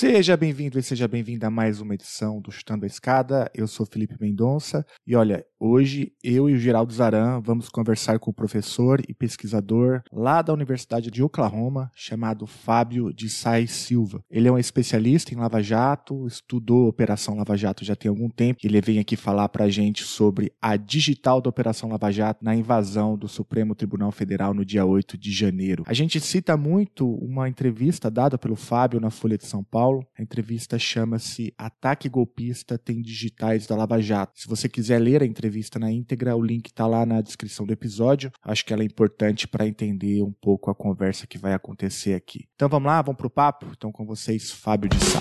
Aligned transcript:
Seja 0.00 0.34
bem-vindo 0.34 0.78
e 0.78 0.82
seja 0.82 1.06
bem-vinda 1.06 1.48
a 1.48 1.50
mais 1.50 1.78
uma 1.78 1.92
edição 1.92 2.40
do 2.40 2.50
Chutando 2.50 2.84
a 2.84 2.86
Escada. 2.86 3.50
Eu 3.54 3.66
sou 3.66 3.84
Felipe 3.84 4.16
Mendonça 4.18 4.82
e 5.06 5.14
olha, 5.14 5.44
hoje 5.58 6.14
eu 6.24 6.48
e 6.48 6.54
o 6.54 6.58
Geraldo 6.58 6.90
Zaran 6.90 7.42
vamos 7.42 7.68
conversar 7.68 8.18
com 8.18 8.30
o 8.30 8.34
professor 8.34 9.02
e 9.06 9.12
pesquisador 9.12 10.00
lá 10.10 10.40
da 10.40 10.54
Universidade 10.54 11.10
de 11.10 11.22
Oklahoma, 11.22 11.90
chamado 11.94 12.46
Fábio 12.46 13.12
de 13.12 13.28
Sais 13.28 13.72
Silva. 13.72 14.24
Ele 14.30 14.48
é 14.48 14.50
um 14.50 14.56
especialista 14.56 15.34
em 15.34 15.36
Lava 15.36 15.62
Jato, 15.62 16.26
estudou 16.26 16.88
Operação 16.88 17.36
Lava 17.36 17.54
Jato 17.54 17.84
já 17.84 17.94
tem 17.94 18.08
algum 18.08 18.30
tempo. 18.30 18.58
Ele 18.64 18.80
vem 18.80 19.00
aqui 19.00 19.16
falar 19.16 19.50
pra 19.50 19.68
gente 19.68 20.02
sobre 20.02 20.50
a 20.62 20.78
digital 20.78 21.42
da 21.42 21.50
Operação 21.50 21.90
Lava 21.90 22.10
Jato 22.10 22.42
na 22.42 22.56
invasão 22.56 23.18
do 23.18 23.28
Supremo 23.28 23.74
Tribunal 23.74 24.12
Federal 24.12 24.54
no 24.54 24.64
dia 24.64 24.86
8 24.86 25.18
de 25.18 25.30
janeiro. 25.30 25.84
A 25.86 25.92
gente 25.92 26.18
cita 26.20 26.56
muito 26.56 27.06
uma 27.06 27.50
entrevista 27.50 28.10
dada 28.10 28.38
pelo 28.38 28.56
Fábio 28.56 28.98
na 28.98 29.10
Folha 29.10 29.36
de 29.36 29.44
São 29.44 29.62
Paulo 29.62 29.89
Paulo. 29.90 30.06
A 30.16 30.22
entrevista 30.22 30.78
chama-se 30.78 31.52
Ataque 31.58 32.08
Golpista 32.08 32.78
tem 32.78 33.02
digitais 33.02 33.66
da 33.66 33.74
Lava 33.74 34.00
Jato. 34.00 34.38
Se 34.40 34.46
você 34.46 34.68
quiser 34.68 35.00
ler 35.00 35.22
a 35.22 35.26
entrevista 35.26 35.78
na 35.78 35.90
íntegra, 35.90 36.36
o 36.36 36.42
link 36.42 36.66
está 36.66 36.86
lá 36.86 37.04
na 37.04 37.20
descrição 37.20 37.66
do 37.66 37.72
episódio. 37.72 38.30
Acho 38.42 38.64
que 38.64 38.72
ela 38.72 38.82
é 38.82 38.86
importante 38.86 39.48
para 39.48 39.66
entender 39.66 40.22
um 40.22 40.32
pouco 40.32 40.70
a 40.70 40.74
conversa 40.74 41.26
que 41.26 41.38
vai 41.38 41.52
acontecer 41.52 42.14
aqui. 42.14 42.46
Então 42.54 42.68
vamos 42.68 42.86
lá, 42.86 43.02
vamos 43.02 43.18
para 43.18 43.26
o 43.26 43.30
papo? 43.30 43.66
Então 43.76 43.90
com 43.90 44.06
vocês, 44.06 44.50
Fábio 44.50 44.88
de 44.88 45.04
Sá. 45.04 45.20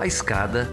A 0.00 0.06
escada 0.06 0.72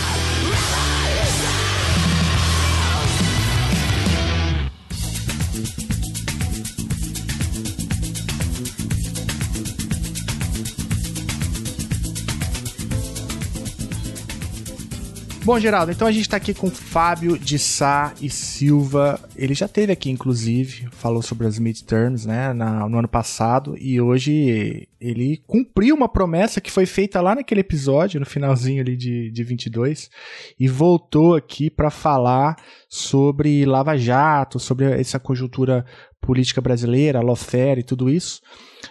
Bom, 15.43 15.59
Geraldo, 15.59 15.91
então 15.91 16.07
a 16.07 16.11
gente 16.11 16.21
está 16.21 16.37
aqui 16.37 16.53
com 16.53 16.69
Fábio 16.69 17.35
de 17.35 17.57
Sá 17.57 18.13
e 18.21 18.29
Silva. 18.29 19.19
Ele 19.35 19.55
já 19.55 19.67
teve 19.67 19.91
aqui, 19.91 20.11
inclusive, 20.11 20.87
falou 20.91 21.23
sobre 21.23 21.47
as 21.47 21.57
midterms, 21.57 22.27
né, 22.27 22.53
na, 22.53 22.87
no 22.87 22.99
ano 22.99 23.07
passado, 23.07 23.75
e 23.79 23.99
hoje 23.99 24.87
ele 24.99 25.41
cumpriu 25.47 25.95
uma 25.95 26.07
promessa 26.07 26.61
que 26.61 26.69
foi 26.69 26.85
feita 26.85 27.19
lá 27.21 27.33
naquele 27.33 27.61
episódio, 27.61 28.19
no 28.19 28.25
finalzinho 28.25 28.81
ali 28.81 28.95
de, 28.95 29.31
de 29.31 29.43
22, 29.43 30.11
e 30.59 30.67
voltou 30.67 31.35
aqui 31.35 31.71
para 31.71 31.89
falar 31.89 32.55
sobre 32.87 33.65
Lava 33.65 33.97
Jato, 33.97 34.59
sobre 34.59 34.91
essa 34.91 35.19
conjuntura 35.19 35.83
política 36.21 36.61
brasileira, 36.61 37.19
lawfare 37.19 37.79
e 37.79 37.83
tudo 37.83 38.11
isso. 38.11 38.41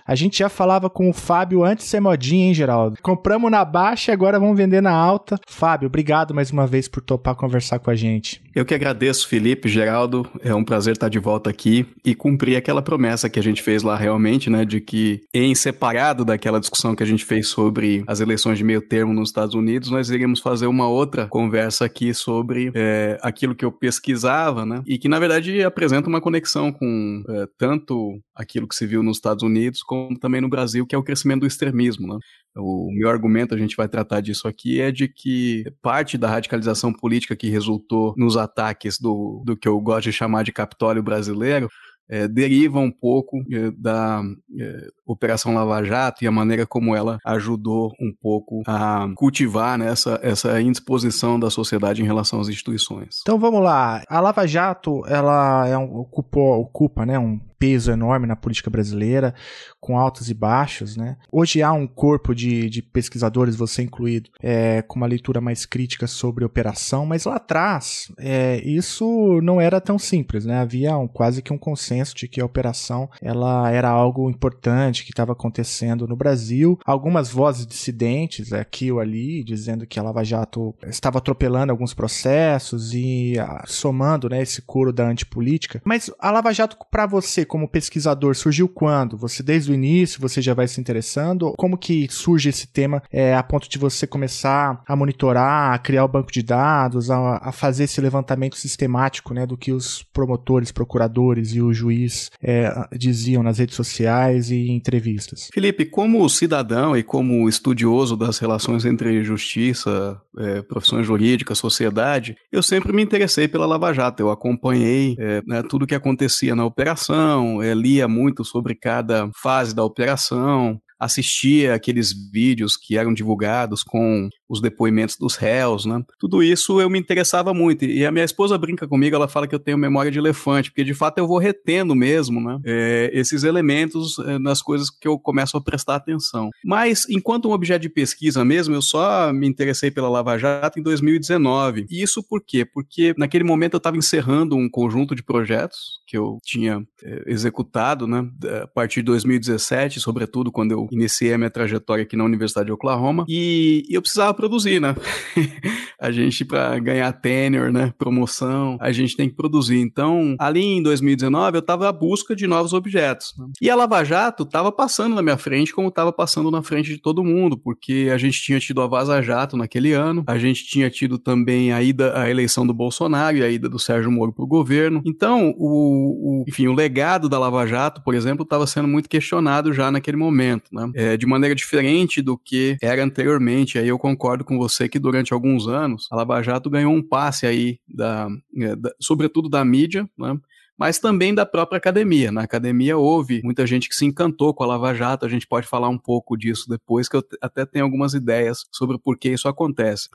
A 0.06 0.14
gente 0.14 0.38
já 0.38 0.48
falava 0.48 0.88
com 0.88 1.08
o 1.08 1.12
Fábio 1.12 1.64
antes 1.64 1.84
de 1.84 1.90
ser 1.90 2.00
modinha, 2.00 2.46
hein, 2.46 2.54
Geraldo? 2.54 2.96
Compramos 3.02 3.50
na 3.50 3.64
baixa 3.64 4.10
e 4.10 4.14
agora 4.14 4.38
vamos 4.38 4.56
vender 4.56 4.80
na 4.80 4.92
alta. 4.92 5.38
Fábio, 5.48 5.86
obrigado 5.86 6.34
mais 6.34 6.50
uma 6.50 6.66
vez 6.66 6.88
por 6.88 7.02
topar 7.02 7.34
conversar 7.34 7.78
com 7.78 7.90
a 7.90 7.94
gente. 7.94 8.42
Eu 8.54 8.64
que 8.64 8.74
agradeço, 8.74 9.28
Felipe, 9.28 9.68
Geraldo. 9.68 10.28
É 10.42 10.54
um 10.54 10.64
prazer 10.64 10.94
estar 10.94 11.08
de 11.08 11.18
volta 11.18 11.48
aqui 11.48 11.86
e 12.04 12.14
cumprir 12.14 12.56
aquela 12.56 12.82
promessa 12.82 13.30
que 13.30 13.38
a 13.38 13.42
gente 13.42 13.62
fez 13.62 13.82
lá 13.82 13.96
realmente, 13.96 14.50
né, 14.50 14.64
de 14.64 14.80
que 14.80 15.20
em 15.32 15.54
separado 15.54 16.24
daquela 16.24 16.58
discussão 16.58 16.94
que 16.94 17.02
a 17.02 17.06
gente 17.06 17.24
fez 17.24 17.48
sobre 17.48 18.02
as 18.06 18.20
eleições 18.20 18.58
de 18.58 18.64
meio 18.64 18.82
termo 18.82 19.12
nos 19.12 19.28
Estados 19.28 19.54
Unidos, 19.54 19.90
nós 19.90 20.10
iríamos 20.10 20.40
fazer 20.40 20.66
uma 20.66 20.88
outra 20.88 21.26
conversa 21.28 21.84
aqui 21.84 22.12
sobre 22.12 22.72
é, 22.74 23.18
aquilo 23.22 23.54
que 23.54 23.64
eu 23.64 23.70
pesquisava, 23.70 24.66
né, 24.66 24.82
e 24.86 24.98
que 24.98 25.08
na 25.08 25.18
verdade 25.18 25.62
apresenta 25.62 26.08
uma 26.08 26.20
conexão 26.20 26.72
com 26.72 27.22
é, 27.28 27.46
tanto 27.56 28.20
aquilo 28.34 28.66
que 28.66 28.74
se 28.74 28.86
viu 28.86 29.02
nos 29.02 29.18
Estados 29.18 29.42
Unidos 29.42 29.79
como 29.82 30.18
também 30.18 30.40
no 30.40 30.48
Brasil, 30.48 30.86
que 30.86 30.94
é 30.94 30.98
o 30.98 31.02
crescimento 31.02 31.40
do 31.40 31.46
extremismo. 31.46 32.06
Né? 32.06 32.18
O 32.56 32.90
meu 32.92 33.08
argumento, 33.08 33.54
a 33.54 33.58
gente 33.58 33.76
vai 33.76 33.88
tratar 33.88 34.20
disso 34.20 34.48
aqui, 34.48 34.80
é 34.80 34.90
de 34.90 35.08
que 35.08 35.64
parte 35.82 36.18
da 36.18 36.28
radicalização 36.28 36.92
política 36.92 37.36
que 37.36 37.48
resultou 37.48 38.14
nos 38.16 38.36
ataques 38.36 38.98
do, 38.98 39.42
do 39.44 39.56
que 39.56 39.68
eu 39.68 39.80
gosto 39.80 40.04
de 40.04 40.12
chamar 40.12 40.44
de 40.44 40.52
Capitólio 40.52 41.02
brasileiro 41.02 41.68
é, 42.10 42.26
deriva 42.26 42.80
um 42.80 42.90
pouco 42.90 43.38
é, 43.52 43.70
da 43.70 44.20
é, 44.58 44.88
Operação 45.06 45.54
Lava 45.54 45.82
Jato 45.84 46.24
e 46.24 46.26
a 46.26 46.32
maneira 46.32 46.66
como 46.66 46.94
ela 46.94 47.18
ajudou 47.24 47.92
um 48.00 48.12
pouco 48.20 48.62
a 48.66 49.08
cultivar 49.14 49.78
né, 49.78 49.88
essa, 49.88 50.18
essa 50.20 50.60
indisposição 50.60 51.38
da 51.38 51.48
sociedade 51.48 52.02
em 52.02 52.06
relação 52.06 52.40
às 52.40 52.48
instituições. 52.48 53.20
Então 53.22 53.38
vamos 53.38 53.62
lá. 53.62 54.02
A 54.08 54.20
Lava 54.20 54.46
Jato 54.46 55.06
ela 55.06 55.68
é 55.68 55.78
um, 55.78 55.98
ocupou, 55.98 56.60
ocupa 56.60 57.06
né, 57.06 57.16
um 57.16 57.40
peso 57.60 57.92
enorme 57.92 58.26
na 58.26 58.34
política 58.34 58.70
brasileira, 58.70 59.34
com 59.78 59.98
altos 59.98 60.30
e 60.30 60.34
baixos, 60.34 60.96
né? 60.96 61.18
Hoje 61.30 61.62
há 61.62 61.70
um 61.72 61.86
corpo 61.86 62.34
de, 62.34 62.70
de 62.70 62.80
pesquisadores, 62.80 63.54
você 63.54 63.82
incluído, 63.82 64.30
é, 64.42 64.80
com 64.80 64.96
uma 64.96 65.06
leitura 65.06 65.42
mais 65.42 65.66
crítica 65.66 66.06
sobre 66.06 66.42
a 66.42 66.46
operação, 66.46 67.04
mas 67.04 67.26
lá 67.26 67.36
atrás 67.36 68.10
é, 68.18 68.62
isso 68.64 69.40
não 69.42 69.60
era 69.60 69.78
tão 69.78 69.98
simples, 69.98 70.46
né? 70.46 70.58
Havia 70.58 70.96
um, 70.96 71.06
quase 71.06 71.42
que 71.42 71.52
um 71.52 71.58
consenso 71.58 72.14
de 72.14 72.26
que 72.26 72.40
a 72.40 72.46
operação 72.46 73.10
ela 73.20 73.70
era 73.70 73.90
algo 73.90 74.30
importante 74.30 75.04
que 75.04 75.10
estava 75.10 75.32
acontecendo 75.32 76.08
no 76.08 76.16
Brasil. 76.16 76.78
Algumas 76.86 77.30
vozes 77.30 77.66
dissidentes 77.66 78.54
aqui 78.54 78.90
ou 78.90 79.00
ali 79.00 79.44
dizendo 79.44 79.86
que 79.86 80.00
a 80.00 80.02
Lava 80.02 80.24
Jato 80.24 80.74
estava 80.86 81.18
atropelando 81.18 81.72
alguns 81.72 81.92
processos 81.92 82.94
e 82.94 83.38
ah, 83.38 83.64
somando, 83.66 84.30
né, 84.30 84.40
esse 84.40 84.62
coro 84.62 84.94
da 84.94 85.06
antipolítica. 85.06 85.82
Mas 85.84 86.10
a 86.18 86.30
Lava 86.30 86.54
Jato 86.54 86.78
para 86.90 87.06
você 87.06 87.44
como 87.50 87.68
pesquisador 87.68 88.36
surgiu 88.36 88.68
quando? 88.68 89.16
Você 89.16 89.42
desde 89.42 89.72
o 89.72 89.74
início 89.74 90.20
você 90.20 90.40
já 90.40 90.54
vai 90.54 90.68
se 90.68 90.80
interessando? 90.80 91.52
Como 91.58 91.76
que 91.76 92.06
surge 92.08 92.48
esse 92.48 92.68
tema 92.68 93.02
é, 93.12 93.34
a 93.34 93.42
ponto 93.42 93.68
de 93.68 93.76
você 93.76 94.06
começar 94.06 94.80
a 94.86 94.94
monitorar, 94.94 95.74
a 95.74 95.78
criar 95.78 96.04
o 96.04 96.08
banco 96.08 96.30
de 96.30 96.44
dados, 96.44 97.10
a, 97.10 97.38
a 97.42 97.50
fazer 97.50 97.84
esse 97.84 98.00
levantamento 98.00 98.56
sistemático, 98.56 99.34
né, 99.34 99.44
do 99.46 99.56
que 99.56 99.72
os 99.72 100.04
promotores, 100.12 100.70
procuradores 100.70 101.52
e 101.52 101.60
o 101.60 101.72
juiz 101.72 102.30
é, 102.40 102.72
diziam 102.96 103.42
nas 103.42 103.58
redes 103.58 103.74
sociais 103.74 104.52
e 104.52 104.70
entrevistas? 104.70 105.48
Felipe, 105.52 105.84
como 105.84 106.28
cidadão 106.28 106.96
e 106.96 107.02
como 107.02 107.48
estudioso 107.48 108.16
das 108.16 108.38
relações 108.38 108.84
entre 108.84 109.24
justiça, 109.24 110.20
é, 110.38 110.62
profissões 110.62 111.04
jurídicas, 111.04 111.58
sociedade, 111.58 112.36
eu 112.52 112.62
sempre 112.62 112.92
me 112.92 113.02
interessei 113.02 113.48
pela 113.48 113.66
Lava 113.66 113.92
Jato. 113.92 114.22
Eu 114.22 114.30
acompanhei 114.30 115.16
é, 115.18 115.42
né, 115.44 115.64
tudo 115.68 115.82
o 115.82 115.86
que 115.86 115.96
acontecia 115.96 116.54
na 116.54 116.64
operação 116.64 117.39
é, 117.62 117.74
lia 117.74 118.06
muito 118.08 118.44
sobre 118.44 118.74
cada 118.74 119.30
fase 119.34 119.74
da 119.74 119.84
operação, 119.84 120.80
assistia 121.00 121.74
aqueles 121.74 122.12
vídeos 122.30 122.76
que 122.76 122.98
eram 122.98 123.14
divulgados 123.14 123.82
com 123.82 124.28
os 124.48 124.60
depoimentos 124.60 125.16
dos 125.16 125.36
réus, 125.36 125.86
né? 125.86 126.02
Tudo 126.18 126.42
isso 126.42 126.80
eu 126.80 126.90
me 126.90 126.98
interessava 126.98 127.54
muito. 127.54 127.84
E 127.84 128.04
a 128.04 128.10
minha 128.10 128.24
esposa 128.24 128.58
brinca 128.58 128.86
comigo, 128.86 129.16
ela 129.16 129.28
fala 129.28 129.46
que 129.46 129.54
eu 129.54 129.60
tenho 129.60 129.78
memória 129.78 130.10
de 130.10 130.18
elefante, 130.18 130.70
porque 130.70 130.84
de 130.84 130.92
fato 130.92 131.18
eu 131.18 131.26
vou 131.26 131.38
retendo 131.38 131.94
mesmo, 131.94 132.40
né? 132.40 132.58
É, 132.64 133.10
esses 133.14 133.44
elementos 133.44 134.18
é, 134.18 134.38
nas 134.38 134.60
coisas 134.60 134.90
que 134.90 135.06
eu 135.08 135.18
começo 135.18 135.56
a 135.56 135.60
prestar 135.60 135.96
atenção. 135.96 136.50
Mas, 136.64 137.08
enquanto 137.08 137.48
um 137.48 137.52
objeto 137.52 137.82
de 137.82 137.88
pesquisa 137.88 138.44
mesmo, 138.44 138.74
eu 138.74 138.82
só 138.82 139.32
me 139.32 139.46
interessei 139.46 139.90
pela 139.90 140.08
Lava 140.08 140.36
Jato 140.36 140.78
em 140.78 140.82
2019. 140.82 141.86
E 141.88 142.02
isso 142.02 142.22
por 142.22 142.42
quê? 142.44 142.64
Porque 142.64 143.14
naquele 143.16 143.44
momento 143.44 143.74
eu 143.74 143.78
estava 143.78 143.96
encerrando 143.96 144.56
um 144.56 144.68
conjunto 144.68 145.14
de 145.14 145.22
projetos 145.22 146.00
que 146.06 146.18
eu 146.18 146.38
tinha 146.44 146.84
é, 147.04 147.22
executado, 147.26 148.06
né? 148.06 148.28
A 148.62 148.66
partir 148.66 149.00
de 149.00 149.06
2017, 149.06 150.00
sobretudo 150.00 150.50
quando 150.50 150.72
eu 150.72 150.88
iniciei 150.90 151.32
a 151.32 151.38
minha 151.38 151.50
trajetória 151.50 152.02
aqui 152.02 152.16
na 152.16 152.24
Universidade 152.24 152.66
de 152.66 152.72
Oklahoma. 152.72 153.24
E 153.28 153.84
eu 153.90 154.00
precisava 154.00 154.34
produzir, 154.34 154.80
né? 154.80 154.94
a 156.00 156.10
gente, 156.10 156.44
para 156.44 156.78
ganhar 156.78 157.12
tenure, 157.12 157.72
né? 157.72 157.92
Promoção, 157.98 158.78
a 158.80 158.92
gente 158.92 159.16
tem 159.16 159.28
que 159.28 159.34
produzir. 159.34 159.78
Então, 159.78 160.34
ali 160.38 160.62
em 160.62 160.82
2019, 160.82 161.56
eu 161.56 161.60
estava 161.60 161.88
à 161.88 161.92
busca 161.92 162.34
de 162.34 162.46
novos 162.46 162.72
objetos. 162.72 163.34
Né? 163.38 163.46
E 163.60 163.70
a 163.70 163.76
Lava 163.76 164.02
Jato 164.04 164.44
estava 164.44 164.72
passando 164.72 165.14
na 165.14 165.22
minha 165.22 165.36
frente, 165.36 165.74
como 165.74 165.88
estava 165.88 166.12
passando 166.12 166.50
na 166.50 166.62
frente 166.62 166.90
de 166.90 166.98
todo 166.98 167.24
mundo, 167.24 167.56
porque 167.56 168.08
a 168.12 168.18
gente 168.18 168.40
tinha 168.40 168.58
tido 168.58 168.80
a 168.80 168.86
Vaza 168.86 169.20
Jato 169.20 169.56
naquele 169.56 169.92
ano, 169.92 170.24
a 170.26 170.38
gente 170.38 170.64
tinha 170.64 170.88
tido 170.90 171.18
também 171.18 171.72
a 171.72 171.82
ida, 171.82 172.18
a 172.18 172.30
eleição 172.30 172.66
do 172.66 172.72
Bolsonaro 172.72 173.36
e 173.36 173.42
a 173.42 173.48
ida 173.48 173.68
do 173.68 173.78
Sérgio 173.78 174.10
Moro 174.10 174.32
para 174.32 174.44
o 174.44 174.48
governo. 174.48 175.02
Então, 175.04 175.54
o, 175.56 176.42
o, 176.42 176.44
enfim, 176.48 176.66
o 176.66 176.72
legado 176.72 177.28
da 177.28 177.38
Lava 177.38 177.66
Jato, 177.66 178.02
por 178.02 178.14
exemplo, 178.14 178.44
estava 178.44 178.66
sendo 178.66 178.88
muito 178.88 179.08
questionado 179.08 179.72
já 179.72 179.90
naquele 179.90 180.16
momento, 180.16 180.64
né? 180.72 180.79
É, 180.94 181.16
de 181.16 181.26
maneira 181.26 181.54
diferente 181.54 182.22
do 182.22 182.36
que 182.36 182.76
era 182.82 183.02
anteriormente. 183.02 183.78
Aí 183.78 183.88
eu 183.88 183.98
concordo 183.98 184.44
com 184.44 184.58
você 184.58 184.88
que 184.88 184.98
durante 184.98 185.32
alguns 185.32 185.66
anos 185.66 186.08
a 186.10 186.16
Lava 186.16 186.42
Jato 186.42 186.70
ganhou 186.70 186.92
um 186.92 187.02
passe 187.02 187.46
aí, 187.46 187.78
da, 187.88 188.28
é, 188.56 188.76
da 188.76 188.90
sobretudo 189.00 189.48
da 189.48 189.64
mídia, 189.64 190.08
né? 190.18 190.38
mas 190.80 190.98
também 190.98 191.34
da 191.34 191.44
própria 191.44 191.76
academia. 191.76 192.32
Na 192.32 192.40
academia 192.40 192.96
houve 192.96 193.42
muita 193.44 193.66
gente 193.66 193.86
que 193.86 193.94
se 193.94 194.06
encantou 194.06 194.54
com 194.54 194.64
a 194.64 194.66
Lava 194.66 194.94
Jato, 194.94 195.26
a 195.26 195.28
gente 195.28 195.46
pode 195.46 195.66
falar 195.66 195.90
um 195.90 195.98
pouco 195.98 196.38
disso 196.38 196.70
depois, 196.70 197.06
que 197.06 197.14
eu 197.14 197.22
até 197.42 197.66
tenho 197.66 197.84
algumas 197.84 198.14
ideias 198.14 198.64
sobre 198.72 198.96
o 198.96 198.98
porquê 198.98 199.28
isso 199.28 199.46
acontece. 199.46 200.08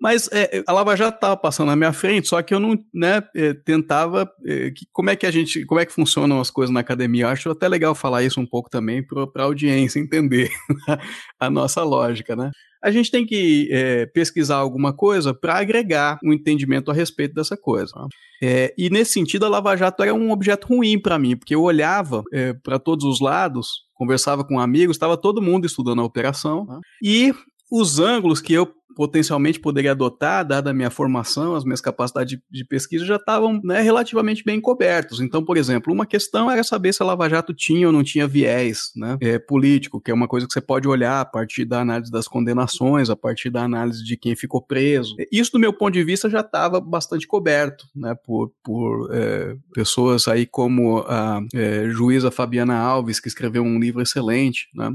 Mas 0.00 0.28
é, 0.30 0.62
a 0.66 0.72
Lava 0.72 0.94
Jato 0.94 1.16
estava 1.16 1.36
passando 1.36 1.68
na 1.68 1.76
minha 1.76 1.92
frente, 1.92 2.28
só 2.28 2.42
que 2.42 2.52
eu 2.52 2.60
não 2.60 2.78
né, 2.92 3.22
é, 3.34 3.54
tentava. 3.54 4.30
É, 4.44 4.70
que, 4.70 4.86
como 4.92 5.08
é 5.08 5.16
que 5.16 5.26
a 5.26 5.30
gente. 5.30 5.64
Como 5.64 5.80
é 5.80 5.86
que 5.86 5.92
funcionam 5.92 6.40
as 6.40 6.50
coisas 6.50 6.72
na 6.72 6.80
academia? 6.80 7.24
Eu 7.24 7.28
acho 7.28 7.50
até 7.50 7.66
legal 7.66 7.94
falar 7.94 8.22
isso 8.22 8.40
um 8.40 8.46
pouco 8.46 8.68
também 8.68 9.02
para 9.02 9.42
a 9.42 9.46
audiência 9.46 9.98
entender 9.98 10.50
a 11.40 11.48
nossa 11.48 11.82
lógica, 11.82 12.36
né? 12.36 12.50
A 12.82 12.90
gente 12.90 13.10
tem 13.10 13.26
que 13.26 13.68
é, 13.72 14.06
pesquisar 14.06 14.56
alguma 14.56 14.92
coisa 14.92 15.34
para 15.34 15.58
agregar 15.58 16.18
um 16.22 16.32
entendimento 16.32 16.90
a 16.90 16.94
respeito 16.94 17.34
dessa 17.34 17.56
coisa. 17.56 17.92
Né? 17.96 18.06
É, 18.42 18.74
e 18.76 18.90
nesse 18.90 19.12
sentido, 19.12 19.46
a 19.46 19.48
Lava 19.48 19.74
Jato 19.76 20.02
era 20.02 20.14
um 20.14 20.30
objeto 20.30 20.68
ruim 20.68 21.00
para 21.00 21.18
mim, 21.18 21.36
porque 21.36 21.54
eu 21.54 21.62
olhava 21.62 22.22
é, 22.32 22.52
para 22.52 22.78
todos 22.78 23.04
os 23.04 23.18
lados, 23.18 23.86
conversava 23.94 24.44
com 24.44 24.60
amigos, 24.60 24.94
estava 24.94 25.16
todo 25.16 25.42
mundo 25.42 25.66
estudando 25.66 26.02
a 26.02 26.04
operação, 26.04 26.66
né? 26.66 26.78
e 27.02 27.34
os 27.70 27.98
ângulos 27.98 28.40
que 28.40 28.52
eu 28.52 28.72
potencialmente 28.96 29.60
poderia 29.60 29.92
adotar, 29.92 30.44
dada 30.44 30.70
a 30.70 30.74
minha 30.74 30.90
formação, 30.90 31.54
as 31.54 31.64
minhas 31.64 31.82
capacidades 31.82 32.36
de, 32.36 32.42
de 32.50 32.64
pesquisa, 32.64 33.04
já 33.04 33.16
estavam 33.16 33.60
né, 33.62 33.82
relativamente 33.82 34.42
bem 34.42 34.58
cobertos. 34.58 35.20
Então, 35.20 35.44
por 35.44 35.58
exemplo, 35.58 35.92
uma 35.92 36.06
questão 36.06 36.50
era 36.50 36.64
saber 36.64 36.94
se 36.94 37.02
a 37.02 37.06
Lava 37.06 37.28
Jato 37.28 37.52
tinha 37.52 37.86
ou 37.86 37.92
não 37.92 38.02
tinha 38.02 38.26
viés 38.26 38.90
né, 38.96 39.18
é, 39.20 39.38
político, 39.38 40.00
que 40.00 40.10
é 40.10 40.14
uma 40.14 40.26
coisa 40.26 40.46
que 40.46 40.52
você 40.52 40.62
pode 40.62 40.88
olhar 40.88 41.20
a 41.20 41.24
partir 41.26 41.66
da 41.66 41.80
análise 41.80 42.10
das 42.10 42.26
condenações, 42.26 43.10
a 43.10 43.14
partir 43.14 43.50
da 43.50 43.62
análise 43.62 44.02
de 44.02 44.16
quem 44.16 44.34
ficou 44.34 44.62
preso. 44.62 45.14
Isso, 45.30 45.52
do 45.52 45.58
meu 45.58 45.74
ponto 45.74 45.92
de 45.92 46.02
vista, 46.02 46.30
já 46.30 46.40
estava 46.40 46.80
bastante 46.80 47.26
coberto 47.26 47.84
né, 47.94 48.16
por, 48.24 48.50
por 48.64 49.10
é, 49.12 49.54
pessoas 49.74 50.26
aí 50.26 50.46
como 50.46 51.00
a 51.00 51.42
é, 51.54 51.90
juíza 51.90 52.30
Fabiana 52.30 52.78
Alves, 52.78 53.20
que 53.20 53.28
escreveu 53.28 53.62
um 53.62 53.78
livro 53.78 54.00
excelente, 54.00 54.68
né? 54.74 54.90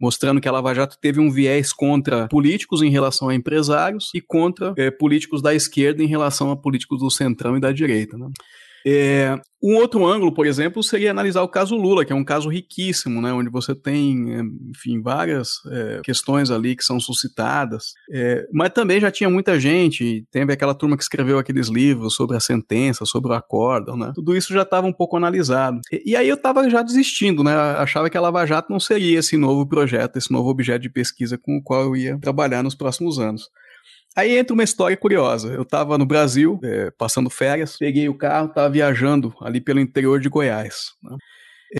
Mostrando 0.00 0.40
que 0.40 0.48
a 0.48 0.52
Lava 0.52 0.74
Jato 0.74 0.96
teve 0.98 1.20
um 1.20 1.30
viés 1.30 1.72
contra 1.72 2.26
políticos 2.28 2.80
em 2.82 2.90
relação 2.90 3.28
a 3.28 3.34
empresários 3.34 4.10
e 4.14 4.20
contra 4.20 4.72
é, 4.76 4.90
políticos 4.90 5.42
da 5.42 5.54
esquerda 5.54 6.02
em 6.02 6.06
relação 6.06 6.50
a 6.50 6.56
políticos 6.56 7.00
do 7.00 7.10
centrão 7.10 7.56
e 7.56 7.60
da 7.60 7.70
direita. 7.70 8.16
Né? 8.16 8.28
É, 8.86 9.38
um 9.62 9.76
outro 9.76 10.06
ângulo, 10.06 10.32
por 10.32 10.46
exemplo, 10.46 10.82
seria 10.82 11.10
analisar 11.10 11.42
o 11.42 11.48
caso 11.48 11.76
Lula, 11.76 12.04
que 12.04 12.12
é 12.12 12.16
um 12.16 12.24
caso 12.24 12.48
riquíssimo, 12.48 13.20
né, 13.20 13.30
onde 13.30 13.50
você 13.50 13.74
tem, 13.74 14.34
é, 14.34 14.40
enfim, 14.70 15.02
várias 15.02 15.60
é, 15.70 16.00
questões 16.02 16.50
ali 16.50 16.74
que 16.74 16.82
são 16.82 16.98
suscitadas. 16.98 17.92
É, 18.10 18.46
mas 18.52 18.70
também 18.70 18.98
já 18.98 19.10
tinha 19.10 19.28
muita 19.28 19.60
gente, 19.60 20.24
teve 20.30 20.52
aquela 20.52 20.74
turma 20.74 20.96
que 20.96 21.02
escreveu 21.02 21.38
aqueles 21.38 21.68
livros 21.68 22.14
sobre 22.14 22.36
a 22.36 22.40
sentença, 22.40 23.04
sobre 23.04 23.32
o 23.32 23.34
acórdão, 23.34 23.96
né? 23.96 24.12
Tudo 24.14 24.34
isso 24.34 24.52
já 24.52 24.62
estava 24.62 24.86
um 24.86 24.92
pouco 24.92 25.16
analisado. 25.16 25.78
E, 25.92 26.12
e 26.12 26.16
aí 26.16 26.28
eu 26.28 26.36
estava 26.36 26.68
já 26.70 26.82
desistindo, 26.82 27.44
né? 27.44 27.54
Achava 27.54 28.08
que 28.08 28.16
a 28.16 28.20
Lava 28.20 28.46
Jato 28.46 28.72
não 28.72 28.80
seria 28.80 29.18
esse 29.18 29.36
novo 29.36 29.66
projeto, 29.66 30.16
esse 30.16 30.32
novo 30.32 30.48
objeto 30.48 30.80
de 30.80 30.90
pesquisa 30.90 31.36
com 31.36 31.58
o 31.58 31.62
qual 31.62 31.82
eu 31.82 31.96
ia 31.96 32.18
trabalhar 32.18 32.62
nos 32.62 32.74
próximos 32.74 33.18
anos. 33.18 33.50
Aí 34.16 34.36
entra 34.36 34.54
uma 34.54 34.64
história 34.64 34.96
curiosa. 34.96 35.52
Eu 35.52 35.62
estava 35.62 35.96
no 35.96 36.04
Brasil, 36.04 36.58
é, 36.64 36.90
passando 36.90 37.30
férias, 37.30 37.76
peguei 37.78 38.08
o 38.08 38.16
carro, 38.16 38.48
estava 38.48 38.68
viajando 38.68 39.34
ali 39.40 39.60
pelo 39.60 39.80
interior 39.80 40.20
de 40.20 40.28
Goiás. 40.28 40.92
Né? 41.02 41.16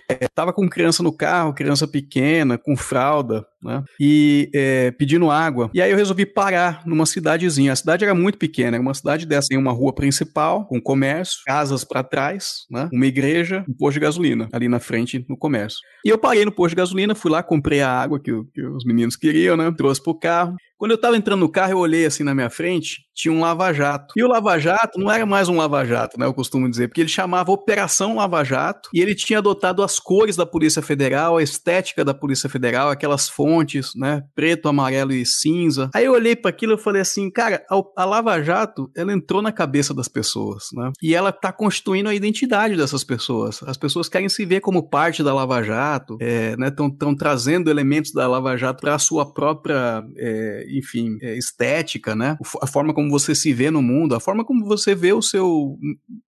É, 0.09 0.29
tava 0.29 0.53
com 0.53 0.69
criança 0.69 1.03
no 1.03 1.13
carro, 1.13 1.55
criança 1.55 1.87
pequena, 1.89 2.57
com 2.57 2.77
fralda, 2.77 3.45
né? 3.63 3.83
E 4.01 4.51
é, 4.55 4.91
pedindo 4.93 5.31
água. 5.31 5.71
E 5.75 5.81
aí 5.81 5.91
eu 5.91 5.97
resolvi 5.97 6.27
parar 6.27 6.83
numa 6.87 7.07
cidadezinha. 7.07 7.73
A 7.73 7.77
cidade 7.77 8.05
era 8.05 8.15
muito 8.15 8.39
pequena, 8.39 8.77
era 8.77 8.83
uma 8.83 8.95
cidade 8.95 9.27
dessa, 9.27 9.49
em 9.53 9.57
uma 9.57 9.73
rua 9.73 9.95
principal, 9.95 10.67
com 10.67 10.81
comércio, 10.81 11.41
casas 11.47 11.85
para 11.85 12.03
trás, 12.03 12.67
né? 12.71 12.89
Uma 12.93 13.07
igreja, 13.07 13.65
um 13.69 13.75
posto 13.75 13.95
de 13.95 14.01
gasolina 14.01 14.49
ali 14.53 14.69
na 14.69 14.81
frente 14.81 15.25
no 15.29 15.37
comércio. 15.37 15.79
E 16.05 16.09
eu 16.09 16.19
parei 16.19 16.45
no 16.45 16.53
posto 16.53 16.71
de 16.71 16.77
gasolina, 16.77 17.15
fui 17.15 17.31
lá, 17.31 17.43
comprei 17.43 17.81
a 17.81 17.91
água 17.91 18.19
que, 18.21 18.33
que 18.55 18.63
os 18.63 18.85
meninos 18.85 19.17
queriam, 19.17 19.57
né? 19.57 19.73
Trouxe 19.77 20.03
pro 20.03 20.19
carro. 20.19 20.57
Quando 20.81 20.93
eu 20.93 20.99
tava 20.99 21.15
entrando 21.15 21.41
no 21.41 21.53
carro, 21.53 21.73
eu 21.73 21.79
olhei 21.79 22.07
assim 22.07 22.25
na 22.25 22.35
minha 22.35 22.49
frente, 22.49 23.03
tinha 23.15 23.31
um 23.31 23.41
lava-jato. 23.41 24.15
E 24.17 24.25
o 24.25 24.27
lava-jato 24.27 24.99
não 24.99 25.11
era 25.11 25.27
mais 25.27 25.47
um 25.47 25.59
lava-jato, 25.59 26.19
né? 26.19 26.25
Eu 26.25 26.33
costumo 26.33 26.71
dizer, 26.71 26.89
porque 26.89 27.03
ele 27.03 27.09
chamava 27.09 27.53
Operação 27.53 28.17
Lava 28.17 28.43
Jato 28.43 28.89
e 28.95 29.01
ele 29.01 29.15
tinha 29.15 29.41
adotado 29.41 29.83
as 29.83 29.99
cores 29.99 30.37
da 30.37 30.47
Polícia 30.47 30.81
Federal, 30.81 31.37
a 31.37 31.43
estética 31.43 32.03
da 32.03 32.15
Polícia 32.15 32.49
Federal, 32.49 32.89
aquelas 32.89 33.29
fontes, 33.29 33.50
né? 33.97 34.23
Preto, 34.35 34.69
amarelo 34.69 35.13
e 35.13 35.25
cinza. 35.27 35.91
Aí 35.95 36.05
eu 36.05 36.13
olhei 36.13 36.37
para 36.37 36.51
aquilo 36.51 36.75
e 36.75 36.79
falei 36.79 37.03
assim, 37.03 37.31
cara, 37.31 37.65
a, 37.97 38.05
Lava 38.05 38.43
Jato, 38.43 38.91
ela 38.97 39.13
entrou 39.13 39.43
na 39.43 39.53
cabeça 39.53 39.93
das 39.95 40.09
pessoas, 40.09 40.69
né? 40.73 40.93
E 41.03 41.15
ela 41.15 41.33
tá 41.33 41.53
constituindo 41.53 42.09
a 42.09 42.15
identidade 42.15 42.77
dessas 42.77 43.05
pessoas. 43.05 43.63
As 43.65 43.77
pessoas 43.77 44.09
querem 44.09 44.29
se 44.29 44.45
ver 44.45 44.61
como 44.61 44.89
parte 44.89 45.23
da 45.23 45.35
Lava 45.35 45.63
Jato, 45.63 46.17
é, 46.21 46.57
né? 46.57 46.69
Estão 46.69 47.15
trazendo 47.15 47.71
elementos 47.71 48.13
da 48.13 48.27
Lava 48.27 48.57
Jato 48.57 48.81
para 48.81 48.95
a 48.95 48.99
sua 48.99 49.33
própria 49.33 50.05
é, 50.17 50.67
enfim, 50.71 51.19
é, 51.23 51.37
estética, 51.37 52.15
né? 52.15 52.37
A 52.61 52.67
forma 52.67 52.95
como 52.95 53.11
você 53.11 53.35
se 53.35 53.53
vê 53.53 53.71
no 53.71 53.83
mundo, 53.83 54.15
a 54.15 54.21
forma 54.21 54.45
como 54.45 54.65
você 54.65 54.95
vê 54.95 55.13
o 55.13 55.23
seu 55.23 55.79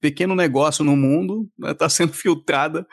pequeno 0.01 0.35
negócio 0.35 0.85
no 0.85 0.97
mundo 0.97 1.49
está 1.65 1.87
né, 1.87 1.89
sendo 1.89 2.13
filtrada 2.15 2.87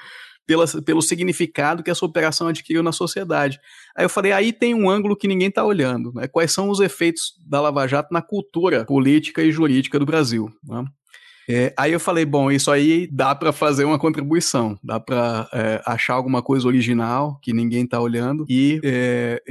pela, 0.45 0.65
pelo 0.83 1.01
significado 1.01 1.83
que 1.83 1.89
essa 1.89 2.05
operação 2.05 2.47
adquiriu 2.47 2.83
na 2.83 2.91
sociedade. 2.91 3.59
Aí 3.95 4.03
eu 4.03 4.09
falei, 4.09 4.33
aí 4.33 4.51
tem 4.51 4.73
um 4.73 4.89
ângulo 4.89 5.15
que 5.15 5.27
ninguém 5.27 5.47
está 5.47 5.63
olhando, 5.63 6.11
né? 6.13 6.27
Quais 6.27 6.51
são 6.51 6.69
os 6.69 6.81
efeitos 6.81 7.33
da 7.47 7.61
Lava 7.61 7.87
Jato 7.87 8.13
na 8.13 8.21
cultura 8.21 8.85
política 8.85 9.41
e 9.41 9.51
jurídica 9.51 9.97
do 9.97 10.05
Brasil? 10.05 10.51
Né? 10.67 10.83
É, 11.47 11.73
aí 11.77 11.93
eu 11.93 11.99
falei, 11.99 12.25
bom, 12.25 12.51
isso 12.51 12.71
aí 12.71 13.07
dá 13.11 13.35
para 13.35 13.51
fazer 13.51 13.85
uma 13.85 13.99
contribuição, 13.99 14.77
dá 14.83 14.99
para 14.99 15.47
é, 15.53 15.81
achar 15.85 16.15
alguma 16.15 16.41
coisa 16.41 16.67
original 16.67 17.39
que 17.41 17.53
ninguém 17.53 17.83
está 17.83 17.99
olhando 17.99 18.45
e 18.49 18.79
é, 18.83 19.41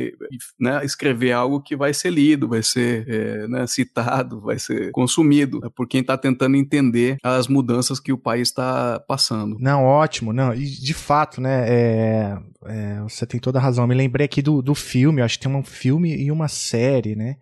né, 0.58 0.84
escrever 0.84 1.32
algo 1.32 1.60
que 1.60 1.76
vai 1.76 1.94
ser 1.94 2.10
lido, 2.10 2.48
vai 2.48 2.62
ser 2.62 3.08
é, 3.08 3.48
né, 3.48 3.66
citado, 3.66 4.40
vai 4.40 4.58
ser 4.58 4.90
consumido 4.90 5.60
né, 5.60 5.68
por 5.74 5.86
quem 5.86 6.00
está 6.00 6.18
tentando 6.18 6.56
entender 6.56 7.16
as 7.22 7.46
mudanças 7.46 8.00
que 8.00 8.12
o 8.12 8.18
país 8.18 8.48
está 8.48 9.00
passando. 9.06 9.56
Não, 9.60 9.84
ótimo, 9.84 10.32
não, 10.32 10.52
e 10.52 10.64
de 10.64 10.94
fato, 10.94 11.40
né, 11.40 11.64
é, 11.68 12.38
é, 12.66 13.00
você 13.02 13.26
tem 13.26 13.38
toda 13.38 13.58
a 13.58 13.62
razão. 13.62 13.84
Eu 13.84 13.88
me 13.88 13.94
lembrei 13.94 14.24
aqui 14.24 14.42
do, 14.42 14.60
do 14.62 14.74
filme, 14.74 15.22
acho 15.22 15.38
que 15.38 15.46
tem 15.46 15.54
um 15.54 15.62
filme 15.62 16.16
e 16.16 16.30
uma 16.30 16.48
série, 16.48 17.14
né? 17.14 17.36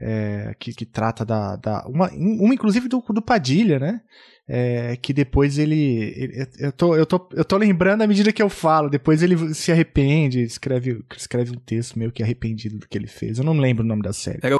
É, 0.00 0.54
que, 0.58 0.72
que, 0.72 0.86
trata 0.86 1.24
da. 1.24 1.56
da 1.56 1.86
uma, 1.86 2.08
uma, 2.10 2.54
inclusive, 2.54 2.88
do, 2.88 3.00
do 3.00 3.22
Padilha, 3.22 3.78
né? 3.78 4.00
É, 4.48 4.96
que 4.96 5.12
depois 5.12 5.58
ele, 5.58 6.12
ele, 6.16 6.46
eu, 6.58 6.72
tô, 6.72 6.96
eu, 6.96 7.06
tô, 7.06 7.28
eu 7.34 7.44
tô 7.44 7.56
lembrando 7.56 8.02
à 8.02 8.06
medida 8.06 8.32
que 8.32 8.42
eu 8.42 8.48
falo, 8.48 8.90
depois 8.90 9.22
ele 9.22 9.54
se 9.54 9.70
arrepende, 9.70 10.42
escreve, 10.42 11.04
escreve 11.16 11.52
um 11.52 11.60
texto 11.60 11.96
meio 11.96 12.10
que 12.10 12.20
arrependido 12.20 12.78
do 12.78 12.88
que 12.88 12.98
ele 12.98 13.06
fez. 13.06 13.38
Eu 13.38 13.44
não 13.44 13.52
lembro 13.52 13.84
o 13.84 13.86
nome 13.86 14.02
da 14.02 14.12
série. 14.12 14.40
Era 14.42 14.56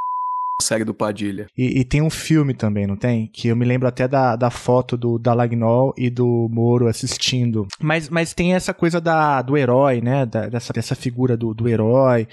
série 0.71 0.85
do 0.85 0.95
Padilha. 0.95 1.49
E, 1.59 1.81
e, 1.81 1.85
tem 1.85 2.01
um 2.01 2.09
filme 2.09 2.55
também, 2.55 2.87
não 2.87 2.95
tem? 2.95 3.27
Que 3.27 3.49
eu 3.49 3.57
me 3.57 3.65
lembro 3.65 3.89
até 3.89 4.07
da, 4.07 4.37
da 4.37 4.51
foto 4.51 4.97
do 4.97 5.19
Dalagnol 5.19 5.93
e 5.99 6.09
do 6.09 6.49
Moro 6.49 6.87
assistindo. 6.87 7.67
Mas, 7.81 8.09
mas 8.09 8.33
tem 8.33 8.55
essa 8.55 8.73
coisa 8.73 9.01
da, 9.01 9.43
do 9.43 9.57
herói, 9.57 10.01
né? 10.01 10.25
Da, 10.25 10.49
dessa, 10.49 10.73
dessa 10.73 10.95
figura 10.95 11.37
do, 11.37 11.53
do 11.53 11.69
herói, 11.69 12.29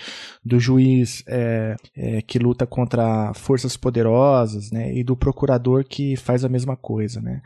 do 0.46 0.60
juiz 0.60 1.24
é, 1.28 1.76
é, 1.96 2.22
que 2.22 2.38
luta 2.38 2.68
contra 2.68 3.34
forças 3.34 3.76
poderosas, 3.76 4.72
né? 4.72 4.94
E 4.94 5.04
do 5.04 5.18
procurador 5.18 5.84
que 5.84 6.16
faz 6.16 6.46
a 6.46 6.50
mesma 6.50 6.76
coisa, 6.76 7.20
né? 7.20 7.42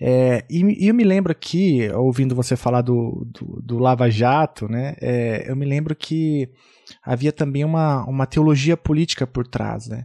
É, 0.00 0.44
e, 0.48 0.84
e 0.84 0.86
eu 0.86 0.94
me 0.94 1.02
lembro 1.02 1.32
aqui, 1.32 1.90
ouvindo 1.96 2.36
você 2.36 2.54
falar 2.54 2.82
do, 2.82 3.26
do, 3.26 3.60
do 3.60 3.78
Lava 3.78 4.08
Jato, 4.08 4.68
né? 4.68 4.94
É, 5.00 5.50
eu 5.50 5.56
me 5.56 5.66
lembro 5.66 5.96
que 5.96 6.48
havia 7.02 7.32
também 7.32 7.64
uma, 7.64 8.04
uma 8.04 8.26
teologia 8.26 8.76
política 8.76 9.26
por 9.26 9.46
trás. 9.46 9.88
Né? 9.88 10.04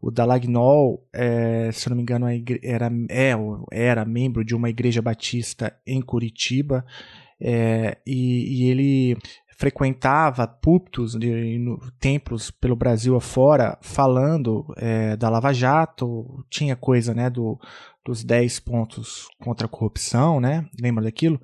O 0.00 0.10
Dalagnol, 0.10 1.06
é, 1.12 1.70
se 1.72 1.86
eu 1.86 1.90
não 1.90 1.96
me 1.96 2.02
engano, 2.02 2.26
era, 2.62 2.90
é, 3.08 3.32
era 3.72 4.04
membro 4.04 4.44
de 4.44 4.54
uma 4.54 4.70
igreja 4.70 5.00
batista 5.00 5.74
em 5.86 6.00
Curitiba, 6.00 6.84
é, 7.40 7.98
e, 8.06 8.62
e, 8.62 8.70
ele 8.70 9.18
frequentava 9.56 10.46
púlpitos 10.46 11.14
de, 11.14 11.58
no, 11.58 11.78
templos 11.98 12.50
pelo 12.50 12.76
Brasil 12.76 13.16
afora 13.16 13.78
falando 13.82 14.66
é, 14.76 15.16
da 15.16 15.28
Lava 15.28 15.52
Jato, 15.52 16.44
tinha 16.48 16.76
coisa 16.76 17.12
né, 17.12 17.28
do, 17.28 17.58
dos 18.04 18.22
10 18.22 18.60
pontos 18.60 19.28
contra 19.40 19.66
a 19.66 19.68
corrupção, 19.68 20.38
né? 20.38 20.66
Lembra 20.78 21.04
daquilo? 21.04 21.40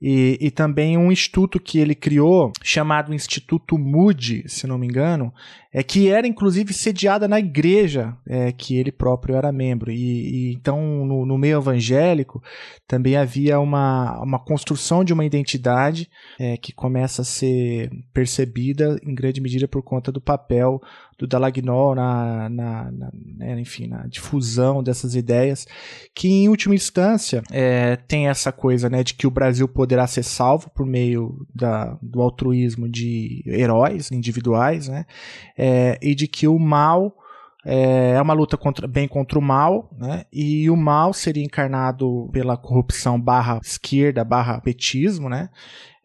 E, 0.00 0.38
e 0.40 0.50
também 0.50 0.96
um 0.96 1.12
instituto 1.12 1.60
que 1.60 1.78
ele 1.78 1.94
criou, 1.94 2.50
chamado 2.62 3.14
Instituto 3.14 3.76
Moody, 3.76 4.48
se 4.48 4.66
não 4.66 4.78
me 4.78 4.86
engano, 4.86 5.32
é 5.72 5.82
que 5.82 6.08
era 6.08 6.26
inclusive 6.26 6.72
sediada 6.72 7.28
na 7.28 7.38
igreja 7.38 8.16
é, 8.26 8.52
que 8.52 8.76
ele 8.76 8.90
próprio 8.90 9.36
era 9.36 9.52
membro. 9.52 9.90
E, 9.90 9.96
e 9.96 10.52
então, 10.54 11.04
no, 11.04 11.26
no, 11.26 11.38
meio 11.38 11.58
evangélico, 11.58 12.42
também 12.86 13.16
havia 13.16 13.60
uma, 13.60 14.20
uma 14.22 14.38
construção 14.38 15.04
de 15.04 15.12
uma 15.12 15.24
identidade 15.24 16.08
é, 16.38 16.56
que 16.56 16.72
começa 16.72 17.22
a 17.22 17.24
ser 17.24 17.90
percebida 18.12 18.98
em 19.02 19.14
grande 19.14 19.40
medida 19.40 19.68
por 19.68 19.82
conta 19.82 20.10
do 20.10 20.20
papel 20.20 20.80
do 21.18 21.26
Dalagnol 21.26 21.96
na, 21.96 22.48
na, 22.48 22.90
na 22.92 23.10
né, 23.12 23.60
enfim, 23.60 23.88
na 23.88 24.06
difusão 24.06 24.82
dessas 24.82 25.16
ideias, 25.16 25.66
que 26.14 26.28
em 26.28 26.48
última 26.48 26.76
instância 26.76 27.42
é, 27.50 27.96
tem 27.96 28.28
essa 28.28 28.52
coisa 28.52 28.88
né, 28.88 29.02
de 29.02 29.14
que 29.14 29.26
o 29.26 29.30
Brasil 29.30 29.66
poderá 29.66 30.06
ser 30.06 30.22
salvo 30.22 30.70
por 30.70 30.86
meio 30.86 31.44
da, 31.52 31.98
do 32.00 32.22
altruísmo 32.22 32.88
de 32.88 33.42
heróis 33.46 34.12
individuais, 34.12 34.86
né, 34.86 35.04
é, 35.58 35.98
e 36.00 36.14
de 36.14 36.28
que 36.28 36.46
o 36.46 36.58
mal 36.58 37.12
é, 37.66 38.12
é 38.12 38.22
uma 38.22 38.32
luta 38.32 38.56
contra, 38.56 38.86
bem 38.86 39.08
contra 39.08 39.38
o 39.38 39.42
mal, 39.42 39.90
né? 39.98 40.24
E 40.32 40.70
o 40.70 40.76
mal 40.76 41.12
seria 41.12 41.44
encarnado 41.44 42.30
pela 42.32 42.56
corrupção 42.56 43.20
barra 43.20 43.60
esquerda, 43.62 44.24
barra 44.24 44.60
petismo, 44.60 45.28
né? 45.28 45.50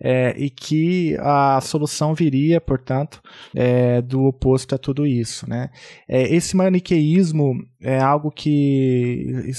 É, 0.06 0.36
e 0.38 0.50
que 0.50 1.16
a 1.22 1.62
solução 1.62 2.14
viria, 2.14 2.60
portanto, 2.60 3.22
é, 3.56 4.02
do 4.02 4.26
oposto 4.26 4.76
a 4.76 4.78
tudo 4.78 5.06
isso. 5.06 5.50
Né? 5.50 5.70
É, 6.10 6.24
esse 6.24 6.58
maniqueísmo 6.58 7.54
é 7.82 8.00
algo 8.00 8.30
que, 8.30 9.50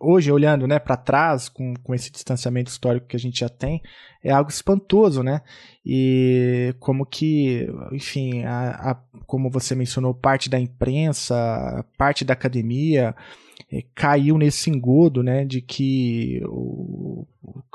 hoje, 0.00 0.30
olhando 0.30 0.68
né, 0.68 0.78
para 0.78 0.96
trás, 0.96 1.48
com, 1.48 1.74
com 1.82 1.92
esse 1.92 2.12
distanciamento 2.12 2.70
histórico 2.70 3.08
que 3.08 3.16
a 3.16 3.20
gente 3.20 3.40
já 3.40 3.48
tem, 3.48 3.82
é 4.22 4.30
algo 4.30 4.50
espantoso, 4.50 5.22
né? 5.22 5.40
E 5.84 6.74
como 6.80 7.06
que, 7.06 7.68
enfim, 7.92 8.42
a, 8.42 8.90
a, 8.90 8.94
como 9.24 9.48
você 9.48 9.74
mencionou, 9.74 10.12
parte 10.12 10.50
da 10.50 10.58
imprensa, 10.58 11.84
parte 11.96 12.24
da 12.24 12.32
academia 12.32 13.14
caiu 13.94 14.38
nesse 14.38 14.70
engodo, 14.70 15.22
né, 15.22 15.44
de 15.44 15.60
que 15.60 16.40
o, 16.46 17.26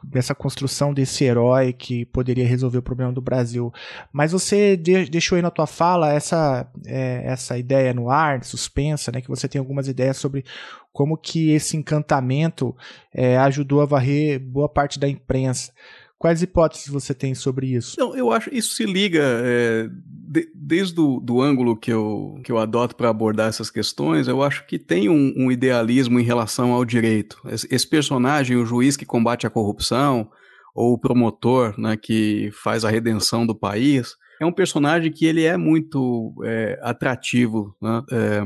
dessa 0.04 0.34
construção 0.34 0.94
desse 0.94 1.24
herói 1.24 1.74
que 1.74 2.06
poderia 2.06 2.48
resolver 2.48 2.78
o 2.78 2.84
problema 2.84 3.12
do 3.12 3.22
Brasil. 3.22 3.72
Mas 4.12 4.32
você 4.32 4.78
de, 4.78 5.06
deixou 5.10 5.36
aí 5.36 5.42
na 5.42 5.52
tua 5.52 5.68
fala 5.68 6.14
essa, 6.14 6.70
é, 6.86 7.24
essa 7.26 7.58
ideia 7.58 7.94
no 7.94 8.10
ar, 8.10 8.44
suspensa, 8.44 9.12
né, 9.12 9.22
que 9.22 9.28
você 9.28 9.48
tem 9.48 9.60
algumas 9.60 9.88
ideias 9.88 10.18
sobre 10.18 10.46
como 10.94 11.18
que 11.18 11.52
esse 11.52 11.76
encantamento 11.76 12.76
é, 13.14 13.38
ajudou 13.38 13.82
a 13.82 13.86
varrer 13.86 14.40
boa 14.40 14.70
parte 14.70 15.00
da 15.00 15.08
imprensa. 15.08 15.72
Quais 16.18 16.44
hipóteses 16.44 16.88
você 16.88 17.16
tem 17.16 17.34
sobre 17.34 17.74
isso? 17.74 18.00
Não, 18.00 18.16
eu 18.16 18.32
acho 18.32 18.54
isso 18.54 18.76
se 18.76 18.86
liga 18.86 19.24
é, 19.24 19.90
de, 20.32 20.50
desde 20.56 20.98
o 21.02 21.20
do 21.20 21.42
ângulo 21.42 21.76
que 21.76 21.92
eu, 21.92 22.40
que 22.46 22.50
eu 22.50 22.58
adoto 22.58 22.96
para 22.96 23.10
abordar 23.10 23.50
essas 23.50 23.70
questões. 23.70 24.30
Eu 24.30 24.42
acho 24.42 24.66
que 24.66 24.80
tem 24.80 25.10
um, 25.10 25.34
um 25.36 25.52
idealismo 25.52 26.22
em 26.22 26.24
relação 26.24 26.72
ao 26.72 26.86
direito. 26.86 27.42
Esse, 27.50 27.68
esse, 27.70 27.86
personagem, 27.86 28.56
o 28.56 28.66
juiz 28.66 28.96
que 28.96 29.06
combate 29.06 29.46
a 29.46 29.50
corrupção 29.50 30.32
ou 30.74 30.94
o 30.94 30.98
promotor, 30.98 31.78
né, 31.78 31.98
que 31.98 32.50
faz 32.64 32.86
a 32.86 32.90
redenção 32.90 33.46
do 33.46 33.54
país, 33.54 34.16
é 34.40 34.46
um 34.46 34.54
personagem 34.54 35.12
que 35.12 35.26
ele 35.26 35.44
é 35.44 35.58
muito 35.58 36.34
é, 36.46 36.80
atrativo. 36.82 37.76
Né, 37.82 38.02
é, 38.10 38.42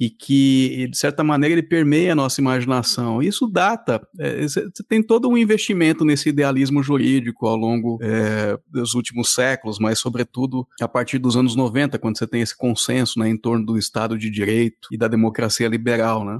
e 0.00 0.10
que, 0.10 0.88
de 0.90 0.96
certa 0.96 1.24
maneira, 1.24 1.54
ele 1.54 1.62
permeia 1.62 2.12
a 2.12 2.14
nossa 2.14 2.40
imaginação. 2.40 3.22
Isso 3.22 3.46
data, 3.46 4.06
é, 4.18 4.42
você 4.42 4.68
tem 4.88 5.02
todo 5.02 5.28
um 5.28 5.38
investimento 5.38 6.04
nesse 6.04 6.28
idealismo 6.28 6.82
jurídico 6.82 7.46
ao 7.46 7.56
longo 7.56 7.98
é, 8.02 8.58
dos 8.70 8.94
últimos 8.94 9.32
séculos, 9.32 9.78
mas, 9.78 9.98
sobretudo, 9.98 10.66
a 10.80 10.88
partir 10.88 11.18
dos 11.18 11.36
anos 11.36 11.56
90, 11.56 11.98
quando 11.98 12.18
você 12.18 12.26
tem 12.26 12.42
esse 12.42 12.56
consenso 12.56 13.18
né, 13.18 13.28
em 13.28 13.36
torno 13.36 13.64
do 13.64 13.78
Estado 13.78 14.18
de 14.18 14.30
Direito 14.30 14.88
e 14.92 14.98
da 14.98 15.08
democracia 15.08 15.68
liberal. 15.68 16.24
Né? 16.24 16.38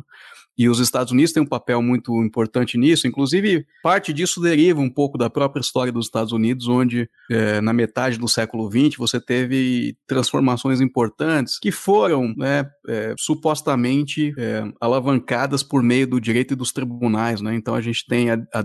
E 0.58 0.68
os 0.68 0.80
Estados 0.80 1.12
Unidos 1.12 1.32
têm 1.32 1.42
um 1.42 1.46
papel 1.46 1.82
muito 1.82 2.22
importante 2.22 2.78
nisso. 2.78 3.06
Inclusive, 3.06 3.66
parte 3.82 4.12
disso 4.12 4.40
deriva 4.40 4.80
um 4.80 4.88
pouco 4.88 5.18
da 5.18 5.28
própria 5.28 5.60
história 5.60 5.92
dos 5.92 6.06
Estados 6.06 6.32
Unidos, 6.32 6.66
onde 6.66 7.08
é, 7.30 7.60
na 7.60 7.72
metade 7.72 8.18
do 8.18 8.26
século 8.26 8.70
XX 8.70 8.96
você 8.96 9.20
teve 9.20 9.96
transformações 10.06 10.80
importantes 10.80 11.58
que 11.58 11.70
foram 11.70 12.34
né, 12.36 12.64
é, 12.88 13.14
supostamente 13.18 14.32
é, 14.38 14.64
alavancadas 14.80 15.62
por 15.62 15.82
meio 15.82 16.06
do 16.06 16.20
direito 16.20 16.54
e 16.54 16.56
dos 16.56 16.72
tribunais. 16.72 17.42
Né? 17.42 17.54
Então 17.54 17.74
a 17.74 17.80
gente 17.80 18.06
tem 18.06 18.30
a, 18.30 18.38
a 18.54 18.62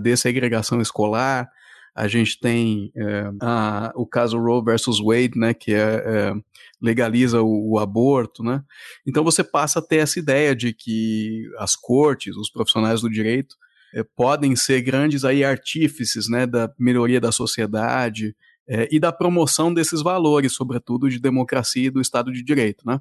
escolar, 0.80 1.48
a 1.94 2.08
gente 2.08 2.40
tem 2.40 2.90
é, 2.96 3.30
a, 3.40 3.92
o 3.94 4.06
caso 4.06 4.38
Roe 4.38 4.64
versus 4.64 4.98
Wade, 4.98 5.38
né, 5.38 5.52
que 5.52 5.74
é, 5.74 6.02
é 6.06 6.32
legaliza 6.82 7.40
o, 7.40 7.72
o, 7.72 7.78
aborto, 7.78 8.42
né? 8.42 8.62
Então 9.06 9.22
você 9.22 9.44
passa 9.44 9.78
a 9.78 9.82
ter 9.82 9.96
essa 9.96 10.18
ideia 10.18 10.54
de 10.54 10.72
que 10.72 11.48
as 11.58 11.76
cortes, 11.76 12.36
os 12.36 12.50
profissionais 12.50 13.00
do 13.00 13.08
direito, 13.08 13.54
é, 13.94 14.02
podem 14.16 14.56
ser 14.56 14.82
grandes 14.82 15.24
aí 15.24 15.44
artífices, 15.44 16.28
né, 16.28 16.46
da 16.46 16.72
melhoria 16.78 17.20
da 17.20 17.30
sociedade, 17.30 18.34
é, 18.68 18.88
e 18.90 18.98
da 18.98 19.12
promoção 19.12 19.72
desses 19.72 20.02
valores, 20.02 20.54
sobretudo 20.54 21.08
de 21.08 21.20
democracia 21.20 21.86
e 21.86 21.90
do 21.90 22.00
Estado 22.00 22.32
de 22.32 22.42
Direito. 22.42 22.86
Né? 22.86 23.00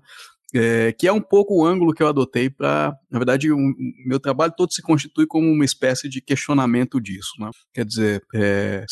É, 0.53 0.91
que 0.91 1.07
é 1.07 1.13
um 1.13 1.21
pouco 1.21 1.55
o 1.55 1.65
ângulo 1.65 1.93
que 1.93 2.03
eu 2.03 2.07
adotei 2.07 2.49
para, 2.49 2.93
na 3.09 3.19
verdade, 3.19 3.51
um, 3.51 3.73
meu 4.05 4.19
trabalho 4.19 4.53
todo 4.55 4.73
se 4.73 4.81
constitui 4.81 5.25
como 5.25 5.47
uma 5.49 5.65
espécie 5.65 6.09
de 6.09 6.21
questionamento 6.21 6.99
disso, 6.99 7.31
né? 7.39 7.49
Quer 7.73 7.85
dizer, 7.85 8.23
é, 8.35 8.85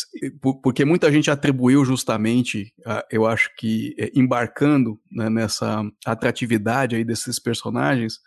porque 0.63 0.85
muita 0.85 1.11
gente 1.11 1.29
atribuiu 1.29 1.83
justamente, 1.83 2.73
eu 3.11 3.25
acho 3.25 3.53
que 3.57 3.93
é, 3.99 4.09
embarcando 4.15 4.99
né, 5.11 5.29
nessa 5.29 5.83
atratividade 6.05 6.95
aí 6.95 7.03
desses 7.03 7.39
personagens, 7.39 8.19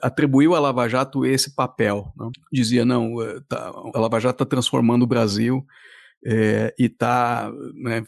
atribuiu 0.00 0.54
a 0.54 0.60
Lava 0.60 0.88
Jato 0.88 1.26
esse 1.26 1.54
papel. 1.54 2.12
Né? 2.16 2.30
Dizia, 2.52 2.84
não, 2.84 3.20
é, 3.20 3.40
tá, 3.48 3.72
a 3.94 3.98
Lava 3.98 4.20
Jato 4.20 4.42
está 4.42 4.46
transformando 4.46 5.02
o 5.02 5.06
Brasil 5.06 5.64
é, 6.24 6.74
e 6.78 6.86
está 6.86 7.52
né, 7.74 8.02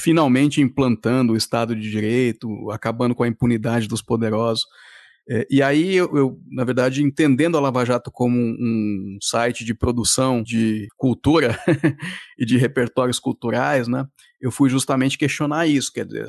finalmente 0.00 0.60
implantando 0.60 1.34
o 1.34 1.36
Estado 1.36 1.76
de 1.76 1.90
Direito, 1.90 2.70
acabando 2.70 3.14
com 3.14 3.22
a 3.22 3.28
impunidade 3.28 3.86
dos 3.86 4.02
poderosos. 4.02 4.64
É, 5.28 5.46
e 5.50 5.62
aí, 5.62 5.94
eu, 5.94 6.16
eu, 6.16 6.40
na 6.50 6.64
verdade, 6.64 7.04
entendendo 7.04 7.56
a 7.56 7.60
Lava 7.60 7.84
Jato 7.84 8.10
como 8.10 8.36
um, 8.36 8.56
um 8.58 9.18
site 9.22 9.64
de 9.64 9.74
produção 9.74 10.42
de 10.42 10.88
cultura 10.96 11.56
e 12.38 12.44
de 12.44 12.56
repertórios 12.56 13.20
culturais, 13.20 13.86
né, 13.86 14.06
eu 14.40 14.50
fui 14.50 14.70
justamente 14.70 15.18
questionar 15.18 15.66
isso, 15.66 15.92
quer 15.92 16.06
dizer, 16.06 16.26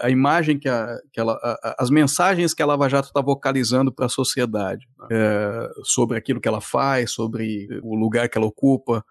a 0.00 0.10
imagem 0.10 0.58
que, 0.58 0.68
a, 0.68 0.98
que 1.12 1.20
ela, 1.20 1.34
a, 1.34 1.76
as 1.78 1.88
mensagens 1.88 2.52
que 2.52 2.62
a 2.62 2.66
Lava 2.66 2.88
Jato 2.88 3.08
está 3.08 3.22
vocalizando 3.22 3.92
para 3.92 4.06
a 4.06 4.10
sociedade 4.10 4.86
né, 4.98 5.06
é, 5.12 5.68
sobre 5.84 6.18
aquilo 6.18 6.40
que 6.40 6.48
ela 6.48 6.60
faz, 6.60 7.12
sobre 7.12 7.68
o 7.82 7.94
lugar 7.94 8.28
que 8.28 8.36
ela 8.36 8.46
ocupa, 8.46 8.98
é, 8.98 9.02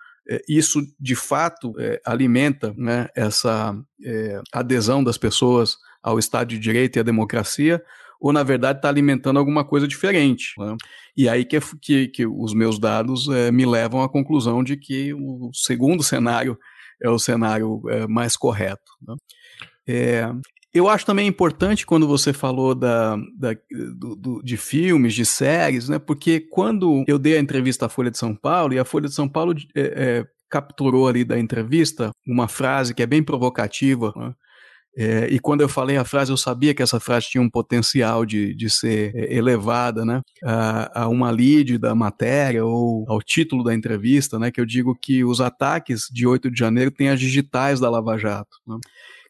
isso 0.48 0.82
de 1.00 1.16
fato 1.16 1.74
é, 1.80 2.02
alimenta 2.06 2.74
né, 2.78 3.08
essa 3.16 3.76
é, 4.04 4.42
adesão 4.54 5.04
das 5.04 5.18
pessoas 5.18 5.78
ao 6.02 6.20
Estado 6.20 6.50
de 6.50 6.60
Direito 6.60 6.98
e 6.98 7.00
à 7.00 7.04
democracia, 7.04 7.84
ou 8.20 8.32
na 8.32 8.44
verdade 8.44 8.80
está 8.80 8.90
alimentando 8.90 9.40
alguma 9.40 9.66
coisa 9.66 9.88
diferente. 9.88 10.54
Né? 10.58 10.76
E 11.18 11.28
aí 11.28 11.44
que, 11.44 11.60
que, 11.82 12.08
que 12.08 12.26
os 12.26 12.54
meus 12.54 12.80
dados 12.80 13.28
é, 13.30 13.52
me 13.52 13.66
levam 13.66 14.04
à 14.04 14.10
conclusão 14.10 14.64
de 14.64 14.78
que 14.78 15.14
o 15.14 15.50
segundo 15.54 16.04
cenário 16.04 16.58
é 17.02 17.10
o 17.10 17.18
cenário 17.18 17.82
é, 17.90 18.08
mais 18.08 18.38
correto. 18.38 18.92
Né? 19.08 19.16
Eu 20.74 20.88
acho 20.88 21.06
também 21.06 21.28
importante 21.28 21.86
quando 21.86 22.08
você 22.08 22.32
falou 22.32 22.74
da, 22.74 23.18
da 23.38 23.54
do, 23.94 24.16
do, 24.16 24.42
de 24.42 24.56
filmes, 24.56 25.14
de 25.14 25.26
séries, 25.26 25.90
né? 25.90 26.00
Porque 26.00 26.40
quando 26.40 27.04
eu 27.08 27.20
dei 27.20 27.36
a 27.36 27.42
entrevista 27.42 27.88
à 27.88 27.90
Folha 27.90 28.10
de 28.10 28.18
São 28.18 28.34
Paulo, 28.34 28.74
e 28.74 28.80
a 28.80 28.86
Folha 28.86 29.10
de 29.10 29.14
São 29.14 29.28
Paulo 29.28 29.54
é, 29.76 29.82
é, 29.82 30.26
capturou 30.50 31.08
ali 31.10 31.26
da 31.26 31.38
entrevista 31.38 32.12
uma 32.26 32.48
frase 32.48 32.94
que 32.94 33.04
é 33.04 33.06
bem 33.06 33.22
provocativa, 33.22 34.14
né? 34.16 34.34
É, 34.98 35.28
e 35.28 35.40
quando 35.40 35.62
eu 35.62 35.70
falei 35.70 35.96
a 35.96 36.04
frase, 36.04 36.32
eu 36.32 36.38
sabia 36.38 36.74
que 36.74 36.84
essa 36.84 37.00
frase 37.00 37.30
tinha 37.30 37.42
um 37.42 37.50
potencial 37.50 38.26
de, 38.26 38.54
de 38.54 38.70
ser 38.70 39.16
é, 39.16 39.34
elevada 39.34 40.04
né, 40.04 40.22
a, 40.44 41.04
a 41.04 41.08
uma 41.08 41.32
lead 41.32 41.78
da 41.78 41.96
matéria 41.96 42.66
ou 42.66 43.06
ao 43.08 43.22
título 43.22 43.64
da 43.64 43.74
entrevista, 43.74 44.38
né, 44.38 44.52
que 44.52 44.60
eu 44.60 44.66
digo 44.66 44.94
que 44.94 45.24
os 45.24 45.40
ataques 45.40 46.02
de 46.12 46.28
8 46.28 46.52
de 46.52 46.60
janeiro 46.60 46.92
têm 46.92 47.08
as 47.08 47.20
digitais 47.20 47.80
da 47.80 47.90
Lava 47.90 48.18
Jato. 48.18 48.58
Né? 48.68 48.76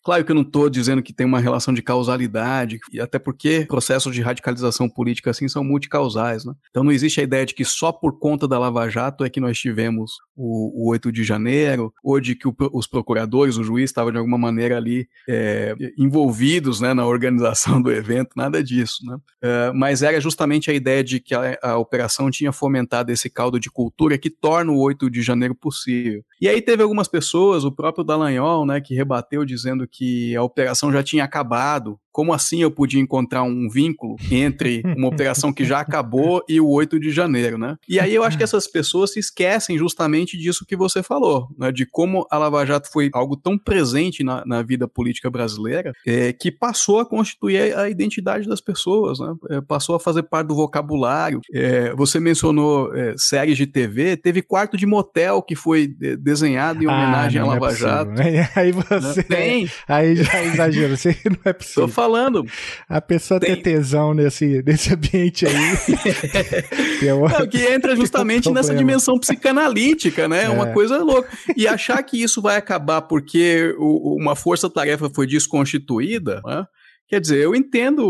Claro 0.04 0.26
que 0.26 0.32
eu 0.32 0.36
não 0.36 0.42
estou 0.42 0.70
dizendo 0.70 1.04
que 1.04 1.14
tem 1.14 1.26
uma 1.26 1.40
relação 1.40 1.74
de 1.74 1.82
causalidade, 1.82 2.80
e 2.92 3.00
até 3.00 3.20
porque 3.20 3.66
processos 3.68 4.14
de 4.14 4.22
radicalização 4.22 4.90
política 4.90 5.30
assim 5.30 5.48
são 5.48 5.64
multicausais, 5.64 6.44
né? 6.44 6.54
Então 6.70 6.84
não 6.84 6.92
existe 6.92 7.20
a 7.20 7.24
ideia 7.24 7.46
de 7.46 7.54
que 7.54 7.64
só 7.64 7.92
por 7.92 8.18
conta 8.18 8.48
da 8.48 8.58
Lava 8.58 8.90
Jato 8.90 9.24
é 9.24 9.30
que 9.30 9.40
nós 9.40 9.60
tivemos 9.60 10.14
o, 10.36 10.86
o 10.86 10.90
8 10.90 11.12
de 11.12 11.24
janeiro, 11.24 11.94
ou 12.04 12.20
de 12.20 12.36
que 12.36 12.48
o, 12.48 12.56
os 12.74 12.88
procuradores, 12.88 13.58
o 13.58 13.64
juiz 13.64 13.90
estavam 13.90 14.12
de 14.12 14.18
alguma 14.18 14.38
maneira 14.38 14.78
ali 14.78 15.08
é, 15.30 15.76
envolvidos 15.98 16.82
né, 16.82 16.94
na 16.94 17.06
organização 17.06 17.80
do 17.82 17.92
evento, 17.92 18.32
nada 18.36 18.64
disso, 18.64 19.06
né? 19.06 19.18
É, 19.42 19.72
mas 19.72 20.02
era 20.02 20.20
justamente 20.20 20.72
a 20.72 20.74
ideia 20.74 21.04
de 21.04 21.20
que 21.20 21.36
a, 21.36 21.58
a 21.62 21.78
operação 21.78 22.32
tinha 22.32 22.52
fomentado 22.52 23.12
esse 23.12 23.30
caldo 23.30 23.60
de 23.60 23.70
cultura 23.70 24.18
que 24.18 24.30
torna 24.30 24.72
o 24.72 24.80
8 24.80 25.10
de 25.12 25.22
janeiro 25.22 25.54
possível. 25.54 26.24
E 26.42 26.48
aí 26.48 26.60
teve 26.60 26.82
algumas 26.82 27.08
pessoas, 27.08 27.64
o 27.64 27.72
próprio 27.72 28.04
Dallagnol, 28.04 28.66
né, 28.66 28.82
que 28.82 28.96
rebateu 28.96 29.46
dizendo 29.46 29.88
que 29.92 30.36
a 30.36 30.44
operação 30.44 30.92
já 30.92 31.04
tinha 31.04 31.24
acabado 31.24 32.00
como 32.12 32.34
assim 32.34 32.62
eu 32.62 32.70
podia 32.70 33.00
encontrar 33.00 33.44
um 33.44 33.70
vínculo 33.70 34.16
entre 34.30 34.84
uma 34.98 35.08
operação 35.08 35.54
que 35.54 35.64
já 35.64 35.80
acabou 35.80 36.44
e 36.48 36.60
o 36.60 36.70
8 36.70 37.00
de 37.00 37.12
janeiro, 37.12 37.58
né? 37.58 37.78
E 37.88 38.00
aí 38.00 38.14
eu 38.14 38.24
acho 38.24 38.38
que 38.38 38.44
essas 38.44 38.68
pessoas 38.68 39.14
se 39.14 39.20
esquecem 39.20 39.78
justamente 39.78 40.38
disso 40.38 40.66
que 40.68 40.76
você 40.76 41.02
falou, 41.02 41.48
né? 41.58 41.72
De 41.72 41.86
como 41.86 42.28
a 42.30 42.38
Lava 42.38 42.66
Jato 42.66 42.92
foi 42.92 43.10
algo 43.14 43.36
tão 43.38 43.58
presente 43.58 44.24
na, 44.24 44.44
na 44.46 44.62
vida 44.62 44.88
política 44.88 45.30
brasileira 45.30 45.94
é, 46.06 46.34
que 46.34 46.52
passou 46.52 47.00
a 47.00 47.06
constituir 47.06 47.76
a, 47.78 47.90
identidade 47.90 48.48
das 48.48 48.62
pessoas, 48.62 49.20
né? 49.20 49.34
É, 49.50 49.62
passou 49.62 49.96
a 49.96 50.00
fazer 50.00 50.24
parte 50.24 50.48
do 50.48 50.56
vocabulário. 50.56 51.42
É, 51.54 51.94
você 51.96 52.20
mencionou 52.20 52.94
é, 52.96 53.16
séries 53.18 53.58
de 53.58 53.66
TV, 53.66 54.18
teve 54.18 54.42
quarto 54.42 54.76
de 54.76 54.86
motel 54.86 55.42
que 55.42 55.56
foi 55.56 55.88
desenhado 56.20 56.84
em 56.84 56.88
ah, 56.88 56.94
homenagem 56.94 57.42
ah, 57.42 57.44
à 57.44 57.48
Lava 57.48 57.72
é 57.72 57.76
Jato. 57.76 58.12
Aí 58.56 58.72
você. 58.72 59.24
Tem. 59.24 59.70
Aí 59.88 60.16
já 60.16 60.44
exagero, 60.44 60.98
você 60.98 61.16
não 61.26 61.38
é 61.46 61.54
possível. 61.54 61.88
Tô 61.88 61.94
falando. 61.94 62.46
A 62.88 63.02
pessoa 63.02 63.40
tem... 63.40 63.56
ter 63.56 63.62
tesão 63.62 64.14
nesse, 64.14 64.64
nesse 64.66 64.94
ambiente 64.94 65.46
aí. 65.46 65.54
é 67.08 67.14
uma... 67.14 67.30
não, 67.30 67.48
que 67.48 67.58
entra 67.58 67.96
justamente 67.96 68.50
um 68.50 68.54
nessa 68.54 68.76
dimensão 68.76 69.20
psicanalítica, 69.20 70.28
né? 70.28 70.46
É. 70.46 70.50
Uma 70.50 70.68
coisa 70.68 70.98
louca. 71.00 71.30
E 71.56 71.68
achar 71.68 72.02
que 72.04 72.22
isso 72.22 72.42
vai 72.42 72.58
acabar 72.58 73.02
porque 73.02 73.76
uma 73.78 74.36
força-tarefa 74.36 75.10
foi 75.14 75.28
desconstituída, 75.28 76.42
né? 76.46 76.66
Quer 77.12 77.20
dizer, 77.20 77.40
eu 77.40 77.54
entendo 77.54 78.08